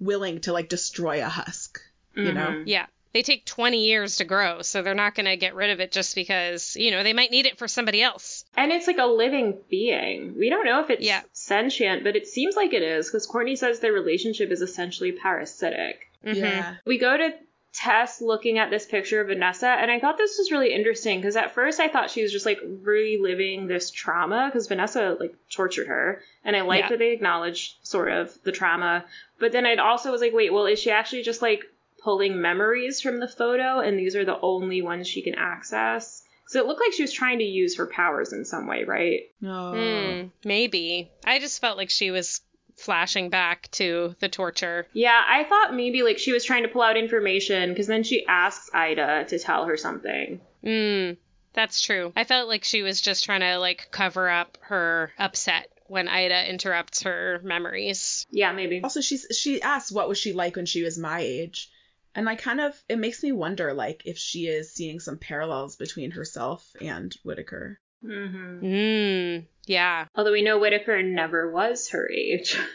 willing 0.00 0.40
to 0.42 0.52
like 0.52 0.68
destroy 0.68 1.22
a 1.24 1.28
husk. 1.28 1.80
You 2.14 2.32
know? 2.32 2.46
Mhm. 2.48 2.64
Yeah. 2.66 2.86
They 3.12 3.22
take 3.22 3.44
20 3.44 3.86
years 3.86 4.16
to 4.16 4.24
grow, 4.24 4.62
so 4.62 4.82
they're 4.82 4.92
not 4.94 5.14
going 5.14 5.26
to 5.26 5.36
get 5.36 5.54
rid 5.54 5.70
of 5.70 5.78
it 5.80 5.92
just 5.92 6.14
because, 6.16 6.74
you 6.76 6.90
know, 6.90 7.02
they 7.04 7.12
might 7.12 7.30
need 7.30 7.46
it 7.46 7.58
for 7.58 7.68
somebody 7.68 8.02
else. 8.02 8.44
And 8.56 8.72
it's 8.72 8.86
like 8.88 8.98
a 8.98 9.06
living 9.06 9.56
being. 9.70 10.36
We 10.36 10.50
don't 10.50 10.64
know 10.64 10.80
if 10.82 10.90
it's 10.90 11.02
Yeah. 11.04 11.22
sentient, 11.32 12.02
but 12.04 12.16
it 12.16 12.26
seems 12.26 12.56
like 12.56 12.72
it 12.72 12.82
is 12.82 13.06
because 13.08 13.26
Courtney 13.26 13.54
says 13.56 13.78
their 13.80 13.92
relationship 13.92 14.50
is 14.50 14.60
essentially 14.62 15.12
parasitic. 15.12 16.10
Mhm. 16.26 16.34
Yeah. 16.36 16.74
We 16.84 16.98
go 16.98 17.16
to 17.16 17.34
Tess 17.74 18.20
looking 18.20 18.58
at 18.58 18.70
this 18.70 18.86
picture 18.86 19.20
of 19.20 19.26
Vanessa, 19.26 19.68
and 19.68 19.90
I 19.90 19.98
thought 19.98 20.16
this 20.16 20.38
was 20.38 20.52
really 20.52 20.72
interesting 20.72 21.20
because 21.20 21.34
at 21.34 21.54
first 21.54 21.80
I 21.80 21.88
thought 21.88 22.08
she 22.10 22.22
was 22.22 22.30
just 22.30 22.46
like 22.46 22.60
reliving 22.62 23.66
this 23.66 23.90
trauma 23.90 24.48
because 24.48 24.68
Vanessa 24.68 25.16
like 25.18 25.34
tortured 25.50 25.88
her, 25.88 26.22
and 26.44 26.54
I 26.54 26.60
like 26.62 26.84
Yeah. 26.84 26.88
that 26.90 26.98
they 27.00 27.10
acknowledged 27.12 27.76
sort 27.82 28.10
of 28.12 28.32
the 28.44 28.52
trauma. 28.52 29.04
But 29.40 29.52
then 29.52 29.66
I'd 29.66 29.80
also 29.80 30.12
was 30.12 30.20
like, 30.20 30.32
wait, 30.32 30.52
well, 30.52 30.66
is 30.66 30.78
she 30.78 30.90
actually 30.92 31.22
just 31.22 31.42
like 31.42 31.64
pulling 32.02 32.40
memories 32.40 33.00
from 33.00 33.18
the 33.18 33.28
photo, 33.28 33.80
and 33.80 33.98
these 33.98 34.14
are 34.14 34.24
the 34.24 34.40
only 34.40 34.80
ones 34.80 35.08
she 35.08 35.22
can 35.22 35.34
access? 35.34 36.22
Because 36.44 36.56
it 36.56 36.66
looked 36.66 36.80
like 36.80 36.92
she 36.92 37.02
was 37.02 37.12
trying 37.12 37.38
to 37.38 37.44
use 37.44 37.78
her 37.78 37.86
powers 37.86 38.32
in 38.32 38.44
some 38.44 38.66
way, 38.66 38.84
right? 38.84 39.22
Oh. 39.44 39.72
Hmm, 39.72 40.26
maybe. 40.44 41.10
I 41.24 41.38
just 41.40 41.60
felt 41.60 41.78
like 41.78 41.90
she 41.90 42.10
was 42.10 42.40
flashing 42.76 43.30
back 43.30 43.70
to 43.72 44.14
the 44.20 44.28
torture. 44.28 44.86
Yeah, 44.92 45.20
I 45.26 45.44
thought 45.44 45.74
maybe 45.74 46.02
like 46.02 46.18
she 46.18 46.32
was 46.32 46.44
trying 46.44 46.62
to 46.62 46.68
pull 46.68 46.82
out 46.82 46.96
information 46.96 47.70
because 47.70 47.86
then 47.86 48.02
she 48.02 48.26
asks 48.26 48.70
Ida 48.72 49.26
to 49.28 49.38
tell 49.38 49.66
her 49.66 49.76
something. 49.76 50.40
Mm, 50.64 51.16
that's 51.52 51.80
true. 51.80 52.12
I 52.16 52.24
felt 52.24 52.48
like 52.48 52.64
she 52.64 52.82
was 52.82 53.00
just 53.00 53.24
trying 53.24 53.40
to 53.40 53.58
like 53.58 53.88
cover 53.90 54.28
up 54.28 54.58
her 54.62 55.12
upset 55.18 55.68
when 55.86 56.08
Ida 56.08 56.50
interrupts 56.50 57.02
her 57.02 57.40
memories. 57.44 58.26
Yeah, 58.30 58.52
maybe. 58.52 58.80
Also, 58.82 59.00
she's 59.00 59.26
she 59.36 59.62
asks 59.62 59.92
what 59.92 60.08
was 60.08 60.18
she 60.18 60.32
like 60.32 60.56
when 60.56 60.66
she 60.66 60.82
was 60.82 60.98
my 60.98 61.20
age, 61.20 61.70
and 62.14 62.28
I 62.28 62.36
kind 62.36 62.60
of 62.60 62.74
it 62.88 62.98
makes 62.98 63.22
me 63.22 63.32
wonder 63.32 63.72
like 63.72 64.02
if 64.04 64.18
she 64.18 64.46
is 64.46 64.72
seeing 64.72 65.00
some 65.00 65.18
parallels 65.18 65.76
between 65.76 66.12
herself 66.12 66.68
and 66.80 67.14
Whitaker. 67.22 67.78
Hmm 68.04 68.60
Mm, 68.64 69.46
yeah, 69.66 70.06
Although 70.14 70.32
we 70.32 70.42
know 70.42 70.58
Whitaker 70.58 71.02
never 71.02 71.50
was 71.50 71.88
her 71.90 72.08
age. 72.10 72.58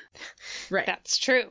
Right. 0.72 0.86
that's 0.86 1.18
true. 1.18 1.46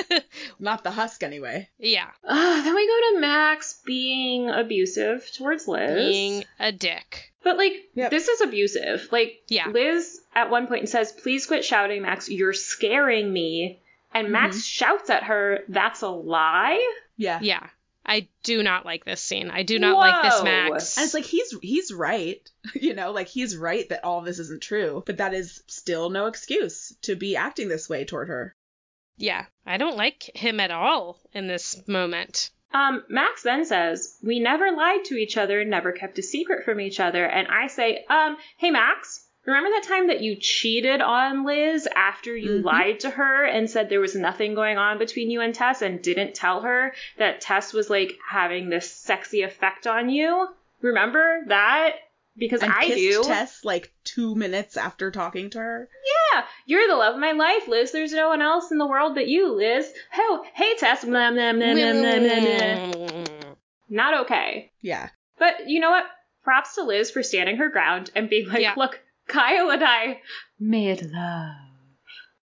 Not 0.58 0.82
the 0.84 0.90
husk 0.90 1.22
anyway. 1.22 1.68
yeah, 1.78 2.08
Uh, 2.24 2.62
then 2.62 2.74
we 2.74 2.86
go 2.86 3.14
to 3.14 3.20
Max 3.20 3.80
being 3.84 4.48
abusive 4.50 5.28
towards 5.36 5.68
Liz. 5.68 5.94
being 5.94 6.44
a 6.58 6.72
dick. 6.72 7.32
But 7.44 7.58
like, 7.58 7.74
Yep. 7.94 8.10
this 8.10 8.28
is 8.28 8.40
abusive. 8.40 9.08
Like, 9.12 9.42
Yeah. 9.48 9.68
Liz 9.68 10.20
at 10.34 10.50
one 10.50 10.66
point 10.66 10.88
says, 10.88 11.12
"Please 11.12 11.46
quit 11.46 11.64
shouting, 11.64 12.02
Max. 12.02 12.28
You're 12.28 12.52
scaring 12.54 13.32
me." 13.32 13.80
And 14.14 14.30
Max 14.30 14.64
shouts 14.64 15.10
at 15.10 15.24
her, 15.24 15.60
"That's 15.68 16.02
a 16.02 16.08
lie." 16.08 16.80
Yeah. 17.16 17.38
Yeah, 17.42 17.66
I 18.06 18.28
do 18.44 18.62
not 18.62 18.84
like 18.84 19.04
this 19.04 19.20
scene. 19.20 19.50
I 19.50 19.64
do 19.64 19.78
not 19.80 19.96
like 19.96 20.22
this 20.22 20.42
Max. 20.44 20.96
And 20.96 21.04
it's 21.04 21.14
like 21.14 21.24
he's 21.24 21.52
he's 21.60 21.92
right, 21.92 22.40
you 22.74 22.94
know, 22.94 23.10
like 23.10 23.26
he's 23.26 23.56
right 23.56 23.88
that 23.88 24.04
all 24.04 24.20
this 24.20 24.38
isn't 24.38 24.62
true, 24.62 25.02
but 25.04 25.16
that 25.16 25.34
is 25.34 25.62
still 25.66 26.08
no 26.08 26.26
excuse 26.26 26.94
to 27.02 27.16
be 27.16 27.34
acting 27.36 27.68
this 27.68 27.88
way 27.88 28.04
toward 28.04 28.28
her. 28.28 28.54
yeah, 29.16 29.46
I 29.66 29.76
don't 29.78 29.96
like 29.96 30.30
him 30.34 30.60
at 30.60 30.70
all 30.70 31.20
in 31.32 31.48
this 31.48 31.82
moment. 31.88 32.50
Um, 32.72 33.04
Max 33.08 33.42
then 33.42 33.64
says, 33.64 34.16
We 34.22 34.38
never 34.40 34.70
lied 34.70 35.04
to 35.06 35.16
each 35.16 35.36
other 35.36 35.60
and 35.60 35.70
never 35.70 35.92
kept 35.92 36.18
a 36.18 36.22
secret 36.22 36.64
from 36.64 36.80
each 36.80 37.00
other. 37.00 37.24
And 37.24 37.48
I 37.48 37.68
say, 37.68 38.04
Um, 38.08 38.36
hey, 38.58 38.70
Max, 38.70 39.25
remember 39.46 39.70
that 39.70 39.84
time 39.84 40.08
that 40.08 40.20
you 40.20 40.36
cheated 40.36 41.00
on 41.00 41.44
Liz 41.44 41.88
after 41.94 42.36
you 42.36 42.60
Mhm. 42.60 42.64
lied 42.64 43.00
to 43.00 43.10
her 43.10 43.44
and 43.44 43.70
said 43.70 43.88
there 43.88 44.00
was 44.00 44.14
nothing 44.16 44.54
going 44.54 44.76
on 44.78 44.98
between 44.98 45.30
you 45.30 45.40
and 45.40 45.54
Tess 45.54 45.82
and 45.82 46.02
didn't 46.02 46.34
tell 46.34 46.62
her 46.62 46.94
that 47.18 47.40
Tess 47.40 47.72
was 47.72 47.88
like 47.88 48.18
having 48.28 48.68
this 48.68 48.90
sexy 48.90 49.42
effect 49.42 49.86
on 49.86 50.08
you? 50.10 50.48
Remember 50.80 51.42
that? 51.46 51.96
Because 52.38 52.62
And 52.62 52.70
I 52.72 52.84
kissed 52.86 52.98
do. 52.98 53.22
Tess 53.24 53.64
like 53.64 53.90
two 54.04 54.34
minutes 54.34 54.76
after 54.76 55.10
talking 55.10 55.48
to 55.50 55.58
her. 55.58 55.88
Yeah, 56.34 56.44
you're 56.66 56.86
the 56.86 56.96
love 56.96 57.14
of 57.14 57.20
my 57.20 57.32
life, 57.32 57.66
Liz. 57.66 57.92
There's 57.92 58.12
no 58.12 58.28
one 58.28 58.42
else 58.42 58.70
in 58.70 58.76
the 58.76 58.86
world 58.86 59.14
but 59.14 59.26
you, 59.26 59.52
Liz. 59.54 59.90
Oh, 60.18 60.44
hey, 60.52 60.74
Tess. 60.76 61.02
Blah, 61.04 61.30
blah, 61.30 61.52
blah. 61.54 61.72
Not 63.88 64.20
okay. 64.22 64.70
Yeah. 64.82 65.08
But 65.38 65.68
you 65.68 65.80
know 65.80 65.90
what? 65.90 66.04
Props 66.44 66.74
to 66.74 66.82
Liz 66.82 67.10
for 67.10 67.22
standing 67.22 67.56
her 67.56 67.68
ground 67.70 68.10
and 68.14 68.28
being 68.28 68.48
like, 68.48 68.60
Yeah. 68.60 68.74
look, 68.76 69.00
Kyle 69.26 69.70
and 69.70 69.82
I 69.84 70.20
made 70.58 71.02
love. 71.02 71.56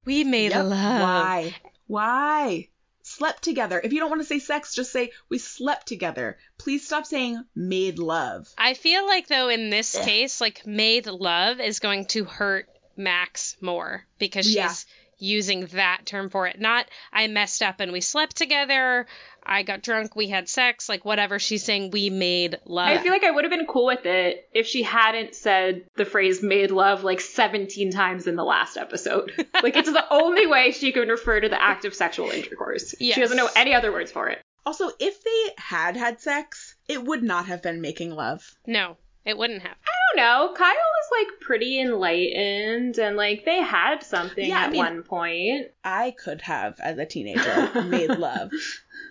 We 0.06 0.24
made 0.24 0.52
Yep. 0.52 0.66
love. 0.66 1.02
Why? 1.02 1.56
Why? 1.88 2.68
Slept 3.04 3.44
together. 3.44 3.80
If 3.84 3.94
you 3.94 4.00
don't 4.00 4.10
want 4.10 4.22
to 4.22 4.28
say 4.28 4.40
sex, 4.40 4.74
just 4.74 4.92
say 4.92 5.12
we 5.30 5.38
slept 5.38 5.88
together. 5.88 6.38
Please 6.58 6.86
stop 6.86 7.06
saying 7.06 7.44
made 7.56 8.00
love. 8.00 8.48
I 8.58 8.74
feel 8.74 9.06
like 9.06 9.28
though 9.28 9.50
in 9.50 9.70
this 9.70 9.96
Ugh. 9.96 10.06
case, 10.06 10.40
like 10.42 10.66
made 10.66 11.08
love 11.08 11.60
is 11.60 11.80
going 11.80 12.06
to 12.08 12.24
hurt 12.24 12.68
Max 12.98 13.58
more 13.62 14.06
because 14.20 14.46
she's 14.46 14.56
Yeah. 14.56 14.74
Using 15.22 15.66
that 15.68 16.02
term 16.06 16.30
for 16.30 16.48
it. 16.48 16.60
Not 16.60 16.88
I 17.14 17.28
messed 17.28 17.62
up 17.62 17.80
and 17.80 17.92
we 17.92 18.02
slept 18.02 18.36
together. 18.36 19.06
I 19.44 19.64
got 19.64 19.82
drunk, 19.82 20.16
we 20.16 20.28
had 20.28 20.48
sex, 20.48 20.88
like 20.88 21.04
whatever 21.04 21.40
she's 21.40 21.64
saying, 21.64 21.92
we 21.92 22.10
made 22.10 22.60
love. 22.66 22.90
I 22.90 22.98
feel 23.00 23.12
like 23.12 23.24
I 23.24 23.32
would 23.32 23.44
have 23.44 23.52
been 23.52 23.66
cool 23.66 23.88
with 23.88 24.06
it 24.06 24.48
if 24.54 24.68
she 24.68 24.84
hadn't 24.84 25.34
said 25.34 25.84
the 25.96 26.06
phrase 26.06 26.44
made 26.44 26.70
love 26.70 27.04
like 27.04 27.22
17 27.22 27.92
times 27.92 28.28
in 28.28 28.36
the 28.36 28.44
last 28.44 28.78
episode. 28.78 29.32
like, 29.64 29.76
it's 29.76 29.92
the 29.92 30.14
only 30.14 30.46
way 30.46 30.72
she 30.72 30.92
can 30.92 31.08
refer 31.08 31.40
to 31.40 31.50
the 31.50 31.62
act 31.62 31.86
of 31.86 31.96
sexual 31.96 32.30
intercourse. 32.30 32.94
Yes. 33.00 33.16
She 33.16 33.22
doesn't 33.22 33.38
know 33.38 33.50
any 33.56 33.74
other 33.74 33.92
words 33.92 34.12
for 34.12 34.28
it. 34.30 34.40
Also, 34.64 34.92
if 35.00 35.24
they 35.24 35.54
had 35.58 35.98
had 35.98 36.22
sex, 36.22 36.76
it 36.88 37.04
would 37.04 37.24
not 37.24 37.48
have 37.48 37.64
been 37.64 37.82
making 37.82 38.12
love. 38.12 38.56
no, 38.68 38.98
it 39.26 39.38
wouldn't 39.38 39.62
have. 39.62 39.72
I 39.72 40.16
don't 40.16 40.26
know. 40.26 40.54
Kyle 40.56 40.72
is 40.72 40.91
like 41.12 41.40
pretty 41.42 41.80
enlightened 41.82 42.98
and 42.98 43.16
like 43.18 43.44
they 43.46 43.62
had 43.62 44.04
something 44.04 44.48
Yeah, 44.50 44.62
I 44.62 44.64
at 44.66 44.72
mean- 44.72 44.80
one 44.80 45.04
point. 45.04 45.68
I 45.84 46.12
could 46.12 46.42
have, 46.42 46.80
as 46.80 46.98
a 46.98 47.06
teenager, 47.06 47.84
made 47.86 48.10
love 48.12 48.52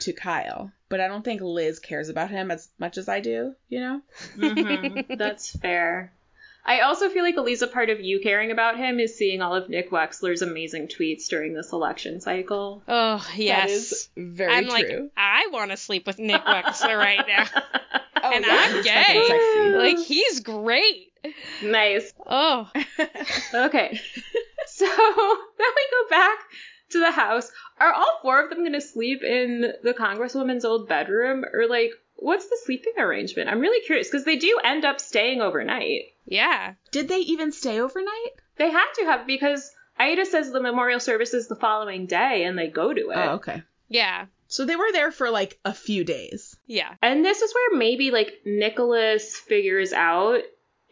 to 0.01 0.13
Kyle, 0.13 0.73
but 0.89 1.01
I 1.01 1.09
don't 1.09 1.25
think 1.25 1.41
Liz 1.43 1.79
cares 1.79 2.09
about 2.09 2.31
him 2.31 2.51
as 2.51 2.69
much 2.79 2.97
as 2.99 3.09
I 3.09 3.21
do, 3.21 3.55
you 3.69 3.81
know? 3.81 4.03
Mhm, 4.37 5.07
That's 5.19 5.51
fair. 5.59 6.13
I 6.65 6.81
also 6.81 7.09
feel 7.09 7.23
like 7.25 7.37
Eliza, 7.37 7.67
part 7.67 7.89
of 7.89 8.01
you 8.01 8.21
caring 8.21 8.51
about 8.51 8.77
him 8.77 9.01
is 9.01 9.17
seeing 9.17 9.41
all 9.41 9.55
of 9.55 9.71
Nick 9.71 9.91
Wechsler's 9.91 10.43
amazing 10.43 10.89
tweets 10.89 11.27
during 11.29 11.55
this 11.55 11.73
election 11.73 12.21
cycle. 12.21 12.83
Oh, 12.87 13.27
yes. 13.35 13.69
That 13.69 13.75
is 13.75 14.09
very 14.17 14.53
I'm 14.53 14.67
like. 14.69 14.87
I 15.17 15.49
want 15.53 15.71
to 15.71 15.79
sleep 15.79 16.07
with 16.07 16.19
Nick 16.19 16.43
Wechsler 16.45 16.99
right 16.99 17.27
now. 17.27 17.47
Oh, 18.23 18.33
and 18.33 18.45
yeah, 18.45 18.57
I'm 18.69 18.83
gay. 18.83 19.71
like, 19.73 19.99
he's 19.99 20.41
great. 20.41 21.13
nice. 21.63 22.13
Oh, 22.27 22.69
Okay. 23.55 24.01
so 24.67 24.85
then 25.59 25.71
we 25.77 25.87
go 25.91 26.09
back 26.11 26.39
to 26.91 26.99
the 26.99 27.11
house. 27.11 27.51
Are 27.79 27.93
all 27.93 28.19
four 28.23 28.43
of 28.43 28.51
them 28.51 28.59
going 28.61 28.73
to 28.73 28.81
sleep 28.81 29.23
in 29.23 29.73
the 29.83 29.95
Congresswoman's 29.95 30.65
old 30.65 30.89
bedroom? 30.89 31.45
Or, 31.53 31.67
like, 31.69 31.93
what's 32.17 32.49
the 32.49 32.59
sleeping 32.65 32.95
arrangement? 32.99 33.49
I'm 33.49 33.61
really 33.61 33.85
curious 33.87 34.09
because 34.09 34.25
they 34.25 34.37
do 34.37 34.59
end 34.63 34.85
up 34.85 35.01
staying 35.01 35.41
overnight. 35.41 36.13
yeah. 36.27 36.75
Did 36.91 37.09
they 37.09 37.19
even 37.19 37.53
stay 37.53 37.81
overnight? 37.81 38.33
They 38.57 38.71
had 38.71 38.93
to 38.97 39.05
have 39.07 39.27
because 39.27 39.71
Aida 39.99 40.27
says 40.27 40.51
the 40.51 40.61
memorial 40.61 41.01
service 41.01 41.33
is 41.33 41.49
the 41.49 41.57
following 41.57 42.07
day 42.07 42.45
and 42.45 42.59
they 42.59 42.69
go 42.69 42.93
to 42.93 43.01
it. 43.11 43.17
Oh, 43.17 43.31
okay. 43.37 43.63
Yeah. 43.89 44.27
So 44.51 44.67
they 44.67 44.77
were 44.77 44.93
there 44.93 45.11
for 45.13 45.31
like 45.31 45.59
a 45.65 45.73
few 45.73 46.05
days. 46.05 46.57
Yeah. 46.67 46.93
And 47.01 47.25
this 47.25 47.41
is 47.41 47.55
where 47.55 47.79
maybe 47.79 48.11
like 48.11 48.43
Nicholas 48.45 49.35
figures 49.37 49.93
out 49.93 50.43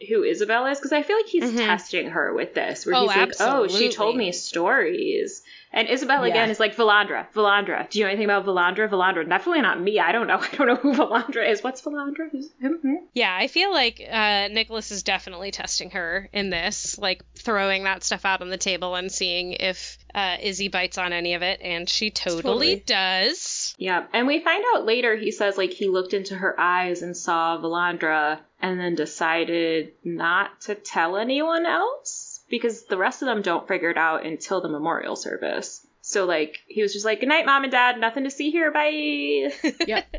who 0.07 0.23
Isabel 0.23 0.65
is 0.67 0.77
because 0.79 0.93
I 0.93 1.03
feel 1.03 1.17
like 1.17 1.25
he's 1.27 1.43
Mhm. 1.51 1.57
testing 1.65 2.09
her 2.11 2.33
with 2.33 2.53
this, 2.53 2.85
where 2.85 2.95
Oh, 2.95 3.01
he's 3.01 3.09
like, 3.17 3.31
"Oh, 3.41 3.67
she 3.67 3.89
told 3.89 4.15
me 4.15 4.31
stories," 4.31 5.43
and 5.73 5.89
Isabel 5.89 6.25
Yeah. 6.25 6.31
again 6.31 6.49
is 6.49 6.57
like, 6.57 6.73
"Vilandra, 6.77 7.27
Vilandra. 7.33 7.89
Do 7.89 7.99
you 7.99 8.05
know 8.05 8.09
anything 8.09 8.23
about 8.23 8.45
Vilandra? 8.45 8.87
Vilandra? 8.89 9.27
Definitely 9.27 9.61
not 9.61 9.81
me. 9.81 9.99
I 9.99 10.13
don't 10.13 10.27
know. 10.27 10.37
I 10.53 10.55
don't 10.55 10.67
know 10.67 10.75
who 10.77 10.93
Vilandra 10.93 11.45
is. 11.49 11.61
What's 11.61 11.81
Vilandra? 11.81 12.29
Who's 12.31 12.49
him? 12.61 12.79
Hmm? 12.81 12.95
Yeah, 13.13 13.35
I 13.37 13.47
feel 13.47 13.73
like 13.73 14.01
uh, 14.09 14.47
Nicholas 14.47 14.89
is 14.91 15.03
definitely 15.03 15.51
testing 15.51 15.91
her 15.91 16.29
in 16.31 16.49
this, 16.49 16.97
like 16.97 17.25
throwing 17.35 17.83
that 17.83 18.05
stuff 18.05 18.23
out 18.23 18.41
on 18.41 18.47
the 18.49 18.57
table 18.57 18.95
and 18.95 19.11
seeing 19.11 19.51
if 19.51 19.97
uh, 20.13 20.37
Izzy 20.41 20.67
bites 20.69 20.97
on 20.97 21.13
any 21.13 21.33
of 21.35 21.41
it, 21.41 21.61
and 21.61 21.87
she 21.87 22.09
totally, 22.09 22.41
Totally. 22.41 22.83
does. 22.85 23.75
Yeah, 23.77 24.05
and 24.13 24.27
we 24.27 24.39
find 24.39 24.63
out 24.75 24.85
later 24.85 25.15
he 25.15 25.31
says 25.31 25.57
like 25.57 25.71
he 25.71 25.87
looked 25.87 26.13
into 26.13 26.35
her 26.35 26.59
eyes 26.59 27.01
and 27.01 27.15
saw 27.15 27.57
Vilandra 27.59 28.39
and 28.61 28.79
then 28.79 28.95
decided 28.95 29.93
not 30.03 30.61
to 30.61 30.75
tell 30.75 31.15
anyone 31.17 31.65
else 31.65 32.41
because 32.49 32.85
the 32.85 32.97
rest 32.97 33.21
of 33.21 33.27
them 33.27 33.41
don't 33.41 33.67
figure 33.67 33.89
it 33.91 33.97
out 33.97 34.25
until 34.25 34.61
the 34.61 34.69
memorial 34.69 35.15
service. 35.15 35.85
So 36.01 36.25
like 36.25 36.57
he 36.67 36.81
was 36.81 36.93
just 36.93 37.05
like, 37.05 37.19
"Good 37.19 37.29
night, 37.29 37.45
mom 37.45 37.63
and 37.63 37.71
dad. 37.71 37.99
Nothing 37.99 38.23
to 38.23 38.31
see 38.31 38.51
here. 38.51 38.71
Bye." 38.71 39.51
Yep. 39.87 40.15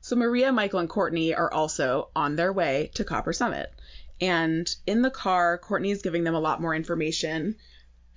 so 0.00 0.16
Maria, 0.16 0.52
Michael, 0.52 0.78
and 0.80 0.88
Courtney 0.88 1.34
are 1.34 1.52
also 1.52 2.10
on 2.14 2.36
their 2.36 2.52
way 2.52 2.90
to 2.94 3.04
Copper 3.04 3.32
Summit. 3.32 3.70
And 4.20 4.68
in 4.86 5.02
the 5.02 5.10
car, 5.10 5.58
Courtney 5.58 5.90
is 5.90 6.02
giving 6.02 6.24
them 6.24 6.34
a 6.34 6.40
lot 6.40 6.60
more 6.60 6.74
information 6.74 7.56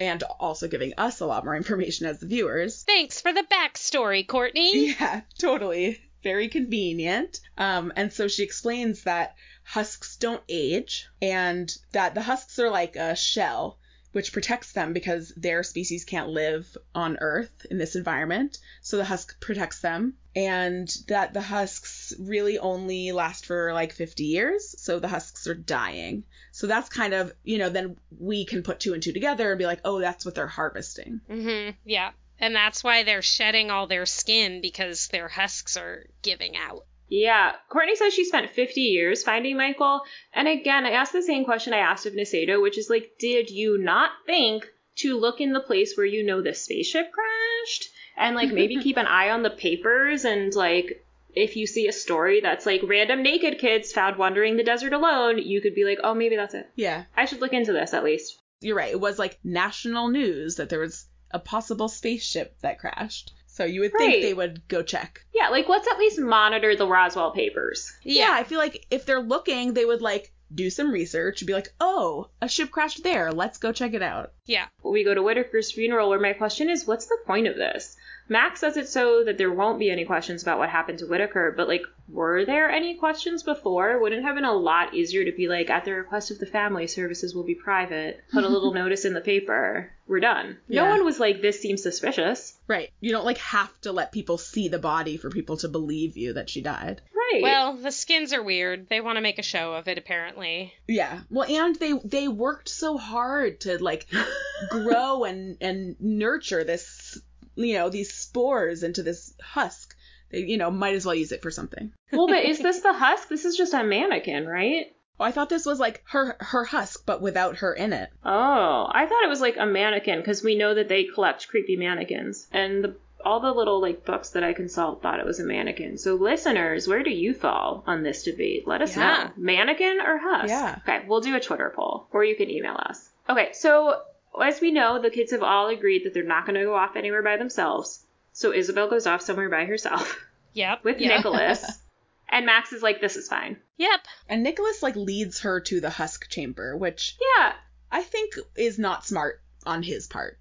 and 0.04 0.24
also 0.39 0.68
giving 0.68 0.93
us 0.97 1.20
a 1.20 1.26
lot 1.26 1.45
more 1.45 1.56
information 1.56 2.06
as 2.06 2.20
the 2.20 2.28
viewers. 2.28 2.84
Thanks 2.84 3.22
for 3.22 3.32
the 3.32 3.45
backstory, 3.51 4.28
Courtney. 4.28 4.95
Yeah, 4.99 5.22
totally. 5.38 6.01
Very 6.24 6.47
convenient. 6.49 7.39
Um, 7.58 7.91
and 7.95 8.12
so 8.12 8.28
she 8.28 8.43
explains 8.43 9.04
that 9.04 9.36
husks 9.64 10.18
don't 10.18 10.43
age 10.49 11.08
and 11.22 11.74
that 11.93 12.16
the 12.16 12.22
husks 12.22 12.60
are 12.60 12.70
like 12.70 12.95
a 12.95 13.16
shell 13.16 13.78
which 14.12 14.32
protects 14.32 14.74
them 14.74 14.93
because 14.93 15.34
their 15.36 15.64
species 15.64 16.06
can't 16.06 16.30
live 16.30 16.78
on 16.93 17.18
Earth 17.20 17.66
in 17.72 17.80
this 17.80 17.95
environment. 17.95 18.60
So 18.82 18.97
the 18.97 19.06
husk 19.06 19.39
protects 19.39 19.80
them. 19.80 20.14
And 20.36 20.90
that 21.10 21.34
the 21.34 21.42
husks 21.42 22.14
really 22.20 22.58
only 22.58 23.12
last 23.12 23.46
for 23.46 23.72
like 23.74 23.94
50 23.94 24.24
years. 24.24 24.76
So 24.82 25.00
the 25.00 25.08
husks 25.08 25.46
are 25.48 25.54
dying. 25.54 26.24
So 26.52 26.66
that's 26.68 26.90
kind 26.90 27.14
of, 27.14 27.32
you 27.44 27.60
know, 27.60 27.70
then 27.70 27.98
we 28.20 28.46
can 28.46 28.64
put 28.64 28.80
two 28.80 28.94
and 28.94 29.04
two 29.04 29.14
together 29.14 29.52
and 29.52 29.60
be 29.60 29.66
like, 29.66 29.82
oh, 29.86 30.00
that's 30.00 30.26
what 30.26 30.34
they're 30.36 30.48
harvesting. 30.48 31.22
hmm 31.30 31.70
Yeah. 31.86 32.12
And 32.40 32.56
that's 32.56 32.84
why 32.84 33.04
they're 33.04 33.22
shedding 33.22 33.70
all 33.70 33.88
their 33.88 34.06
skin 34.08 34.60
because 34.62 35.08
their 35.10 35.28
husks 35.28 35.78
are 35.78 36.06
giving 36.24 36.56
out. 36.58 36.86
yeah, 37.08 37.52
Courtney 37.70 37.96
says 37.96 38.14
she 38.14 38.26
spent 38.26 38.50
50 38.50 38.82
years 38.82 39.24
finding 39.24 39.56
Michael, 39.56 40.02
and 40.34 40.48
again, 40.48 40.86
I 40.86 40.92
asked 40.92 41.14
the 41.14 41.22
same 41.22 41.46
question 41.46 41.74
I 41.74 41.78
asked 41.78 42.08
of 42.08 42.14
Nasedo, 42.14 42.60
which 42.60 42.78
is 42.80 42.90
like, 42.90 43.12
did 43.20 43.52
you 43.52 43.78
not 43.78 44.10
think 44.26 44.66
to 44.96 45.20
look 45.20 45.40
in 45.42 45.54
the 45.54 45.60
place 45.60 45.96
where 45.96 46.08
you 46.08 46.24
know 46.26 46.42
the 46.42 46.54
spaceship 46.56 47.12
crashed 47.12 47.90
and 48.18 48.36
like 48.36 48.51
maybe 48.51 48.78
keep 48.78 48.97
an 48.97 49.07
eye 49.07 49.30
on 49.30 49.43
the 49.43 49.49
papers 49.49 50.26
and 50.26 50.53
like 50.53 51.03
if 51.36 51.55
you 51.55 51.66
see 51.66 51.88
a 51.88 51.91
story 51.91 52.41
that's 52.41 52.66
like 52.66 52.82
random 52.88 53.24
naked 53.24 53.57
kids 53.57 53.91
found 53.91 54.18
wandering 54.18 54.55
the 54.55 54.64
desert 54.64 54.93
alone, 54.93 55.39
you 55.39 55.61
could 55.61 55.74
be 55.74 55.84
like, 55.84 55.97
oh, 56.03 56.14
maybe 56.14 56.36
that's 56.36 56.53
it. 56.53 56.70
Yeah. 56.76 57.05
I 57.18 57.26
should 57.26 57.41
look 57.41 57.53
into 57.53 57.74
this 57.74 57.93
at 57.93 58.03
least. 58.03 58.38
you're 58.61 58.76
right. 58.78 58.91
It 58.91 58.99
was 58.99 59.18
like 59.18 59.39
national 59.43 60.09
news 60.09 60.57
that 60.57 60.70
there 60.70 60.80
was 60.80 61.05
a 61.32 61.39
possible 61.39 61.88
spaceship 61.89 62.55
that 62.61 62.78
crashed. 62.80 63.34
So 63.47 63.66
you 63.66 63.82
would 63.82 63.93
think 63.97 64.22
they 64.24 64.34
would 64.34 64.68
go 64.68 64.82
check. 64.84 65.26
Yeah, 65.34 65.49
like 65.49 65.68
let's 65.70 65.88
at 65.88 65.97
least 65.99 66.20
monitor 66.20 66.76
the 66.76 66.88
Roswell 66.88 67.32
papers. 67.32 67.91
Yeah. 68.03 68.30
I 68.32 68.43
feel 68.43 68.59
like 68.59 68.86
if 68.91 69.05
they're 69.07 69.20
looking, 69.20 69.74
they 69.74 69.86
would 69.86 70.01
like 70.01 70.32
do 70.53 70.70
some 70.70 70.91
research 70.91 71.41
and 71.41 71.47
be 71.47 71.53
like, 71.53 71.74
oh, 71.80 72.30
a 72.41 72.47
ship 72.47 72.70
crashed 72.70 73.03
there. 73.03 73.32
Let's 73.32 73.57
go 73.57 73.72
check 73.72 73.93
it 73.95 74.03
out. 74.03 74.34
Yeah. 74.45 74.66
we 74.84 75.03
go 75.03 75.16
to 75.16 75.22
Whitaker's 75.22 75.72
funeral, 75.72 76.09
where 76.09 76.20
my 76.20 76.34
question 76.34 76.70
is, 76.70 76.86
what's 76.86 77.07
the 77.07 77.18
point 77.26 77.47
of 77.47 77.55
this? 77.55 77.95
Max 78.30 78.60
says 78.60 78.78
it 78.78 78.88
so 78.88 79.24
that 79.24 79.38
there 79.38 79.52
won't 79.52 79.80
be 79.80 79.92
any 79.92 80.06
questions 80.06 80.42
about 80.42 80.58
what 80.58 80.70
happened 80.70 81.00
to 81.00 81.06
Whitaker, 81.06 81.54
but 81.56 81.68
like, 81.68 81.84
were 82.08 82.46
there 82.46 82.70
any 82.70 82.96
questions 82.96 83.44
before? 83.44 84.00
Wouldn't 84.00 84.22
it 84.22 84.26
have 84.26 84.36
been 84.36 84.44
a 84.46 84.54
lot 84.54 84.94
easier 84.94 85.26
to 85.26 85.32
be 85.32 85.48
like, 85.48 85.70
at 85.70 85.86
the 85.86 85.94
request 85.94 86.32
of 86.32 86.40
the 86.40 86.46
family, 86.46 86.88
services 86.88 87.34
will 87.34 87.44
be 87.44 87.56
private. 87.56 88.22
Put 88.32 88.44
a 88.44 88.50
little 88.50 88.74
notice 88.82 89.06
in 89.06 89.14
the 89.14 89.22
paper. 89.22 89.92
We're 90.08 90.20
done. 90.20 90.58
No 90.68 90.86
one 90.86 91.06
was 91.06 91.20
like, 91.20 91.42
this 91.42 91.62
seems 91.62 91.82
suspicious. 91.82 92.58
Right. 92.68 92.92
You 93.00 93.12
don't 93.12 93.26
like 93.26 93.38
have 93.38 93.80
to 93.82 93.92
let 93.92 94.12
people 94.12 94.38
see 94.38 94.68
the 94.68 94.80
body 94.80 95.18
for 95.18 95.30
people 95.30 95.58
to 95.58 95.70
believe 95.70 96.18
you 96.18 96.34
that 96.34 96.50
she 96.50 96.62
died. 96.62 97.02
Right. 97.32 97.42
Well, 97.42 97.78
the 97.78 97.92
skins 97.92 98.34
are 98.34 98.44
weird. 98.44 98.90
They 98.90 99.02
want 99.02 99.16
to 99.16 99.22
make 99.22 99.40
a 99.40 99.44
show 99.44 99.74
of 99.74 99.88
it, 99.88 99.98
apparently. 99.98 100.74
Yeah. 100.88 101.22
Well, 101.30 101.50
and 101.50 101.76
they 101.78 101.94
they 102.04 102.28
worked 102.28 102.70
so 102.70 102.98
hard 102.98 103.62
to 103.62 103.82
like 103.82 104.08
grow 104.70 105.24
and 105.24 105.58
and 105.62 105.96
nurture 106.00 106.64
this, 106.64 107.20
you 107.56 107.74
know, 107.76 107.89
these 107.89 108.14
spores 108.14 108.84
into 108.84 109.04
this 109.04 109.34
husk. 109.41 109.95
They, 110.32 110.39
you 110.39 110.58
know, 110.58 110.72
might 110.72 110.95
as 110.95 111.06
well 111.06 111.16
use 111.16 111.32
it 111.32 111.41
for 111.41 111.51
something. 111.51 111.91
well, 112.12 112.28
but 112.28 112.43
is 112.43 112.60
this 112.60 112.80
the 112.84 112.93
husk? 112.93 113.30
This 113.30 113.45
is 113.45 113.56
just 113.58 113.74
a 113.74 113.84
mannequin, 113.84 114.47
right? 114.47 114.88
Oh, 115.20 115.26
I 115.26 115.32
thought 115.32 115.49
this 115.49 115.66
was 115.66 115.80
like 115.80 116.01
her 116.08 116.36
her 116.39 116.64
husk, 116.66 117.06
but 117.06 117.22
without 117.22 117.58
her 117.58 117.74
in 117.74 117.93
it. 117.93 118.10
Oh, 118.26 118.88
I 118.91 119.06
thought 119.06 119.24
it 119.24 119.30
was 119.30 119.41
like 119.41 119.58
a 119.58 119.66
mannequin 119.66 120.20
because 120.20 120.43
we 120.43 120.56
know 120.56 120.74
that 120.74 120.89
they 120.89 121.04
collect 121.04 121.47
creepy 121.47 121.76
mannequins, 121.78 122.47
and 122.51 122.84
the, 122.84 122.95
all 123.24 123.39
the 123.39 123.51
little 123.51 123.80
like 123.80 124.06
books 124.06 124.32
that 124.32 124.43
I 124.43 124.54
consult 124.54 125.04
thought 125.04 125.20
it 125.20 125.26
was 125.26 125.39
a 125.39 125.45
mannequin. 125.45 125.99
So, 125.99 126.16
listeners, 126.16 126.88
where 126.88 127.04
do 127.04 127.12
you 127.12 127.36
fall 127.36 127.84
on 127.86 128.01
this 128.01 128.24
debate? 128.24 128.68
Let 128.68 128.82
us 128.82 128.97
Yeah. 128.97 129.26
know, 129.38 129.43
mannequin 129.43 129.99
or 130.01 130.18
husk. 130.18 130.49
Yeah. 130.49 130.80
Okay, 130.82 131.06
we'll 131.08 131.22
do 131.22 131.36
a 131.36 131.39
Twitter 131.39 131.72
poll, 131.76 132.08
or 132.12 132.26
you 132.26 132.36
can 132.36 132.49
email 132.49 132.76
us. 132.84 133.08
Okay, 133.30 133.49
so 133.54 134.01
as 134.42 134.60
we 134.62 134.72
know, 134.72 135.02
the 135.02 135.10
kids 135.10 135.32
have 135.32 135.44
all 135.44 135.68
agreed 135.68 136.06
that 136.06 136.14
they're 136.14 136.24
not 136.24 136.46
going 136.46 136.56
to 136.60 136.64
go 136.66 136.76
off 136.76 136.96
anywhere 136.96 137.22
by 137.24 137.38
themselves. 137.38 138.04
So 138.32 138.52
Isabel 138.54 138.90
goes 138.90 139.06
off 139.06 139.22
somewhere 139.22 139.50
by 139.50 139.66
herself 139.66 140.18
Yep. 140.54 140.84
with 140.84 141.00
yep. 141.00 141.18
Nicholas, 141.18 141.64
and 142.30 142.46
Max 142.46 142.74
is 142.74 142.82
like, 142.82 143.00
"This 143.02 143.16
is 143.16 143.28
fine." 143.28 143.58
Yep. 143.78 144.00
And 144.30 144.42
Nicholas 144.44 144.82
like 144.82 144.96
leads 144.96 145.42
her 145.42 145.60
to 145.62 145.80
the 145.82 145.90
husk 145.92 146.30
chamber, 146.30 146.76
which 146.78 147.16
Yeah, 147.38 147.54
I 147.92 148.02
think 148.02 148.34
is 148.56 148.80
not 148.80 149.06
smart 149.06 149.42
on 149.66 149.84
his 149.84 150.08
part. 150.08 150.38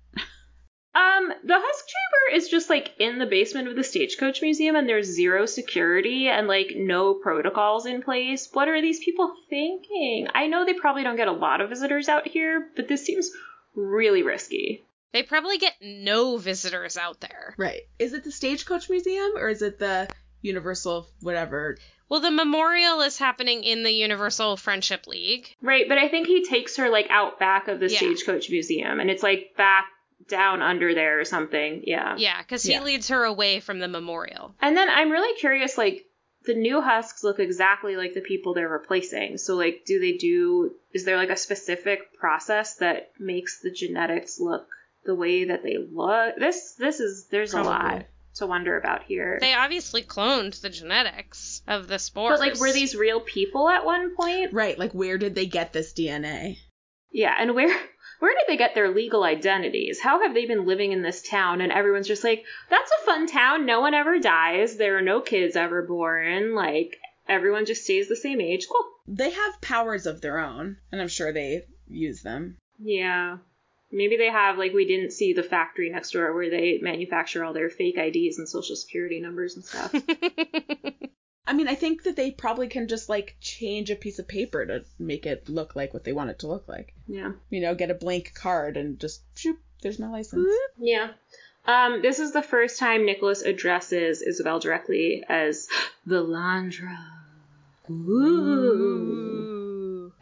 Um, 0.94 1.32
the 1.42 1.54
Husk 1.58 1.86
Chamber 1.86 2.36
is 2.36 2.48
just 2.50 2.68
like 2.68 2.90
in 2.98 3.18
the 3.18 3.24
basement 3.24 3.66
of 3.66 3.76
the 3.76 3.82
Stagecoach 3.82 4.42
Museum, 4.42 4.76
and 4.76 4.86
there's 4.86 5.06
zero 5.06 5.46
security 5.46 6.28
and 6.28 6.46
like 6.46 6.72
no 6.76 7.14
protocols 7.14 7.86
in 7.86 8.02
place. 8.02 8.50
What 8.52 8.68
are 8.68 8.82
these 8.82 9.02
people 9.02 9.32
thinking? 9.48 10.28
I 10.34 10.48
know 10.48 10.66
they 10.66 10.74
probably 10.74 11.02
don't 11.02 11.16
get 11.16 11.28
a 11.28 11.32
lot 11.32 11.62
of 11.62 11.70
visitors 11.70 12.10
out 12.10 12.28
here, 12.28 12.68
but 12.76 12.88
this 12.88 13.06
seems 13.06 13.30
really 13.74 14.22
risky. 14.22 14.82
They 15.12 15.22
probably 15.22 15.58
get 15.58 15.74
no 15.82 16.38
visitors 16.38 16.96
out 16.96 17.20
there. 17.20 17.54
Right. 17.58 17.82
Is 17.98 18.12
it 18.14 18.24
the 18.24 18.32
Stagecoach 18.32 18.88
Museum 18.88 19.32
or 19.36 19.48
is 19.50 19.60
it 19.62 19.78
the 19.78 20.08
Universal 20.40 21.06
whatever? 21.20 21.76
Well, 22.08 22.20
the 22.20 22.30
memorial 22.30 23.00
is 23.02 23.18
happening 23.18 23.64
in 23.64 23.82
the 23.82 23.90
Universal 23.90 24.56
Friendship 24.58 25.06
League. 25.06 25.54
Right, 25.62 25.86
but 25.88 25.98
I 25.98 26.08
think 26.08 26.26
he 26.26 26.44
takes 26.44 26.76
her 26.76 26.88
like 26.90 27.06
out 27.10 27.38
back 27.38 27.68
of 27.68 27.80
the 27.80 27.88
Yeah. 27.90 27.98
Stagecoach 27.98 28.50
Museum, 28.50 29.00
and 29.00 29.10
it's 29.10 29.22
like 29.22 29.54
back 29.56 29.86
down 30.28 30.62
under 30.62 30.94
there 30.94 31.20
or 31.20 31.24
something. 31.24 31.82
Yeah. 31.86 32.16
Yeah, 32.16 32.40
because 32.40 32.62
he 32.62 32.72
Yeah. 32.72 32.82
leads 32.82 33.08
her 33.08 33.24
away 33.24 33.60
from 33.60 33.78
the 33.80 33.88
memorial. 33.88 34.54
And 34.60 34.76
then 34.76 34.88
I'm 34.88 35.10
really 35.10 35.38
curious, 35.38 35.76
like 35.76 36.06
the 36.44 36.54
new 36.54 36.80
husks 36.80 37.22
look 37.22 37.38
exactly 37.38 37.96
like 37.96 38.14
the 38.14 38.20
people 38.20 38.54
they're 38.54 38.68
replacing. 38.68 39.38
So 39.38 39.56
like, 39.56 39.82
do 39.86 40.00
they 40.00 40.12
do? 40.12 40.72
Is 40.92 41.04
there 41.04 41.16
like 41.16 41.30
a 41.30 41.36
specific 41.36 42.18
process 42.18 42.76
that 42.76 43.12
makes 43.18 43.60
the 43.60 43.70
genetics 43.70 44.40
look 44.40 44.66
the 45.04 45.14
way 45.14 45.44
that 45.44 45.62
they 45.62 45.78
look? 45.78 46.36
This 46.36 46.74
this 46.78 47.00
is 47.00 47.28
there's 47.30 47.54
a 47.54 47.62
lot 47.62 48.04
to 48.36 48.46
wonder 48.46 48.78
about 48.78 49.02
here. 49.04 49.38
They 49.40 49.54
obviously 49.54 50.02
cloned 50.02 50.60
the 50.60 50.70
genetics 50.70 51.62
of 51.66 51.86
the 51.86 51.98
spores. 51.98 52.32
but 52.32 52.40
like, 52.40 52.58
were 52.58 52.72
these 52.72 52.94
real 52.94 53.20
people 53.20 53.68
at 53.68 53.84
one 53.84 54.16
point? 54.16 54.52
Right. 54.52 54.78
Like, 54.78 54.92
where 54.92 55.18
did 55.18 55.34
they 55.34 55.46
get 55.46 55.72
this 55.72 55.92
DNA? 55.92 56.56
Yeah, 57.10 57.34
and 57.38 57.54
where 57.54 57.76
where 58.22 58.36
did 58.36 58.44
they 58.46 58.56
get 58.56 58.76
their 58.76 58.88
legal 58.88 59.24
identities? 59.24 59.98
How 59.98 60.22
have 60.22 60.32
they 60.32 60.46
been 60.46 60.64
living 60.64 60.92
in 60.92 61.02
this 61.02 61.28
town 61.28 61.60
and 61.60 61.72
everyone's 61.72 62.06
just 62.06 62.22
like, 62.22 62.44
that's 62.70 62.92
a 62.92 63.04
fun 63.04 63.26
town, 63.26 63.66
no 63.66 63.80
one 63.80 63.94
ever 63.94 64.20
dies, 64.20 64.76
there 64.76 64.96
are 64.96 65.02
no 65.02 65.20
kids 65.20 65.56
ever 65.56 65.82
born, 65.82 66.54
like 66.54 67.00
everyone 67.28 67.66
just 67.66 67.82
stays 67.82 68.08
the 68.08 68.14
same 68.14 68.40
age. 68.40 68.68
Cool. 68.70 68.88
They 69.08 69.30
have 69.30 69.60
powers 69.60 70.06
of 70.06 70.20
their 70.20 70.38
own, 70.38 70.76
and 70.92 71.00
I'm 71.00 71.08
sure 71.08 71.32
they 71.32 71.62
use 71.88 72.22
them. 72.22 72.58
Yeah. 72.78 73.38
Maybe 73.90 74.16
they 74.16 74.30
have 74.30 74.56
like 74.56 74.72
we 74.72 74.86
didn't 74.86 75.10
see 75.10 75.32
the 75.32 75.42
factory 75.42 75.90
next 75.90 76.12
door 76.12 76.32
where 76.32 76.48
they 76.48 76.78
manufacture 76.80 77.44
all 77.44 77.52
their 77.52 77.70
fake 77.70 77.98
IDs 77.98 78.38
and 78.38 78.48
social 78.48 78.76
security 78.76 79.20
numbers 79.20 79.56
and 79.56 79.64
stuff. 79.64 79.92
I 81.46 81.52
mean, 81.54 81.66
I 81.68 81.74
think 81.74 82.04
that 82.04 82.16
they 82.16 82.30
probably 82.30 82.68
can 82.68 82.86
just 82.88 83.08
like 83.08 83.36
change 83.40 83.90
a 83.90 83.96
piece 83.96 84.18
of 84.18 84.28
paper 84.28 84.64
to 84.64 84.84
make 84.98 85.26
it 85.26 85.48
look 85.48 85.74
like 85.74 85.92
what 85.92 86.04
they 86.04 86.12
want 86.12 86.30
it 86.30 86.38
to 86.40 86.46
look 86.46 86.68
like. 86.68 86.94
yeah. 87.08 87.32
You 87.50 87.60
know, 87.60 87.74
get 87.74 87.90
a 87.90 87.94
blank 87.94 88.32
card 88.34 88.76
and 88.76 88.98
just 88.98 89.22
shoop, 89.36 89.58
there's 89.82 89.98
my 89.98 90.08
license. 90.08 90.48
Yeah. 90.78 91.10
Um, 91.64 92.02
this 92.02 92.18
is 92.18 92.32
the 92.32 92.42
first 92.42 92.78
time 92.78 93.06
Nicholas 93.06 93.42
addresses 93.42 94.22
Isabel 94.22 94.58
directly 94.60 95.24
as 95.28 95.68
Vilandra. 96.08 96.98
Ooh. 97.90 99.61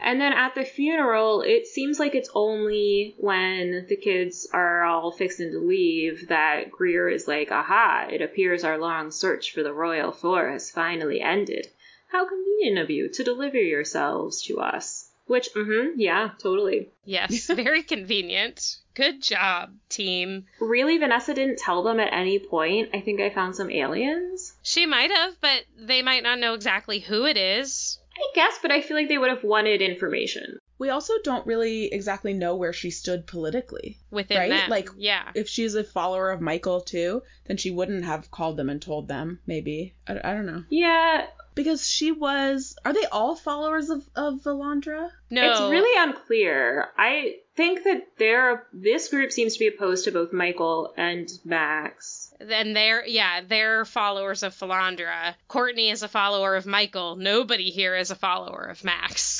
And 0.03 0.21
then 0.21 0.33
at 0.33 0.55
the 0.55 0.65
funeral, 0.65 1.43
it 1.43 1.67
seems 1.67 1.99
like 1.99 2.15
it's 2.15 2.31
only 2.35 3.15
when 3.19 3.87
the 3.89 3.97
kids 3.97 4.49
are 4.53 4.83
all 4.83 5.13
fixing 5.13 5.53
to 5.53 5.59
leave 5.59 6.29
that 6.29 6.71
Greer 6.71 7.09
is 7.09 7.29
like, 7.29 7.53
aha, 7.53 8.07
it 8.11 8.23
appears 8.23 8.65
our 8.65 8.79
long 8.79 9.11
search 9.11 9.53
for 9.53 9.63
the 9.63 9.75
royal 9.75 10.11
four 10.11 10.51
has 10.51 10.71
finally 10.71 11.21
ended. 11.21 11.67
How 12.09 12.27
convenient 12.27 12.79
of 12.79 12.91
you 12.91 13.09
to 13.11 13.23
deliver 13.25 13.59
yourselves 13.59 14.43
to 14.47 14.59
us. 14.61 15.07
Which, 15.27 15.55
mm-hmm, 15.55 16.01
yeah, 16.01 16.31
totally. 16.43 16.89
yes, 17.05 17.47
very 17.55 17.85
convenient. 17.85 18.79
Good 18.95 19.23
job, 19.23 19.73
team. 19.89 20.47
Really, 20.59 20.99
Vanessa 20.99 21.33
didn't 21.35 21.61
tell 21.61 21.85
them 21.85 22.01
at 22.01 22.13
any 22.13 22.41
point. 22.41 22.89
I 22.93 23.01
think 23.01 23.21
I 23.21 23.31
found 23.31 23.55
some 23.55 23.71
aliens. 23.71 24.55
She 24.63 24.87
might 24.87 25.13
have, 25.13 25.41
but 25.41 25.63
they 25.79 26.03
might 26.03 26.25
not 26.25 26.41
know 26.41 26.55
exactly 26.55 26.99
who 26.99 27.27
it 27.27 27.37
is. 27.37 28.00
I 28.17 28.23
guess, 28.35 28.59
but 28.63 28.71
I 28.71 28.81
feel 28.81 28.97
like 28.97 29.09
they 29.09 29.19
would 29.19 29.31
have 29.31 29.45
wanted 29.45 29.83
information. 29.83 30.60
We 30.81 30.89
also 30.89 31.13
don't 31.23 31.47
really 31.47 31.93
exactly 31.93 32.33
know 32.33 32.57
where 32.57 32.73
she 32.73 32.91
stood 32.91 33.27
politically. 33.29 33.99
Within 34.11 34.39
Right? 34.39 34.51
them. 34.51 34.71
Like- 34.71 34.89
yeah. 34.97 35.31
If 35.35 35.49
she's 35.49 35.75
a 35.77 35.85
follower 35.85 36.31
of 36.31 36.41
Michael 36.41 36.81
too, 36.81 37.23
then 37.47 37.57
she 37.59 37.71
wouldn't 37.71 38.05
have 38.05 38.31
called 38.31 38.57
them 38.57 38.69
and 38.71 38.81
told 38.83 39.07
them, 39.07 39.39
maybe. 39.47 39.95
I, 40.09 40.19
I 40.25 40.35
don't 40.35 40.47
know. 40.47 40.65
Yeah, 40.71 41.27
Because 41.55 41.87
she 41.87 42.11
was. 42.13 42.77
Are 42.85 42.93
they 42.95 43.05
all 43.13 43.37
followers 43.37 43.91
of, 43.91 44.09
of 44.17 44.43
Vilandra? 44.43 45.11
No. 45.31 45.51
it's 45.51 45.61
really 45.61 46.09
unclear. 46.09 46.89
I 46.97 47.37
think 47.57 47.85
that 47.85 48.07
they're 48.19 48.67
this 48.73 49.09
group 49.09 49.33
seems 49.33 49.53
to 49.55 49.59
be 49.59 49.67
opposed 49.67 50.05
to 50.05 50.13
both 50.13 50.33
Michael 50.33 50.95
and 50.97 51.29
Max. 51.45 52.33
And 52.41 52.75
they're 52.75 53.07
yeah, 53.07 53.43
they're 53.47 53.85
followers 53.85 54.43
of 54.43 54.55
Vilandra. 54.55 55.35
Courtney 55.49 55.91
is 55.91 56.03
a 56.03 56.09
follower 56.09 56.57
of 56.57 56.65
Michael. 56.67 57.17
Nobody 57.17 57.71
here 57.71 57.95
is 57.97 58.11
a 58.11 58.15
follower 58.15 58.63
of 58.71 58.83
Max. 58.83 59.40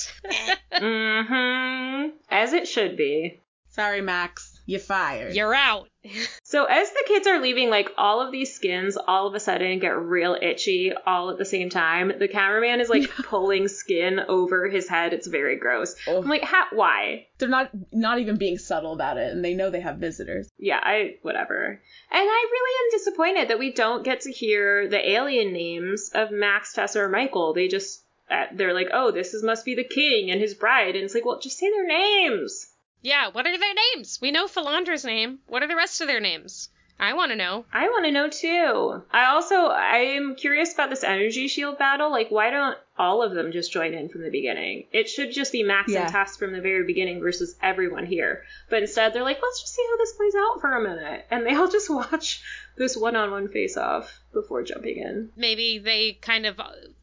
Mm-hmm. 0.73 2.17
As 2.31 2.53
it 2.53 2.69
should 2.69 2.97
be. 2.97 3.41
Sorry, 3.69 4.01
Max. 4.01 4.61
You're 4.67 4.81
fired. 4.81 5.35
You're 5.35 5.55
out. 5.55 5.89
So 6.43 6.65
as 6.65 6.91
the 6.91 7.05
kids 7.07 7.29
are 7.29 7.41
leaving, 7.41 7.71
like 7.71 7.91
all 7.97 8.21
of 8.21 8.33
these 8.33 8.53
skins 8.53 8.97
all 8.97 9.29
of 9.29 9.35
a 9.35 9.39
sudden 9.41 9.79
get 9.79 9.97
real 9.97 10.37
itchy 10.41 10.93
all 11.07 11.31
at 11.31 11.39
the 11.39 11.45
same 11.45 11.69
time. 11.71 12.11
The 12.19 12.27
cameraman 12.27 12.81
is 12.81 12.89
like 12.89 13.09
pulling 13.09 13.69
skin 13.69 14.19
over 14.27 14.69
his 14.69 14.89
head. 14.89 15.13
It's 15.13 15.29
very 15.29 15.55
gross. 15.57 15.95
Oh. 16.09 16.21
I'm 16.23 16.29
like, 16.29 16.43
ha- 16.43 16.71
why? 16.73 17.27
They're 17.39 17.49
not 17.49 17.71
not 17.93 18.19
even 18.19 18.37
being 18.37 18.59
subtle 18.59 18.93
about 18.95 19.17
it, 19.19 19.31
and 19.31 19.45
they 19.45 19.55
know 19.55 19.71
they 19.71 19.81
have 19.83 19.99
visitors. 19.99 20.49
yeah, 20.59 20.81
I 20.83 21.19
whatever. 21.23 21.67
And 21.67 21.81
I 22.11 22.49
really 22.51 22.85
am 22.87 22.99
disappointed 22.99 23.49
that 23.49 23.59
we 23.61 23.73
don't 23.73 24.03
get 24.03 24.23
to 24.23 24.33
hear 24.33 24.89
the 24.89 25.09
alien 25.13 25.53
names 25.53 26.11
of 26.15 26.33
Max, 26.33 26.73
Tessa, 26.73 27.03
or 27.03 27.09
Michael. 27.09 27.53
They 27.55 27.69
just 27.69 28.03
uh, 28.31 28.47
they're 28.53 28.75
like, 28.75 28.89
oh, 28.93 29.11
this 29.11 29.35
is 29.35 29.43
must 29.43 29.65
be 29.65 29.75
the 29.75 29.85
king 29.85 30.31
and 30.31 30.41
his 30.41 30.55
bride, 30.55 30.95
and 30.95 31.05
it's 31.05 31.15
like, 31.15 31.25
well, 31.25 31.41
just 31.41 31.59
say 31.59 31.71
their 31.71 31.87
names. 31.87 32.67
Yeah, 33.03 33.31
what 33.33 33.47
are 33.47 33.59
their 33.59 33.75
names? 33.95 34.19
We 34.21 34.31
know 34.31 34.47
Vilandra's 34.47 35.05
name. 35.05 35.39
What 35.47 35.63
are 35.63 35.69
the 35.69 35.77
rest 35.77 36.01
of 36.01 36.07
their 36.07 36.21
names? 36.21 36.69
I 37.03 37.15
want 37.15 37.33
to 37.33 37.37
know. 37.37 37.65
I 37.73 37.89
want 37.89 38.05
to 38.05 38.11
know 38.13 38.29
too. 38.29 39.03
I 39.11 39.25
also 39.33 39.55
I 39.69 40.17
am 40.19 40.35
curious 40.35 40.75
about 40.75 40.91
this 40.91 41.03
energy 41.03 41.49
shield 41.49 41.79
battle. 41.79 42.11
Like, 42.11 42.31
why 42.31 42.51
don't 42.51 42.77
all 42.99 43.23
of 43.23 43.33
them 43.33 43.53
just 43.53 43.73
join 43.73 43.95
in 43.95 44.11
from 44.11 44.21
the 44.23 44.29
beginning? 44.29 44.85
It 44.93 45.09
should 45.09 45.33
just 45.33 45.51
be 45.51 45.63
Max 45.63 45.91
Yeah. 45.91 46.03
and 46.03 46.13
Tess 46.13 46.37
from 46.37 46.53
the 46.53 46.61
very 46.61 46.85
beginning 46.85 47.21
versus 47.21 47.57
everyone 47.63 48.05
here. 48.05 48.43
But 48.69 48.83
instead, 48.83 49.15
they're 49.15 49.23
like, 49.23 49.41
let's 49.43 49.63
just 49.63 49.75
see 49.75 49.87
how 49.91 49.97
this 49.97 50.13
plays 50.13 50.35
out 50.35 50.61
for 50.61 50.73
a 50.73 50.83
minute, 50.83 51.25
and 51.31 51.47
they 51.47 51.55
all 51.55 51.69
just 51.69 51.89
watch 52.13 52.43
this 52.77 52.97
one-on-one 52.97 53.49
face-off 53.49 54.21
before 54.33 54.63
jumping 54.63 54.99
in. 54.99 55.31
Maybe 55.37 55.79
they 55.79 56.13
kind 56.13 56.47
of 56.47 56.61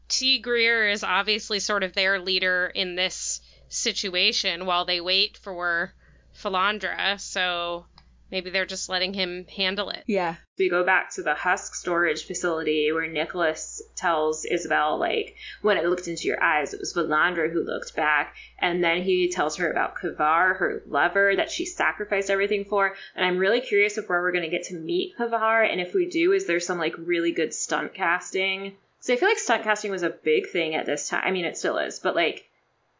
T 0.08 0.38
Greer 0.38 0.88
is 0.88 1.04
obviously 1.04 1.60
sort 1.60 1.82
of 1.82 1.92
their 1.92 2.20
leader 2.20 2.70
in 2.74 2.94
this 2.94 3.40
situation 3.68 4.66
while 4.66 4.84
they 4.84 5.00
wait 5.00 5.36
for 5.36 5.92
Vilandra, 6.42 7.20
so 7.20 7.86
maybe 8.30 8.50
they're 8.50 8.66
just 8.66 8.88
letting 8.88 9.14
him 9.14 9.46
handle 9.54 9.90
it. 9.90 10.04
Yeah. 10.06 10.36
We 10.58 10.68
go 10.68 10.84
back 10.84 11.14
to 11.14 11.22
the 11.22 11.34
husk 11.34 11.74
storage 11.74 12.26
facility 12.26 12.90
where 12.92 13.06
Nicholas 13.06 13.80
tells 13.96 14.44
Isabel, 14.44 14.98
like, 14.98 15.36
when 15.62 15.76
it 15.76 15.84
looked 15.84 16.08
into 16.08 16.28
your 16.28 16.42
eyes, 16.42 16.74
it 16.74 16.80
was 16.80 16.94
Vilandra 16.94 17.52
who 17.52 17.64
looked 17.64 17.94
back. 17.94 18.34
And 18.58 18.82
then 18.82 19.02
he 19.02 19.30
tells 19.30 19.56
her 19.56 19.70
about 19.70 19.96
Kivar, 19.96 20.56
her 20.56 20.82
lover, 20.86 21.34
that 21.36 21.50
she 21.50 21.64
sacrificed 21.64 22.30
everything 22.30 22.64
for. 22.64 22.94
And 23.14 23.24
I'm 23.24 23.38
really 23.38 23.60
curious 23.60 23.98
if 23.98 24.08
where 24.08 24.20
we're 24.20 24.32
going 24.32 24.44
to 24.44 24.50
get 24.50 24.64
to 24.64 24.74
meet 24.74 25.16
Kivar. 25.16 25.70
And 25.70 25.80
if 25.80 25.94
we 25.94 26.08
do, 26.08 26.32
is 26.32 26.46
there 26.46 26.60
some, 26.60 26.78
like, 26.78 26.94
really 26.98 27.32
good 27.32 27.54
stunt 27.54 27.94
casting? 27.94 28.74
So 29.00 29.12
I 29.12 29.16
feel 29.16 29.28
like 29.28 29.38
stunt 29.38 29.62
casting 29.62 29.92
was 29.92 30.02
a 30.02 30.10
big 30.10 30.50
thing 30.50 30.74
at 30.74 30.86
this 30.86 31.08
time. 31.08 31.22
I 31.24 31.30
mean, 31.30 31.44
it 31.44 31.56
still 31.56 31.78
is, 31.78 32.00
but, 32.00 32.16
like, 32.16 32.44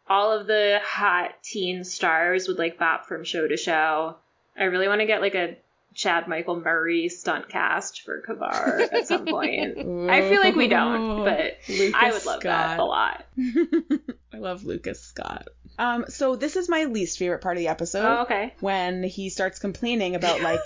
all 0.08 0.32
of 0.32 0.46
the 0.46 0.78
hot 0.82 1.42
teen 1.42 1.82
stars 1.82 2.46
would, 2.46 2.56
like, 2.56 2.78
bop 2.78 3.06
from 3.06 3.24
show 3.24 3.48
to 3.48 3.56
show. 3.56 4.16
I 4.58 4.64
really 4.64 4.88
want 4.88 5.00
to 5.00 5.06
get, 5.06 5.20
like, 5.20 5.34
a 5.34 5.56
Chad 5.94 6.28
Michael 6.28 6.60
Murray 6.60 7.08
stunt 7.08 7.48
cast 7.48 8.02
for 8.02 8.22
Kivar 8.22 8.92
at 8.92 9.08
some 9.08 9.26
point. 9.26 9.78
I 10.10 10.28
feel 10.28 10.40
like 10.40 10.54
we 10.54 10.68
don't, 10.68 11.18
but 11.24 11.56
Lucas 11.68 11.94
I 11.94 12.12
would 12.12 12.24
love 12.24 12.42
that 12.42 12.78
a 12.78 12.84
lot. 12.84 13.26
I 14.32 14.36
love 14.38 14.64
Lucas 14.64 15.00
Scott. 15.00 15.48
Um, 15.78 16.04
so 16.08 16.36
this 16.36 16.56
is 16.56 16.68
my 16.68 16.84
least 16.84 17.18
favorite 17.18 17.40
part 17.40 17.56
of 17.56 17.60
the 17.60 17.68
episode. 17.68 18.04
Oh, 18.04 18.22
okay. 18.22 18.54
When 18.60 19.02
he 19.02 19.28
starts 19.28 19.58
complaining 19.58 20.14
about 20.14 20.40
like 20.40 20.60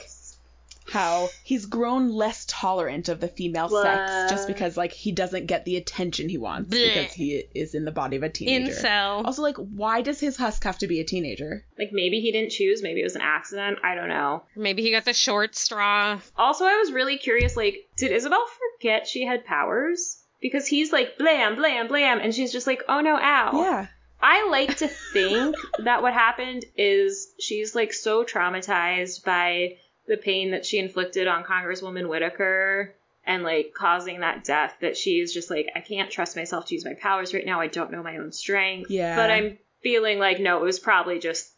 how 0.90 1.28
he's 1.44 1.66
grown 1.66 2.10
less 2.10 2.44
tolerant 2.48 3.08
of 3.08 3.20
the 3.20 3.28
female 3.28 3.68
sex 3.68 4.30
just 4.30 4.46
because 4.46 4.76
like 4.76 4.92
he 4.92 5.12
doesn't 5.12 5.46
get 5.46 5.64
the 5.64 5.76
attention 5.76 6.28
he 6.28 6.38
wants 6.38 6.70
Blech. 6.70 6.94
because 6.94 7.12
he 7.12 7.44
is 7.54 7.74
in 7.74 7.84
the 7.84 7.90
body 7.90 8.16
of 8.16 8.22
a 8.22 8.28
teenager. 8.28 8.72
Incel. 8.72 9.24
Also, 9.24 9.42
like, 9.42 9.56
why 9.56 10.02
does 10.02 10.20
his 10.20 10.36
husk 10.36 10.64
have 10.64 10.78
to 10.78 10.86
be 10.86 11.00
a 11.00 11.04
teenager? 11.04 11.64
Like 11.78 11.90
maybe 11.92 12.20
he 12.20 12.32
didn't 12.32 12.50
choose, 12.50 12.82
maybe 12.82 13.00
it 13.00 13.04
was 13.04 13.16
an 13.16 13.22
accident. 13.22 13.78
I 13.82 13.94
don't 13.94 14.08
know. 14.08 14.44
Maybe 14.56 14.82
he 14.82 14.90
got 14.90 15.04
the 15.04 15.12
short 15.12 15.54
straw. 15.54 16.18
Also, 16.36 16.64
I 16.64 16.76
was 16.76 16.92
really 16.92 17.18
curious 17.18 17.56
like, 17.56 17.76
did 17.96 18.12
Isabel 18.12 18.44
forget 18.78 19.06
she 19.06 19.24
had 19.24 19.44
powers? 19.44 20.18
Because 20.40 20.66
he's 20.66 20.92
like, 20.92 21.18
blam, 21.18 21.54
blam, 21.56 21.86
blam, 21.88 22.18
and 22.18 22.34
she's 22.34 22.52
just 22.52 22.66
like, 22.66 22.82
oh 22.88 23.00
no, 23.00 23.16
ow. 23.16 23.50
Yeah. 23.54 23.86
I 24.20 24.48
like 24.48 24.76
to 24.76 24.88
think 24.88 25.56
that 25.80 26.02
what 26.02 26.14
happened 26.14 26.64
is 26.76 27.28
she's 27.40 27.74
like 27.74 27.92
so 27.92 28.24
traumatized 28.24 29.24
by 29.24 29.76
the 30.06 30.16
pain 30.16 30.50
that 30.50 30.66
she 30.66 30.78
inflicted 30.78 31.28
on 31.28 31.44
Congresswoman 31.44 32.08
Whitaker 32.08 32.94
and 33.24 33.42
like 33.42 33.72
causing 33.74 34.20
that 34.20 34.44
death 34.44 34.74
that 34.80 34.96
she's 34.96 35.32
just 35.32 35.50
like, 35.50 35.70
I 35.74 35.80
can't 35.80 36.10
trust 36.10 36.36
myself 36.36 36.66
to 36.66 36.74
use 36.74 36.84
my 36.84 36.94
powers 36.94 37.32
right 37.32 37.46
now. 37.46 37.60
I 37.60 37.68
don't 37.68 37.92
know 37.92 38.02
my 38.02 38.16
own 38.16 38.32
strength. 38.32 38.90
Yeah. 38.90 39.16
But 39.16 39.30
I'm 39.30 39.58
feeling 39.82 40.18
like, 40.18 40.40
no, 40.40 40.58
it 40.58 40.64
was 40.64 40.80
probably 40.80 41.18
just 41.18 41.50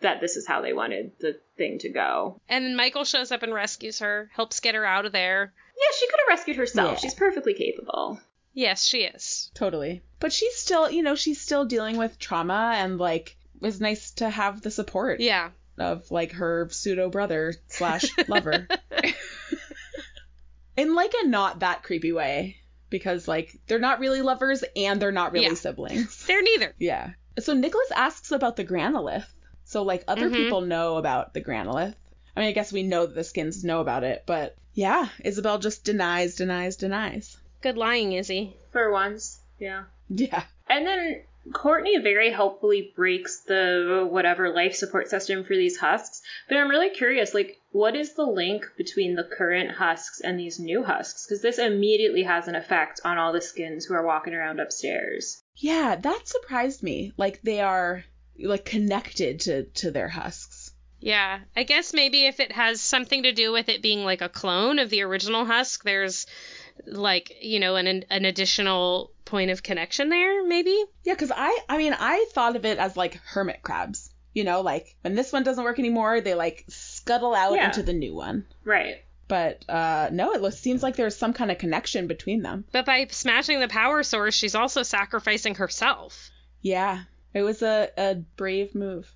that 0.00 0.20
this 0.20 0.36
is 0.36 0.46
how 0.46 0.60
they 0.60 0.72
wanted 0.72 1.10
the 1.18 1.38
thing 1.56 1.78
to 1.80 1.88
go. 1.88 2.40
And 2.48 2.64
then 2.64 2.76
Michael 2.76 3.04
shows 3.04 3.32
up 3.32 3.42
and 3.42 3.52
rescues 3.52 3.98
her, 3.98 4.30
helps 4.32 4.60
get 4.60 4.76
her 4.76 4.84
out 4.84 5.06
of 5.06 5.12
there. 5.12 5.52
Yeah, 5.76 5.96
she 5.98 6.06
could 6.06 6.20
have 6.20 6.38
rescued 6.38 6.56
herself. 6.56 6.92
Yeah. 6.92 6.98
She's 6.98 7.14
perfectly 7.14 7.54
capable. 7.54 8.20
Yes, 8.54 8.84
she 8.84 8.98
is. 8.98 9.50
Totally. 9.54 10.02
But 10.20 10.32
she's 10.32 10.54
still, 10.56 10.90
you 10.90 11.02
know, 11.02 11.14
she's 11.14 11.40
still 11.40 11.64
dealing 11.64 11.96
with 11.96 12.18
trauma 12.18 12.74
and 12.76 12.98
like 12.98 13.36
it 13.56 13.62
was 13.62 13.80
nice 13.80 14.12
to 14.12 14.30
have 14.30 14.62
the 14.62 14.70
support 14.70 15.20
Yeah. 15.20 15.50
Of 15.80 16.10
like 16.10 16.32
her 16.32 16.68
pseudo 16.70 17.08
brother 17.10 17.54
slash 17.68 18.04
lover. 18.28 18.68
In 20.76 20.94
like 20.94 21.12
a 21.22 21.26
not 21.26 21.60
that 21.60 21.82
creepy 21.82 22.12
way. 22.12 22.56
Because 22.90 23.28
like 23.28 23.54
they're 23.66 23.78
not 23.78 24.00
really 24.00 24.22
lovers 24.22 24.64
and 24.74 25.00
they're 25.02 25.12
not 25.12 25.32
really 25.32 25.46
Yeah. 25.48 25.54
siblings. 25.54 26.24
They're 26.26 26.42
neither. 26.42 26.72
Yeah. 26.78 27.10
So 27.38 27.52
Nicholas 27.52 27.90
asks 27.94 28.32
about 28.32 28.56
the 28.56 28.64
granolith. 28.64 29.26
So 29.64 29.82
like 29.82 30.04
other 30.08 30.30
Mhm. 30.30 30.34
people 30.36 30.60
know 30.62 30.96
about 30.96 31.34
the 31.34 31.42
granolith. 31.42 31.94
I 32.34 32.40
mean, 32.40 32.48
I 32.48 32.52
guess 32.52 32.72
we 32.72 32.84
know 32.84 33.04
that 33.04 33.14
the 33.14 33.24
skins 33.24 33.62
know 33.62 33.80
about 33.80 34.04
it, 34.04 34.22
but 34.24 34.56
yeah, 34.72 35.08
Isabel 35.22 35.58
just 35.58 35.84
denies, 35.84 36.36
denies, 36.36 36.76
denies. 36.76 37.36
Good 37.60 37.76
lying, 37.76 38.12
Izzy. 38.12 38.56
For 38.72 38.90
once. 38.90 39.38
Yeah. 39.58 39.84
Yeah. 40.08 40.44
And 40.70 40.86
then 40.86 41.22
Courtney 41.52 41.98
very 41.98 42.30
helpfully 42.30 42.92
breaks 42.94 43.40
the 43.40 44.06
whatever 44.10 44.50
life 44.50 44.74
support 44.74 45.08
system 45.08 45.44
for 45.44 45.54
these 45.56 45.78
husks. 45.78 46.20
But 46.48 46.58
I'm 46.58 46.68
really 46.68 46.90
curious, 46.90 47.34
like, 47.34 47.56
what 47.70 47.96
is 47.96 48.14
the 48.14 48.26
link 48.26 48.64
between 48.76 49.14
the 49.14 49.24
current 49.24 49.70
husks 49.70 50.20
and 50.20 50.38
these 50.38 50.58
new 50.58 50.82
husks? 50.82 51.26
Because 51.26 51.42
this 51.42 51.58
immediately 51.58 52.22
has 52.22 52.48
an 52.48 52.54
effect 52.54 53.00
on 53.04 53.18
all 53.18 53.32
the 53.32 53.40
skins 53.40 53.84
who 53.84 53.94
are 53.94 54.06
walking 54.06 54.34
around 54.34 54.60
upstairs. 54.60 55.42
Yeah, 55.56 55.96
that 55.96 56.28
surprised 56.28 56.82
me. 56.82 57.12
Like 57.16 57.40
they 57.42 57.60
are 57.60 58.04
like 58.38 58.64
connected 58.64 59.40
to 59.40 59.64
to 59.64 59.90
their 59.90 60.08
husks. 60.08 60.72
Yeah, 61.00 61.40
I 61.56 61.62
guess 61.62 61.94
maybe 61.94 62.26
if 62.26 62.40
it 62.40 62.52
has 62.52 62.80
something 62.80 63.22
to 63.22 63.32
do 63.32 63.52
with 63.52 63.68
it 63.68 63.82
being 63.82 64.04
like 64.04 64.20
a 64.20 64.28
clone 64.28 64.78
of 64.78 64.90
the 64.90 65.02
original 65.02 65.44
husk, 65.44 65.84
there's 65.84 66.26
like, 66.86 67.36
you 67.42 67.60
know, 67.60 67.76
an 67.76 68.04
an 68.10 68.24
additional 68.24 69.12
point 69.24 69.50
of 69.50 69.62
connection 69.62 70.08
there, 70.08 70.44
maybe? 70.44 70.84
Yeah, 71.04 71.14
cuz 71.14 71.30
I 71.34 71.58
I 71.68 71.78
mean, 71.78 71.94
I 71.98 72.26
thought 72.32 72.56
of 72.56 72.64
it 72.64 72.78
as 72.78 72.96
like 72.96 73.14
hermit 73.14 73.62
crabs. 73.62 74.10
You 74.34 74.44
know, 74.44 74.60
like 74.60 74.94
when 75.02 75.14
this 75.14 75.32
one 75.32 75.42
doesn't 75.42 75.64
work 75.64 75.78
anymore, 75.78 76.20
they 76.20 76.34
like 76.34 76.64
scuttle 76.68 77.34
out 77.34 77.54
Yeah. 77.54 77.66
into 77.66 77.82
the 77.82 77.92
new 77.92 78.14
one. 78.14 78.46
Right. 78.64 78.96
But 79.26 79.64
uh 79.68 80.08
no, 80.12 80.32
it 80.32 80.40
lo- 80.40 80.50
seems 80.50 80.82
like 80.82 80.96
there's 80.96 81.16
some 81.16 81.32
kind 81.32 81.50
of 81.50 81.58
connection 81.58 82.06
between 82.06 82.42
them. 82.42 82.64
But 82.72 82.86
by 82.86 83.06
smashing 83.10 83.60
the 83.60 83.68
power 83.68 84.02
source, 84.02 84.34
she's 84.34 84.54
also 84.54 84.82
sacrificing 84.82 85.56
herself. 85.56 86.30
Yeah. 86.62 87.04
It 87.34 87.42
was 87.42 87.62
a 87.62 87.90
a 87.96 88.14
brave 88.36 88.74
move. 88.74 89.12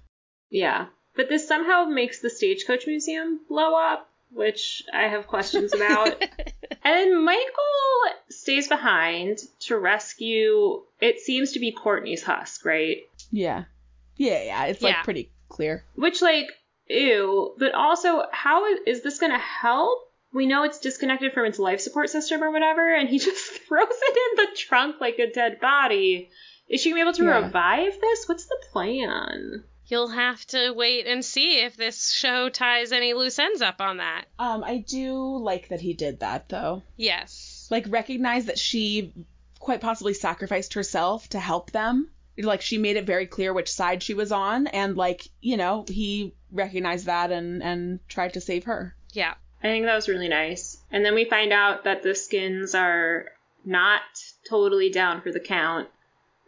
Yeah. 0.50 0.86
But 1.14 1.28
this 1.28 1.46
somehow 1.48 1.84
makes 1.84 2.20
the 2.20 2.30
Stagecoach 2.30 2.86
Museum 2.86 3.40
blow 3.48 3.74
up, 3.74 4.08
which 4.35 4.83
I 4.93 5.09
have 5.09 5.26
questions 5.26 5.74
about. 5.74 6.22
and 6.85 7.24
Michael 7.24 8.16
stays 8.30 8.68
behind 8.68 9.39
to 9.61 9.78
rescue, 9.78 10.83
it 11.01 11.20
seems 11.20 11.53
to 11.53 11.61
be 11.61 11.72
Courtney's 11.72 12.22
husk, 12.22 12.64
right? 12.64 12.99
Yeah. 13.30 13.64
Yeah, 14.16 14.43
yeah, 14.43 14.64
it's 14.66 14.83
like 14.83 14.95
Yeah. 14.95 15.03
pretty 15.03 15.30
clear. 15.49 15.85
Which, 15.95 16.22
like, 16.22 16.47
ew. 16.89 17.55
But 17.59 17.74
also, 17.74 18.22
how 18.30 18.66
is, 18.66 18.80
is 18.87 19.03
this 19.03 19.18
going 19.18 19.33
to 19.33 19.39
help? 19.39 19.99
We 20.35 20.47
know 20.47 20.62
it's 20.64 20.78
disconnected 20.80 21.33
from 21.35 21.45
its 21.47 21.59
life 21.59 21.80
support 21.80 22.09
system 22.09 22.43
or 22.43 22.51
whatever, 22.51 22.95
and 22.95 23.09
he 23.09 23.18
just 23.20 23.53
throws 23.68 23.87
it 23.91 24.16
in 24.41 24.45
the 24.47 24.57
trunk 24.57 24.97
like 25.01 25.18
a 25.18 25.30
dead 25.33 25.61
body. 25.61 26.30
Is 26.68 26.80
she 26.80 26.89
gonna 26.91 26.99
be 26.99 27.03
able 27.03 27.12
to 27.18 27.24
Yeah. 27.24 27.45
revive 27.47 28.01
this? 28.01 28.26
What's 28.26 28.47
the 28.47 28.57
plan? 28.72 29.64
You'll 29.87 30.09
have 30.09 30.45
to 30.49 30.72
wait 30.72 31.07
and 31.07 31.24
see 31.24 31.61
if 31.61 31.76
this 31.76 32.12
show 32.12 32.49
ties 32.49 32.93
any 32.93 33.14
loose 33.14 33.39
ends 33.39 33.61
up 33.62 33.80
on 33.80 33.99
that. 33.99 34.24
Um 34.39 34.62
I 34.64 34.78
do 34.78 35.37
like 35.37 35.68
that 35.68 35.80
he 35.80 35.93
did 35.95 36.20
that 36.20 36.49
though. 36.49 36.83
Yes. 36.97 37.68
like 37.70 37.85
recognize 37.89 38.47
that 38.47 38.59
she 38.59 39.12
quite 39.59 39.80
possibly 39.80 40.14
sacrificed 40.14 40.74
herself 40.74 41.28
to 41.30 41.39
help 41.39 41.70
them. 41.70 42.11
Like 42.39 42.62
she 42.62 42.78
made 42.78 42.97
it 42.97 43.05
very 43.07 43.26
clear 43.26 43.53
which 43.53 43.70
side 43.70 44.03
she 44.03 44.14
was 44.14 44.33
on 44.33 44.66
and 44.66 44.97
like, 44.97 45.28
you 45.41 45.57
know, 45.57 45.85
he 45.89 46.35
recognized 46.51 47.07
that 47.07 47.30
and 47.30 47.62
and 47.62 48.01
tried 48.09 48.35
to 48.35 48.41
save 48.41 48.64
her. 48.64 48.95
Yeah. 49.12 49.35
I 49.62 49.68
think 49.68 49.85
that 49.87 49.95
was 49.95 50.09
really 50.09 50.28
nice. 50.28 50.78
And 50.91 51.05
then 51.05 51.14
we 51.14 51.24
find 51.24 51.53
out 51.53 51.85
that 51.85 52.03
the 52.03 52.14
skins 52.16 52.74
are 52.74 53.26
not 53.64 54.01
totally 54.49 54.91
down 54.91 55.20
for 55.20 55.30
the 55.30 55.39
count. 55.39 55.89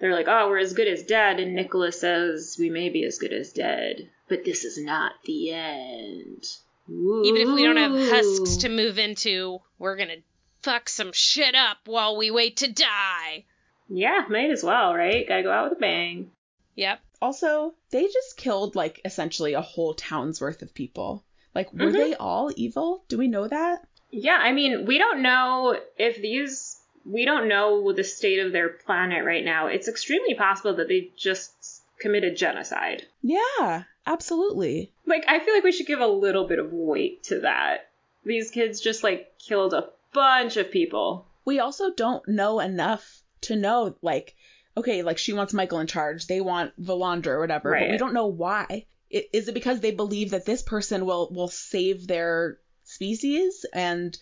They're 0.00 0.14
like, 0.14 0.26
oh, 0.28 0.48
we're 0.48 0.58
as 0.58 0.72
good 0.72 0.88
as 0.88 1.04
dead. 1.04 1.38
And 1.40 1.54
Nicholas 1.54 2.00
says, 2.00 2.56
we 2.58 2.68
may 2.70 2.88
be 2.88 3.04
as 3.04 3.18
good 3.18 3.32
as 3.32 3.52
dead, 3.52 4.10
but 4.28 4.44
this 4.44 4.64
is 4.64 4.78
not 4.78 5.12
the 5.24 5.52
end. 5.52 6.44
Even 6.88 7.40
if 7.40 7.54
we 7.54 7.62
don't 7.64 7.76
have 7.76 7.92
husks 8.10 8.58
to 8.58 8.68
move 8.68 8.98
into, 8.98 9.60
we're 9.78 9.96
gonna 9.96 10.16
fuck 10.62 10.88
some 10.88 11.12
shit 11.12 11.54
up 11.54 11.78
while 11.86 12.16
we 12.16 12.30
wait 12.30 12.58
to 12.58 12.70
die. 12.72 13.44
Yeah, 13.88 14.24
might 14.28 14.50
as 14.50 14.62
well, 14.62 14.94
right? 14.94 15.26
Gotta 15.26 15.42
go 15.42 15.50
out 15.52 15.70
with 15.70 15.78
a 15.78 15.80
bang. 15.80 16.30
Yep. 16.76 17.00
Also, 17.22 17.72
they 17.90 18.02
just 18.04 18.36
killed 18.36 18.74
like 18.74 19.00
essentially 19.04 19.54
a 19.54 19.60
whole 19.62 19.94
town's 19.94 20.40
worth 20.40 20.60
of 20.60 20.74
people. 20.74 21.24
Like 21.54 21.72
were 21.72 21.86
Mhm. 21.90 21.92
they 21.92 22.14
all 22.16 22.50
evil? 22.56 23.04
Do 23.08 23.16
we 23.16 23.28
know 23.28 23.46
that? 23.48 23.86
Yeah, 24.10 24.36
I 24.36 24.52
mean, 24.52 24.84
we 24.84 24.98
don't 24.98 25.22
know 25.22 25.80
if 25.96 26.16
these. 26.20 26.73
We 27.04 27.24
don't 27.24 27.48
know 27.48 27.92
the 27.92 28.04
state 28.04 28.40
of 28.40 28.52
their 28.52 28.68
planet 28.68 29.24
right 29.24 29.44
now. 29.44 29.66
It's 29.66 29.88
extremely 29.88 30.34
possible 30.34 30.74
that 30.76 30.88
they 30.88 31.10
just 31.16 31.82
committed 31.98 32.36
genocide. 32.36 33.06
Yeah, 33.22 33.84
absolutely. 34.06 34.92
Like, 35.06 35.24
I 35.28 35.40
feel 35.40 35.54
like 35.54 35.64
we 35.64 35.72
should 35.72 35.86
give 35.86 36.00
a 36.00 36.06
little 36.06 36.46
bit 36.46 36.58
of 36.58 36.72
weight 36.72 37.24
to 37.24 37.40
that. 37.40 37.88
These 38.24 38.50
kids 38.50 38.80
just, 38.80 39.04
like, 39.04 39.38
killed 39.38 39.74
a 39.74 39.90
bunch 40.14 40.56
of 40.56 40.70
people. 40.70 41.26
We 41.44 41.58
also 41.58 41.90
don't 41.90 42.26
know 42.26 42.60
enough 42.60 43.22
to 43.42 43.56
know 43.56 43.94
like 44.00 44.34
okay, 44.76 45.02
like 45.02 45.18
she 45.18 45.32
wants 45.32 45.52
Michael 45.52 45.80
in 45.80 45.86
charge. 45.86 46.26
They 46.26 46.40
want 46.40 46.80
Vilandra 46.82 47.28
or 47.28 47.40
whatever, 47.40 47.76
but 47.78 47.90
we 47.90 47.96
don't 47.96 48.14
know 48.14 48.26
why. 48.26 48.86
Is 49.10 49.48
it 49.48 49.54
because 49.54 49.80
they 49.80 49.92
believe 49.92 50.30
that 50.30 50.46
this 50.46 50.62
person 50.62 51.06
will 51.06 51.28
will 51.30 51.48
save 51.48 52.06
their 52.06 52.58
species? 52.84 53.64
And 53.72 54.16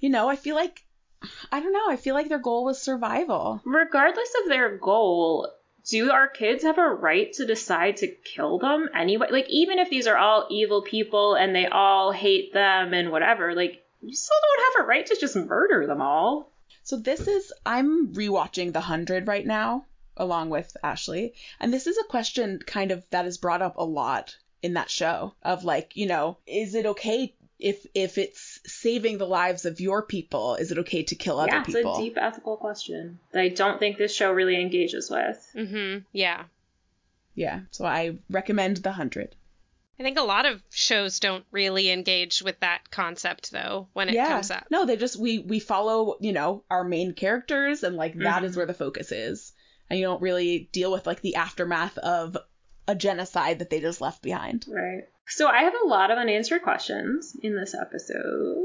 you 0.00 0.08
know, 0.08 0.28
I 0.28 0.36
feel 0.36 0.54
like 0.54 0.84
I 1.50 1.60
don't 1.60 1.72
know. 1.72 1.88
I 1.88 1.96
feel 1.96 2.14
like 2.14 2.28
their 2.28 2.38
goal 2.38 2.64
was 2.64 2.80
survival. 2.80 3.60
Regardless 3.64 4.32
of 4.42 4.48
their 4.48 4.76
goal, 4.76 5.48
do 5.88 6.10
our 6.10 6.28
kids 6.28 6.62
have 6.64 6.78
a 6.78 6.88
right 6.88 7.32
to 7.34 7.46
decide 7.46 7.98
to 7.98 8.06
kill 8.06 8.58
them 8.58 8.88
anyway? 8.94 9.28
Like, 9.30 9.48
even 9.48 9.78
if 9.78 9.90
these 9.90 10.06
are 10.06 10.16
all 10.16 10.46
evil 10.50 10.82
people 10.82 11.34
and 11.34 11.54
they 11.54 11.66
all 11.66 12.12
hate 12.12 12.52
them 12.52 12.92
and 12.94 13.10
whatever, 13.10 13.54
like, 13.54 13.84
you 14.02 14.14
still 14.14 14.36
don't 14.42 14.74
have 14.74 14.84
a 14.84 14.88
right 14.88 15.06
to 15.06 15.16
just 15.18 15.34
murder 15.34 15.86
them 15.86 16.00
all. 16.00 16.52
So 16.82 16.96
this 16.96 17.26
is 17.26 17.52
I'm 17.66 18.14
rewatching 18.14 18.72
The 18.72 18.80
Hundred 18.80 19.26
right 19.26 19.46
now, 19.46 19.86
along 20.16 20.50
with 20.50 20.76
Ashley, 20.82 21.34
and 21.60 21.72
this 21.72 21.86
is 21.86 21.98
a 21.98 22.04
question 22.04 22.60
kind 22.64 22.92
of 22.92 23.02
that 23.10 23.26
is 23.26 23.38
brought 23.38 23.62
up 23.62 23.76
a 23.76 23.84
lot 23.84 24.36
in 24.62 24.74
that 24.74 24.90
show 24.90 25.34
of 25.42 25.64
like, 25.64 25.96
you 25.96 26.06
know, 26.06 26.38
is 26.46 26.74
it 26.74 26.86
okay 26.86 27.34
if 27.58 27.84
if 27.94 28.18
it's 28.18 28.60
saving 28.66 29.18
the 29.18 29.26
lives 29.26 29.64
of 29.64 29.80
your 29.80 30.02
people, 30.02 30.54
is 30.56 30.70
it 30.72 30.78
okay 30.78 31.02
to 31.04 31.14
kill 31.14 31.38
other 31.40 31.52
yeah, 31.52 31.64
it's 31.66 31.74
people? 31.74 31.96
a 31.96 32.00
deep 32.00 32.16
ethical 32.16 32.56
question 32.56 33.18
that 33.32 33.40
I 33.42 33.48
don't 33.48 33.78
think 33.78 33.98
this 33.98 34.14
show 34.14 34.30
really 34.32 34.60
engages 34.60 35.10
with. 35.10 35.44
Mm-hmm. 35.56 36.04
Yeah. 36.12 36.44
Yeah, 37.34 37.60
so 37.70 37.84
I 37.84 38.18
recommend 38.30 38.78
The 38.78 38.92
Hundred. 38.92 39.36
I 40.00 40.02
think 40.04 40.18
a 40.18 40.22
lot 40.22 40.46
of 40.46 40.62
shows 40.70 41.18
don't 41.20 41.44
really 41.50 41.90
engage 41.90 42.40
with 42.42 42.58
that 42.60 42.88
concept 42.90 43.50
though 43.50 43.88
when 43.92 44.08
it 44.08 44.14
yeah, 44.14 44.28
comes 44.28 44.50
up. 44.50 44.66
no, 44.70 44.84
they 44.86 44.96
just 44.96 45.18
we 45.18 45.40
we 45.40 45.58
follow 45.58 46.16
you 46.20 46.32
know 46.32 46.62
our 46.70 46.84
main 46.84 47.12
characters 47.14 47.82
and 47.82 47.96
like 47.96 48.14
that 48.18 48.44
is 48.44 48.52
Mhm. 48.52 48.56
where 48.58 48.66
the 48.66 48.74
focus 48.74 49.10
is, 49.12 49.52
and 49.90 49.98
you 49.98 50.04
don't 50.06 50.22
really 50.22 50.68
deal 50.72 50.92
with 50.92 51.06
like 51.06 51.20
the 51.22 51.34
aftermath 51.34 51.98
of 51.98 52.36
a 52.86 52.94
genocide 52.94 53.58
that 53.58 53.70
they 53.70 53.80
just 53.80 54.00
left 54.00 54.22
behind. 54.22 54.64
Right. 54.68 55.02
So 55.28 55.46
I 55.48 55.62
have 55.62 55.74
a 55.82 55.86
lot 55.86 56.10
of 56.10 56.18
unanswered 56.18 56.62
questions 56.62 57.36
in 57.42 57.56
this 57.56 57.74
episode. 57.74 58.64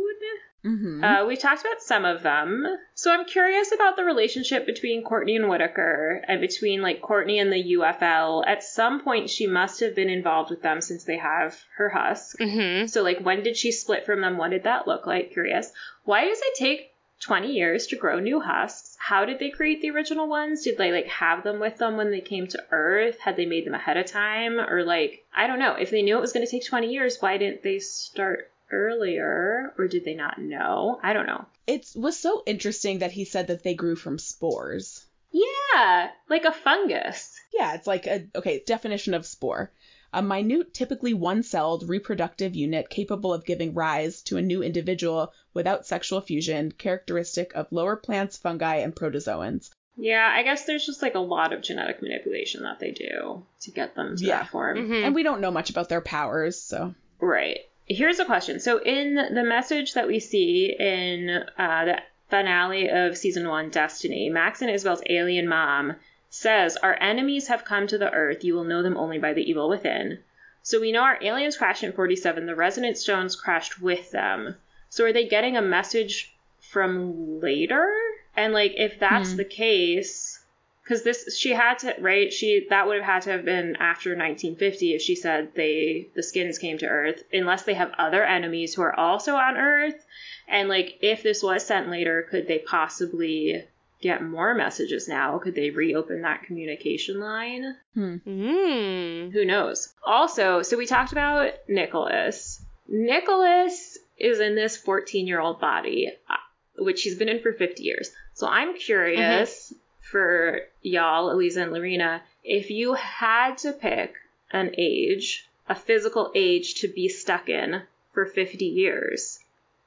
Mm-hmm. 0.66 1.04
Uh, 1.04 1.26
we 1.26 1.36
talked 1.36 1.62
about 1.62 1.82
some 1.82 2.06
of 2.06 2.24
them. 2.24 2.66
So 2.94 3.12
I'm 3.12 3.26
curious 3.26 3.74
about 3.74 3.98
the 3.98 4.06
relationship 4.06 4.66
between 4.66 5.04
Courtney 5.04 5.36
and 5.36 5.50
Whitaker 5.50 6.24
and 6.26 6.40
between 6.40 6.82
like 6.82 7.02
Courtney 7.02 7.40
and 7.40 7.52
the 7.52 7.76
UFL. 7.78 8.48
At 8.48 8.64
some 8.64 9.04
point, 9.04 9.30
she 9.30 9.46
must 9.46 9.82
have 9.82 9.94
been 9.94 10.10
involved 10.10 10.50
with 10.50 10.62
them 10.62 10.80
since 10.80 11.04
they 11.04 11.18
have 11.18 11.60
her 11.78 11.90
husk. 11.90 12.40
Mm-hmm. 12.40 12.88
So 12.88 13.04
like, 13.04 13.20
when 13.20 13.44
did 13.44 13.58
she 13.58 13.72
split 13.74 14.06
from 14.06 14.22
them? 14.22 14.38
What 14.38 14.52
did 14.52 14.64
that 14.64 14.88
look 14.88 15.06
like? 15.06 15.34
Curious. 15.34 15.72
Why 16.06 16.26
does 16.26 16.40
it 16.40 16.56
take 16.58 16.93
20 17.24 17.52
years 17.52 17.88
to 17.88 17.96
grow 17.96 18.20
new 18.20 18.40
husks? 18.40 18.96
How 19.00 19.26
did 19.26 19.40
they 19.40 19.50
create 19.50 19.82
the 19.82 19.90
original 19.92 20.28
ones? 20.28 20.64
Did 20.64 20.78
they 20.78 20.92
like 20.92 21.08
have 21.08 21.44
them 21.44 21.60
with 21.60 21.78
them 21.78 21.98
when 21.98 22.12
they 22.12 22.22
came 22.22 22.48
to 22.48 22.64
Earth? 22.72 23.20
Had 23.20 23.38
they 23.38 23.46
made 23.46 23.66
them 23.66 23.74
ahead 23.74 23.98
of 23.98 24.06
time? 24.06 24.60
Or 24.60 24.84
like, 24.84 25.26
I 25.34 25.48
don't 25.48 25.60
know. 25.60 25.76
If 25.76 25.90
they 25.90 26.02
knew 26.02 26.18
it 26.18 26.22
was 26.22 26.34
going 26.34 26.46
to 26.46 26.52
take 26.52 26.66
20 26.66 26.92
years, 26.92 27.18
why 27.20 27.38
didn't 27.38 27.64
they 27.64 27.80
start 27.80 28.52
earlier? 28.72 29.74
Or 29.78 29.88
did 29.88 30.06
they 30.06 30.16
not 30.16 30.40
know? 30.40 31.00
I 31.02 31.14
don't 31.14 31.28
know. 31.28 31.46
It 31.66 31.88
was 31.96 32.20
so 32.20 32.44
interesting 32.46 33.00
that 33.00 33.12
he 33.12 33.26
said 33.26 33.48
that 33.48 33.64
they 33.64 33.74
grew 33.74 33.96
from 33.96 34.20
spores. 34.20 35.06
Yeah, 35.32 36.10
like 36.30 36.44
a 36.44 36.52
fungus. 36.52 37.40
Yeah, 37.54 37.74
it's 37.74 37.88
like 37.88 38.06
a 38.06 38.28
okay 38.36 38.62
definition 38.66 39.14
of 39.14 39.26
spore. 39.26 39.72
A 40.14 40.22
minute, 40.22 40.74
typically 40.74 41.14
one 41.14 41.44
celled 41.44 41.90
reproductive 41.90 42.56
unit 42.56 42.90
capable 42.90 43.34
of 43.34 43.46
giving 43.46 43.74
rise 43.74 44.22
to 44.24 44.38
a 44.38 44.42
new 44.42 44.62
individual 44.64 45.34
without 45.54 45.86
sexual 45.86 46.22
fusion, 46.22 46.72
characteristic 46.72 47.52
of 47.56 47.72
lower 47.72 47.96
plants, 47.96 48.38
fungi, 48.38 48.76
and 48.78 48.96
protozoans. 48.96 49.72
Yeah, 49.98 50.28
I 50.32 50.44
guess 50.44 50.66
there's 50.66 50.86
just 50.86 51.02
like 51.02 51.16
a 51.16 51.20
lot 51.20 51.54
of 51.54 51.62
genetic 51.62 52.02
manipulation 52.02 52.64
that 52.64 52.80
they 52.80 52.92
do 52.92 53.46
to 53.62 53.72
get 53.72 53.96
them 53.96 54.16
to 54.18 54.26
Yeah. 54.26 54.40
that 54.40 54.50
form. 54.50 54.78
Mhm. 54.90 55.06
And 55.06 55.16
we 55.16 55.24
don't 55.24 55.42
know 55.42 55.52
much 55.52 55.70
about 55.70 55.90
their 55.90 56.02
powers, 56.02 56.60
so. 56.60 56.96
Right. 57.20 57.60
Here's 57.86 58.20
a 58.20 58.26
question. 58.26 58.60
So, 58.60 58.78
in 58.82 59.16
the 59.16 59.44
message 59.44 59.94
that 59.94 60.08
we 60.08 60.20
see 60.20 60.76
in 60.80 61.30
uh, 61.58 61.86
the 61.86 62.00
finale 62.30 62.90
of 62.90 63.18
season 63.18 63.48
one, 63.48 63.70
Destiny, 63.70 64.30
Max 64.30 64.62
and 64.62 64.72
Isabel's 64.72 65.04
alien 65.10 65.48
mom 65.48 65.96
says, 66.36 66.78
Our 66.78 66.98
enemies 67.00 67.48
have 67.48 67.64
come 67.64 67.86
to 67.86 67.98
the 68.00 68.12
Earth. 68.12 68.44
You 68.44 68.56
will 68.56 68.64
know 68.64 68.82
them 68.82 68.98
only 68.98 69.20
by 69.20 69.34
the 69.34 69.48
evil 69.48 69.70
within. 69.70 70.18
So, 70.64 70.80
we 70.82 70.92
know 70.92 71.02
our 71.02 71.20
aliens 71.22 71.58
crashed 71.58 71.84
in 71.84 71.92
47. 71.94 72.48
The 72.48 72.56
Resonant 72.56 72.98
Stones 72.98 73.36
crashed 73.36 73.80
with 73.80 74.10
them. 74.10 74.56
So, 74.90 75.06
are 75.06 75.14
they 75.14 75.28
getting 75.28 75.58
a 75.58 75.62
message 75.62 76.36
from 76.60 77.40
later? 77.40 77.88
And, 78.36 78.52
like, 78.52 78.74
if 78.78 79.00
that's 79.00 79.34
Hmm. 79.34 79.38
the 79.38 79.46
case, 79.46 80.44
because 80.84 81.04
this 81.04 81.38
she 81.38 81.52
had 81.52 81.78
to 81.80 81.96
right 82.00 82.34
she 82.34 82.66
that 82.72 82.88
would 82.88 82.98
have 82.98 83.06
had 83.06 83.22
to 83.22 83.30
have 83.30 83.46
been 83.46 83.76
after 83.78 84.10
1950 84.16 84.96
if 84.96 85.02
she 85.02 85.16
said 85.16 85.54
they 85.56 86.10
the 86.16 86.24
skins 86.24 86.58
came 86.58 86.78
to 86.80 86.86
earth 86.88 87.24
unless 87.32 87.64
they 87.64 87.74
have 87.74 87.94
other 87.98 88.22
enemies 88.26 88.74
who 88.74 88.82
are 88.82 89.00
also 89.00 89.36
on 89.36 89.56
earth 89.56 90.06
and 90.46 90.68
like 90.68 90.98
if 91.02 91.24
this 91.24 91.42
was 91.42 91.66
sent 91.66 91.90
later 91.90 92.28
could 92.30 92.48
they 92.50 92.60
possibly 92.60 93.64
get 94.04 94.22
more 94.22 94.54
messages 94.54 95.08
now? 95.08 95.40
Could 95.40 95.56
they 95.56 95.70
reopen 95.70 96.22
that 96.22 96.44
communication 96.44 97.20
line? 97.20 97.76
Mm. 97.98 99.32
who 99.32 99.46
knows? 99.46 99.94
Also 100.06 100.62
so 100.62 100.78
we 100.78 100.86
talked 100.86 101.14
about 101.14 101.54
nicholas. 101.68 102.62
Nicholas 102.88 103.98
is 104.18 104.40
in 104.40 104.56
this 104.56 104.76
14 104.78 105.26
year 105.26 105.40
old 105.40 105.60
body 105.60 106.12
uh, 106.30 106.36
which 106.78 107.04
he's 107.04 107.18
been 107.18 107.30
in 107.30 107.42
for 107.42 107.54
50 107.54 107.82
years. 107.82 108.12
So 108.34 108.48
i'm 108.48 108.76
curious 108.76 109.74
for 110.12 110.60
y'all 110.82 111.32
elisa 111.32 111.62
and 111.62 111.72
lorena 111.72 112.22
if 112.44 112.70
you 112.70 112.94
had 112.94 113.58
to 113.60 113.72
pick 113.72 114.16
an 114.52 114.72
age 114.78 115.48
a 115.70 115.76
physical 115.76 116.32
age 116.36 116.76
to 116.82 116.88
be 116.88 117.08
stuck 117.08 117.48
in 117.48 117.82
for 118.14 118.26
50 118.26 118.66
years 118.66 119.40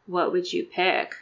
what 0.06 0.32
would 0.32 0.50
you 0.50 0.64
pick 0.64 1.14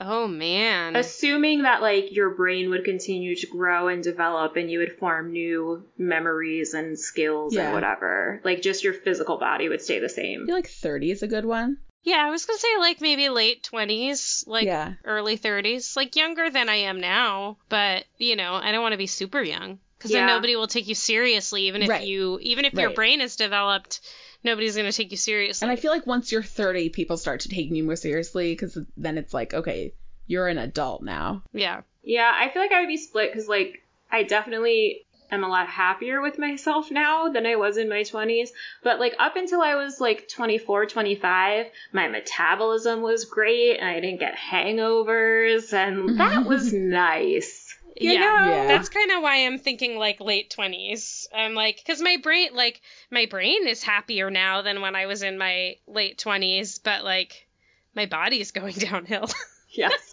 Oh 0.00 0.26
man. 0.26 0.96
assuming 0.96 1.62
that 1.62 1.80
like 1.82 2.12
your 2.14 2.30
brain 2.30 2.70
would 2.70 2.84
continue 2.84 3.36
to 3.36 3.46
grow 3.46 3.88
and 3.88 4.02
develop 4.02 4.56
and 4.56 4.70
you 4.70 4.80
would 4.80 4.98
form 4.98 5.32
new 5.32 5.84
memories 5.96 6.74
and 6.74 6.98
skills 6.98 7.54
Yeah. 7.54 7.64
and 7.66 7.72
whatever 7.74 8.40
like 8.44 8.60
just 8.62 8.82
your 8.84 8.92
physical 8.94 9.38
body 9.38 9.68
would 9.68 9.82
stay 9.82 9.98
the 10.00 10.08
same. 10.08 10.42
I 10.42 10.42
same 10.42 10.46
feel 10.46 10.54
like 10.56 10.68
30 10.68 11.10
is 11.10 11.22
a 11.22 11.28
good 11.28 11.44
one. 11.44 11.78
yeah, 12.02 12.24
I 12.26 12.30
was 12.30 12.44
gonna 12.44 12.58
say 12.58 12.76
like 12.78 13.00
maybe 13.00 13.28
late 13.28 13.62
twenties, 13.62 14.44
like 14.46 14.66
yeah. 14.66 14.94
early 15.04 15.36
thirties, 15.36 15.96
like 15.96 16.16
younger 16.16 16.50
than 16.50 16.68
I 16.68 16.76
am 16.76 17.00
now. 17.00 17.56
But 17.68 18.04
you 18.18 18.36
know, 18.36 18.54
I 18.54 18.72
don't 18.72 18.82
want 18.82 18.92
to 18.92 18.98
be 18.98 19.06
super 19.06 19.42
young 19.42 19.78
because 19.96 20.10
Yeah. 20.10 20.26
then 20.26 20.34
nobody 20.34 20.56
will 20.56 20.66
take 20.66 20.88
you 20.88 20.94
seriously, 20.94 21.68
even 21.68 21.82
if 21.82 21.88
Right. 21.88 22.02
you, 22.06 22.38
even 22.42 22.64
if 22.66 22.74
your 22.74 22.90
brain 22.90 23.20
is 23.20 23.36
developed, 23.36 24.00
nobody's 24.44 24.76
gonna 24.76 24.92
take 24.92 25.10
you 25.10 25.16
seriously. 25.16 25.64
And 25.66 25.72
I 25.72 25.80
feel 25.80 25.90
like 25.90 26.06
once 26.06 26.30
you're 26.30 26.42
30, 26.42 26.90
people 26.90 27.16
start 27.16 27.40
to 27.40 27.48
take 27.48 27.70
you 27.70 27.82
more 27.82 27.96
seriously 27.96 28.52
because 28.52 28.78
then 28.96 29.18
it's 29.18 29.34
like, 29.34 29.54
okay, 29.54 29.94
you're 30.26 30.48
an 30.48 30.58
adult 30.58 31.02
now. 31.02 31.42
yeah. 31.52 31.82
yeah 32.02 32.32
i 32.34 32.48
feel 32.48 32.62
like 32.62 32.72
i 32.72 32.80
would 32.80 32.88
be 32.88 32.96
split 32.96 33.30
because 33.32 33.48
like 33.48 33.82
i 34.10 34.22
definitely 34.22 35.04
am 35.30 35.42
a 35.44 35.48
lot 35.48 35.68
happier 35.68 36.20
with 36.20 36.38
myself 36.38 36.90
now 36.90 37.28
than 37.28 37.46
i 37.46 37.56
was 37.56 37.76
in 37.76 37.88
my 37.88 38.02
20s 38.02 38.48
but 38.82 39.00
like 39.00 39.14
up 39.18 39.36
until 39.36 39.60
i 39.60 39.74
was 39.74 40.00
like 40.00 40.28
24 40.28 40.86
25 40.86 41.66
my 41.92 42.08
metabolism 42.08 43.02
was 43.02 43.24
great 43.24 43.78
and 43.78 43.88
i 43.88 44.00
didn't 44.00 44.20
get 44.20 44.34
hangovers 44.36 45.72
and 45.72 46.18
that 46.18 46.44
was 46.46 46.72
nice 47.04 47.63
you 47.96 48.12
yeah. 48.12 48.20
know? 48.20 48.50
Yeah. 48.50 48.66
That's 48.68 48.88
kind 48.88 49.10
of 49.12 49.22
why 49.22 49.46
I'm 49.46 49.58
thinking 49.58 49.98
like 49.98 50.20
late 50.20 50.54
20s. 50.56 51.26
I'm 51.34 51.54
like, 51.54 51.76
because 51.76 52.00
my 52.00 52.16
brain, 52.22 52.54
like, 52.54 52.80
my 53.10 53.26
brain 53.26 53.66
is 53.66 53.82
happier 53.82 54.30
now 54.30 54.62
than 54.62 54.80
when 54.80 54.96
I 54.96 55.06
was 55.06 55.22
in 55.22 55.38
my 55.38 55.76
late 55.86 56.18
20s, 56.18 56.80
but 56.82 57.04
like, 57.04 57.46
my 57.94 58.06
body's 58.06 58.50
going 58.50 58.74
downhill. 58.78 59.28
Yes. 59.70 60.12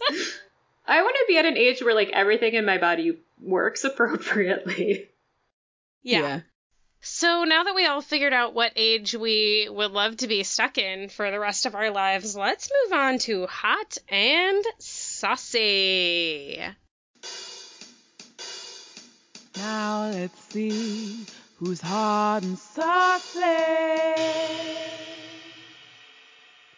I 0.88 1.04
want 1.04 1.16
to 1.16 1.26
be 1.28 1.38
at 1.38 1.46
an 1.46 1.58
age 1.58 1.84
where 1.84 1.96
like 1.96 2.10
everything 2.12 2.54
in 2.54 2.66
my 2.66 2.78
body 2.78 3.20
works 3.42 3.84
appropriately. 3.86 5.10
yeah. 6.04 6.42
So 7.04 7.46
now 7.46 7.64
that 7.64 7.74
we 7.74 7.88
all 7.88 8.02
figured 8.02 8.34
out 8.34 8.54
what 8.54 8.74
age 8.76 9.16
we 9.16 9.68
would 9.72 9.92
love 9.92 10.18
to 10.18 10.28
be 10.28 10.44
stuck 10.44 10.78
in 10.78 11.10
for 11.10 11.32
the 11.32 11.40
rest 11.40 11.66
of 11.66 11.74
our 11.74 11.90
lives, 11.90 12.36
let's 12.36 12.70
move 12.84 12.94
on 12.94 13.18
to 13.20 13.48
hot 13.48 13.98
and 14.08 14.64
saucy. 14.78 16.62
Now 19.62 20.09
let's 20.09 20.43
see 20.45 21.24
who's 21.57 21.80
hot 21.82 22.41
and 22.41 22.57
saucy. 22.57 23.43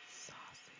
Saucy. 0.09 0.73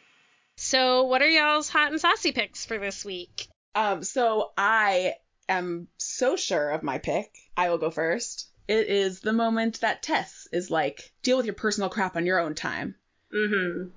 So, 0.58 1.04
what 1.04 1.22
are 1.22 1.30
y'all's 1.30 1.70
hot 1.70 1.92
and 1.92 2.02
saucy 2.02 2.34
picks 2.34 2.66
for 2.66 2.78
this 2.78 3.06
week? 3.06 3.48
Um, 3.74 4.04
so 4.04 4.52
I 4.58 5.14
am 5.48 5.88
so 5.98 6.36
sure 6.36 6.72
of 6.72 6.84
my 6.84 6.98
pick. 6.98 7.38
I 7.56 7.70
will 7.70 7.78
go 7.78 7.90
first. 7.90 8.50
It 8.68 8.88
is 8.88 9.22
the 9.22 9.32
moment 9.32 9.80
that 9.80 10.04
Tess 10.04 10.50
is 10.52 10.70
like, 10.70 11.10
deal 11.22 11.38
with 11.38 11.46
your 11.46 11.56
personal 11.56 11.88
crap 11.88 12.18
on 12.18 12.26
your 12.26 12.40
own 12.40 12.54
time. 12.54 12.96
Mm-hmm. 13.34 13.92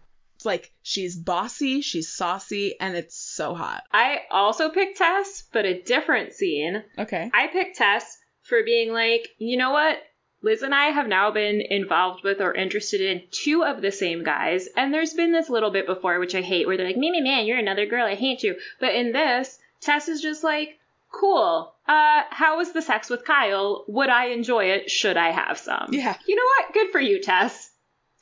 Like 0.47 0.73
she's 0.83 1.17
bossy, 1.17 1.81
she's 1.81 2.09
saucy, 2.09 2.79
and 2.81 2.97
it's 2.97 3.17
so 3.17 3.55
hot. 3.55 3.83
I 3.93 4.21
also 4.31 4.71
picked 4.71 4.99
Tess, 4.99 5.45
but 5.53 5.67
a 5.67 5.83
different 5.83 6.33
scene. 6.33 6.83
Okay. 6.99 7.31
I 7.35 7.49
picked 7.49 7.77
Tess 7.77 8.17
for 8.43 8.63
being 8.63 8.93
like, 8.93 9.29
you 9.39 9.57
know 9.57 9.73
what? 9.73 9.99
Liz 10.43 10.63
and 10.63 10.75
I 10.75 10.87
have 10.87 11.09
now 11.09 11.31
been 11.33 11.61
involved 11.61 12.23
with 12.23 12.41
or 12.41 12.55
interested 12.55 13.01
in 13.01 13.23
two 13.31 13.65
of 13.65 13.83
the 13.83 13.91
same 13.91 14.23
guys, 14.23 14.69
and 14.77 14.95
there's 14.95 15.15
been 15.15 15.33
this 15.33 15.51
little 15.51 15.71
bit 15.71 15.87
before, 15.87 16.21
which 16.21 16.35
I 16.35 16.43
hate, 16.43 16.67
where 16.67 16.77
they're 16.77 16.87
like, 16.87 16.97
me, 16.97 17.11
me, 17.11 17.21
man, 17.21 17.47
you're 17.47 17.59
another 17.59 17.87
girl, 17.87 18.07
I 18.07 18.15
hate 18.15 18.43
you. 18.43 18.57
But 18.79 18.95
in 18.95 19.13
this, 19.13 19.59
Tess 19.81 20.09
is 20.09 20.21
just 20.21 20.45
like, 20.45 20.79
cool. 21.11 21.75
Uh, 21.89 22.23
how 22.31 22.59
was 22.59 22.73
the 22.73 22.83
sex 22.83 23.11
with 23.11 23.25
Kyle? 23.25 23.85
Would 23.89 24.09
I 24.09 24.27
enjoy 24.27 24.67
it? 24.67 24.91
Should 24.91 25.17
I 25.17 25.31
have 25.31 25.59
some? 25.59 25.89
Yeah. 25.91 26.17
You 26.27 26.37
know 26.37 26.43
what? 26.59 26.75
Good 26.75 26.91
for 26.91 27.01
you, 27.01 27.21
Tess. 27.21 27.66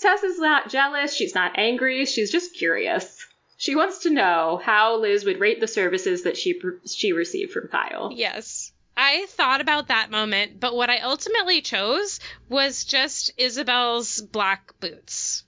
Tess 0.01 0.23
is 0.23 0.39
not 0.39 0.71
jealous. 0.71 1.15
She's 1.15 1.35
not 1.35 1.59
angry. 1.59 2.05
She's 2.05 2.31
just 2.31 2.55
curious. 2.55 3.27
She 3.57 3.77
wants 3.77 3.99
to 3.99 4.11
know 4.11 4.61
how 4.63 4.97
Liz 4.99 5.25
would 5.25 5.41
rate 5.41 5.61
the 5.61 5.69
services 5.69 6.25
that 6.25 6.37
she 6.37 6.61
she 6.87 7.13
received 7.13 7.53
from 7.53 7.69
Kyle. 7.69 8.11
Yes. 8.13 8.73
I 8.97 9.27
thought 9.31 9.61
about 9.61 9.89
that 9.89 10.11
moment, 10.11 10.61
but 10.61 10.75
what 10.77 10.91
I 10.91 10.99
ultimately 10.99 11.63
chose 11.63 12.21
was 12.49 12.85
just 12.85 13.33
Isabel's 13.37 14.21
black 14.21 14.79
boots. 14.81 15.45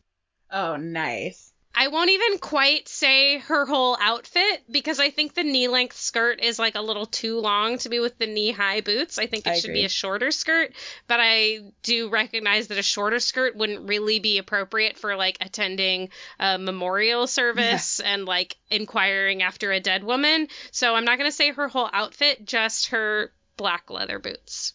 Oh, 0.51 0.77
nice. 0.77 1.46
I 1.79 1.89
won't 1.89 2.09
even 2.09 2.39
quite 2.39 2.89
say 2.89 3.37
her 3.39 3.67
whole 3.67 3.99
outfit 4.01 4.65
because 4.71 4.99
I 4.99 5.11
think 5.11 5.35
the 5.35 5.45
knee 5.45 5.69
length 5.69 5.97
skirt 5.97 6.41
is 6.41 6.59
like 6.59 6.75
a 6.75 6.81
little 6.81 7.05
too 7.05 7.39
long 7.39 7.77
to 7.79 7.91
be 7.91 8.01
with 8.01 8.17
the 8.17 8.27
knee 8.27 8.51
high 8.51 8.81
boots. 8.81 9.19
I 9.19 9.27
think 9.27 9.47
it 9.47 9.51
I 9.51 9.55
should 9.57 9.67
agree. 9.71 9.83
be 9.83 9.85
a 9.85 9.91
shorter 9.91 10.31
skirt, 10.31 10.73
but 11.07 11.21
I 11.21 11.61
do 11.83 12.09
recognize 12.09 12.69
that 12.69 12.79
a 12.79 12.83
shorter 12.83 13.21
skirt 13.21 13.57
wouldn't 13.57 13.87
really 13.87 14.21
be 14.21 14.39
appropriate 14.39 14.97
for 14.97 15.17
like 15.17 15.37
attending 15.43 16.09
a 16.41 16.59
memorial 16.59 17.27
service 17.27 18.01
and 18.01 18.25
like 18.25 18.57
inquiring 18.71 19.43
after 19.43 19.71
a 19.71 19.79
dead 19.79 20.03
woman. 20.03 20.49
So 20.71 20.95
I'm 20.95 21.05
not 21.05 21.19
going 21.19 21.31
to 21.31 21.37
say 21.37 21.53
her 21.53 21.69
whole 21.69 21.91
outfit, 21.93 22.47
just 22.47 22.89
her 22.89 23.33
black 23.59 23.91
leather 23.91 24.19
boots. 24.19 24.73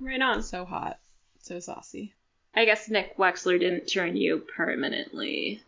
Right 0.00 0.20
on. 0.20 0.42
So 0.42 0.64
hot. 0.64 0.98
So 1.42 1.60
saucy. 1.60 2.14
I 2.52 2.64
guess 2.64 2.88
Nick 2.90 3.16
Wechsler 3.16 3.60
didn't 3.60 3.86
turn 3.86 4.16
you 4.16 4.42
permanently 4.56 5.62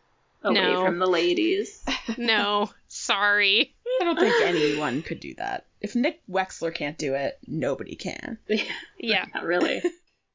away 0.45 0.55
No. 0.61 0.85
from 0.85 0.99
the 0.99 1.07
ladies. 1.07 1.83
No, 2.19 2.71
sorry. 2.89 3.75
I 4.01 4.05
don't 4.05 4.19
think 4.19 4.35
anyone 4.43 5.01
could 5.03 5.19
do 5.21 5.35
that. 5.37 5.67
If 5.81 5.97
Nick 5.97 6.21
Wechsler 6.31 6.73
can't 6.75 6.99
do 6.99 7.15
it, 7.15 7.39
nobody 7.47 7.97
can. 7.97 8.39
Yeah. 8.99 9.25
Not 9.35 9.45
really. 9.45 9.83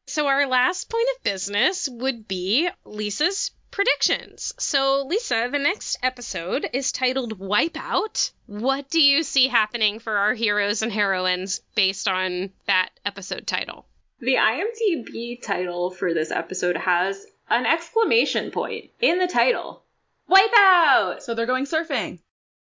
So 0.08 0.26
our 0.26 0.48
last 0.48 0.90
point 0.90 1.08
of 1.16 1.24
business 1.24 1.88
would 1.88 2.28
be 2.28 2.68
Lisa's 2.84 3.52
predictions. 3.70 4.56
So 4.58 5.06
Lisa, 5.06 5.50
the 5.52 5.60
next 5.60 6.00
episode 6.02 6.68
is 6.74 6.92
titled 6.92 7.38
Wipeout. 7.40 8.32
What 8.48 8.90
do 8.90 9.00
you 9.00 9.22
see 9.22 9.48
happening 9.50 10.00
for 10.00 10.18
our 10.18 10.34
heroes 10.34 10.82
and 10.82 10.92
heroines 10.92 11.62
based 11.76 12.08
on 12.08 12.50
that 12.66 12.90
episode 13.06 13.46
title? 13.46 13.86
The 14.20 14.38
IMDb 14.38 15.40
title 15.44 15.92
for 15.92 16.12
this 16.16 16.32
episode 16.32 16.78
has 16.78 17.24
an 17.48 17.68
exclamation 17.68 18.50
point 18.50 18.90
in 19.00 19.20
the 19.20 19.28
title. 19.28 19.84
Wipeout! 20.30 21.22
So 21.22 21.34
they're 21.34 21.46
going 21.46 21.66
surfing. 21.66 22.20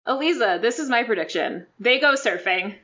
Eliza, 0.06 0.60
this 0.62 0.80
is 0.80 0.90
my 0.90 1.04
prediction. 1.04 1.66
They 1.80 2.00
go 2.00 2.14
surfing. 2.14 2.76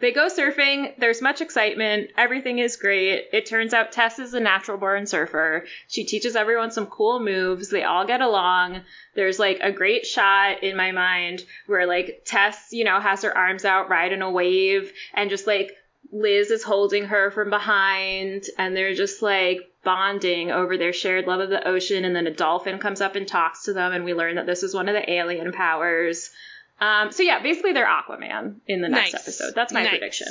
They 0.00 0.10
go 0.10 0.26
surfing. 0.26 0.98
There's 0.98 1.22
much 1.22 1.40
excitement. 1.40 2.10
Everything 2.16 2.58
is 2.58 2.74
great. 2.74 3.26
It 3.32 3.46
turns 3.46 3.72
out 3.72 3.92
Tess 3.92 4.18
is 4.18 4.34
a 4.34 4.40
natural 4.40 4.76
born 4.76 5.06
surfer. 5.06 5.64
She 5.86 6.02
teaches 6.02 6.34
everyone 6.34 6.72
some 6.72 6.86
cool 6.86 7.20
moves. 7.20 7.68
They 7.68 7.84
all 7.84 8.04
get 8.04 8.20
along. 8.20 8.80
There's 9.14 9.38
like 9.38 9.60
a 9.62 9.70
great 9.70 10.04
shot 10.04 10.64
in 10.64 10.76
my 10.76 10.90
mind 10.90 11.44
where 11.68 11.86
like 11.86 12.22
Tess, 12.24 12.68
you 12.72 12.82
know, 12.82 12.98
has 12.98 13.22
her 13.22 13.36
arms 13.36 13.64
out 13.64 13.90
riding 13.90 14.22
a 14.22 14.30
wave 14.30 14.92
and 15.14 15.30
just 15.30 15.46
like 15.46 15.70
Liz 16.10 16.50
is 16.50 16.62
holding 16.62 17.04
her 17.06 17.30
from 17.30 17.50
behind 17.50 18.44
and 18.58 18.76
they're 18.76 18.94
just 18.94 19.22
like 19.22 19.60
bonding 19.84 20.50
over 20.50 20.76
their 20.76 20.92
shared 20.92 21.26
love 21.26 21.40
of 21.40 21.48
the 21.50 21.66
ocean 21.66 22.04
and 22.04 22.14
then 22.14 22.26
a 22.26 22.30
dolphin 22.34 22.78
comes 22.78 23.00
up 23.00 23.16
and 23.16 23.26
talks 23.26 23.64
to 23.64 23.72
them 23.72 23.92
and 23.92 24.04
we 24.04 24.14
learn 24.14 24.36
that 24.36 24.46
this 24.46 24.62
is 24.62 24.74
one 24.74 24.88
of 24.88 24.94
the 24.94 25.10
alien 25.10 25.52
powers. 25.52 26.30
Um, 26.80 27.12
so 27.12 27.22
yeah, 27.22 27.42
basically 27.42 27.72
they're 27.72 27.86
Aquaman 27.86 28.56
in 28.66 28.80
the 28.82 28.88
next 28.88 29.12
Nice. 29.12 29.22
episode. 29.22 29.54
That's 29.54 29.72
my 29.72 29.82
Nice. 29.82 29.90
prediction. 29.90 30.28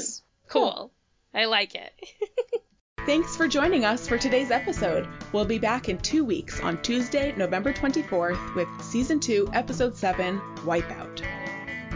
Cool. 0.47 0.91
I 1.33 1.45
like 1.45 1.75
it. 1.75 1.91
Thanks 3.05 3.35
for 3.35 3.47
joining 3.47 3.83
us 3.83 4.07
for 4.07 4.17
today's 4.19 4.51
episode. 4.51 5.07
We'll 5.33 5.45
be 5.45 5.57
back 5.57 5.89
in 5.89 5.97
two 5.97 6.23
weeks 6.23 6.59
on 6.59 6.79
Tuesday, 6.83 7.33
November 7.35 7.73
24th 7.73 8.53
with 8.53 8.67
Season 8.83 9.19
2, 9.19 9.49
Episode 9.53 9.97
7, 9.97 10.39
Wipeout. 10.65 11.40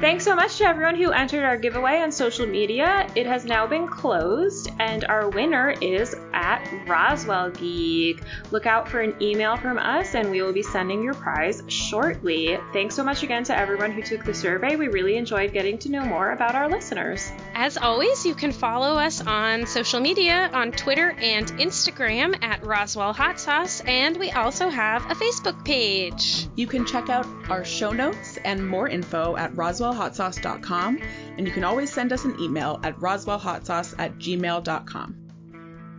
Thanks 0.02 0.26
so 0.26 0.36
much 0.36 0.58
to 0.58 0.66
everyone 0.66 0.96
who 0.96 1.12
entered 1.12 1.46
our 1.46 1.56
giveaway 1.56 2.02
on 2.02 2.12
social 2.12 2.46
media. 2.46 3.10
It 3.16 3.26
has 3.26 3.46
now 3.46 3.66
been 3.66 3.88
closed, 3.88 4.70
and 4.78 5.06
our 5.06 5.30
winner 5.30 5.74
is 5.82 6.14
at 6.34 6.68
Roswell 6.86 7.50
Geek. 7.52 8.22
Look 8.52 8.66
out 8.66 8.90
for 8.90 9.00
an 9.00 9.16
email 9.22 9.56
from 9.56 9.78
us, 9.78 10.14
and 10.14 10.30
we 10.30 10.42
will 10.42 10.52
be 10.52 10.64
sending 10.64 11.02
your 11.02 11.14
prize 11.14 11.64
shortly. 11.68 12.60
Thanks 12.74 12.94
so 12.94 13.06
much 13.06 13.24
again 13.24 13.46
to 13.46 13.58
everyone 13.58 13.94
who 13.94 14.02
took 14.02 14.26
the 14.26 14.34
survey. 14.34 14.76
We 14.76 14.90
really 14.90 15.16
enjoyed 15.16 15.54
getting 15.54 15.78
to 15.80 15.90
know 15.90 16.04
more 16.04 16.32
about 16.32 16.56
our 16.56 16.70
listeners. 16.70 17.32
As 17.54 17.78
always, 17.78 18.26
you 18.26 18.36
can 18.36 18.52
follow 18.52 18.98
us 18.98 19.26
on 19.26 19.66
social 19.66 20.02
media 20.02 20.50
on 20.54 20.74
Twitter 20.74 21.12
and 21.12 21.48
Instagram 21.54 22.44
at 22.44 22.66
Roswell 22.66 23.14
Hot 23.14 23.40
Sauce, 23.40 23.82
and 23.88 24.18
we 24.18 24.30
also 24.32 24.68
have 24.68 25.10
a 25.10 25.16
Facebook 25.16 25.64
page. 25.64 26.48
You 26.56 26.68
can 26.68 26.86
check 26.86 27.10
out 27.10 27.26
our 27.50 27.64
show 27.64 27.92
notes 27.92 28.38
and 28.44 28.68
more 28.68 28.90
info 28.90 29.38
at 29.38 29.56
roswellhotsauce.com, 29.94 31.02
and 31.38 31.48
you 31.48 31.54
can 31.54 31.64
always 31.64 31.92
send 31.92 32.14
us 32.14 32.26
an 32.26 32.40
email 32.40 32.80
at 32.84 32.96
roswellhotsauce 32.98 33.96
at 34.00 34.18
gmail.com. 34.18 35.22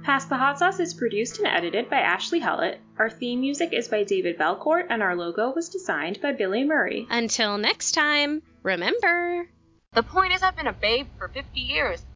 Pass 0.03 0.27
the 0.27 0.37
Hot 0.37 0.59
Sauce 0.59 0.79
is 0.79 0.95
produced 0.95 1.39
and 1.39 1.49
edited 1.49 1.91
by 1.91 1.97
Ashley 1.97 2.41
Hullett. 2.41 2.79
Our 2.97 3.11
theme 3.11 3.41
music 3.41 3.73
is 3.73 3.89
by 3.89 4.05
David 4.05 4.39
Belcourt, 4.39 4.87
and 4.89 5.03
our 5.03 5.17
logo 5.17 5.53
was 5.53 5.69
designed 5.69 6.21
by 6.21 6.33
Billy 6.33 6.63
Murray. 6.63 7.07
Until 7.11 7.59
next 7.59 7.93
time, 7.93 8.43
remember. 8.63 9.49
The 9.95 10.03
point 10.05 10.35
is, 10.35 10.43
I've 10.43 10.57
been 10.57 10.69
a 10.69 10.73
babe 10.73 11.09
for 11.19 11.29
50 11.29 11.59
years. 11.61 12.01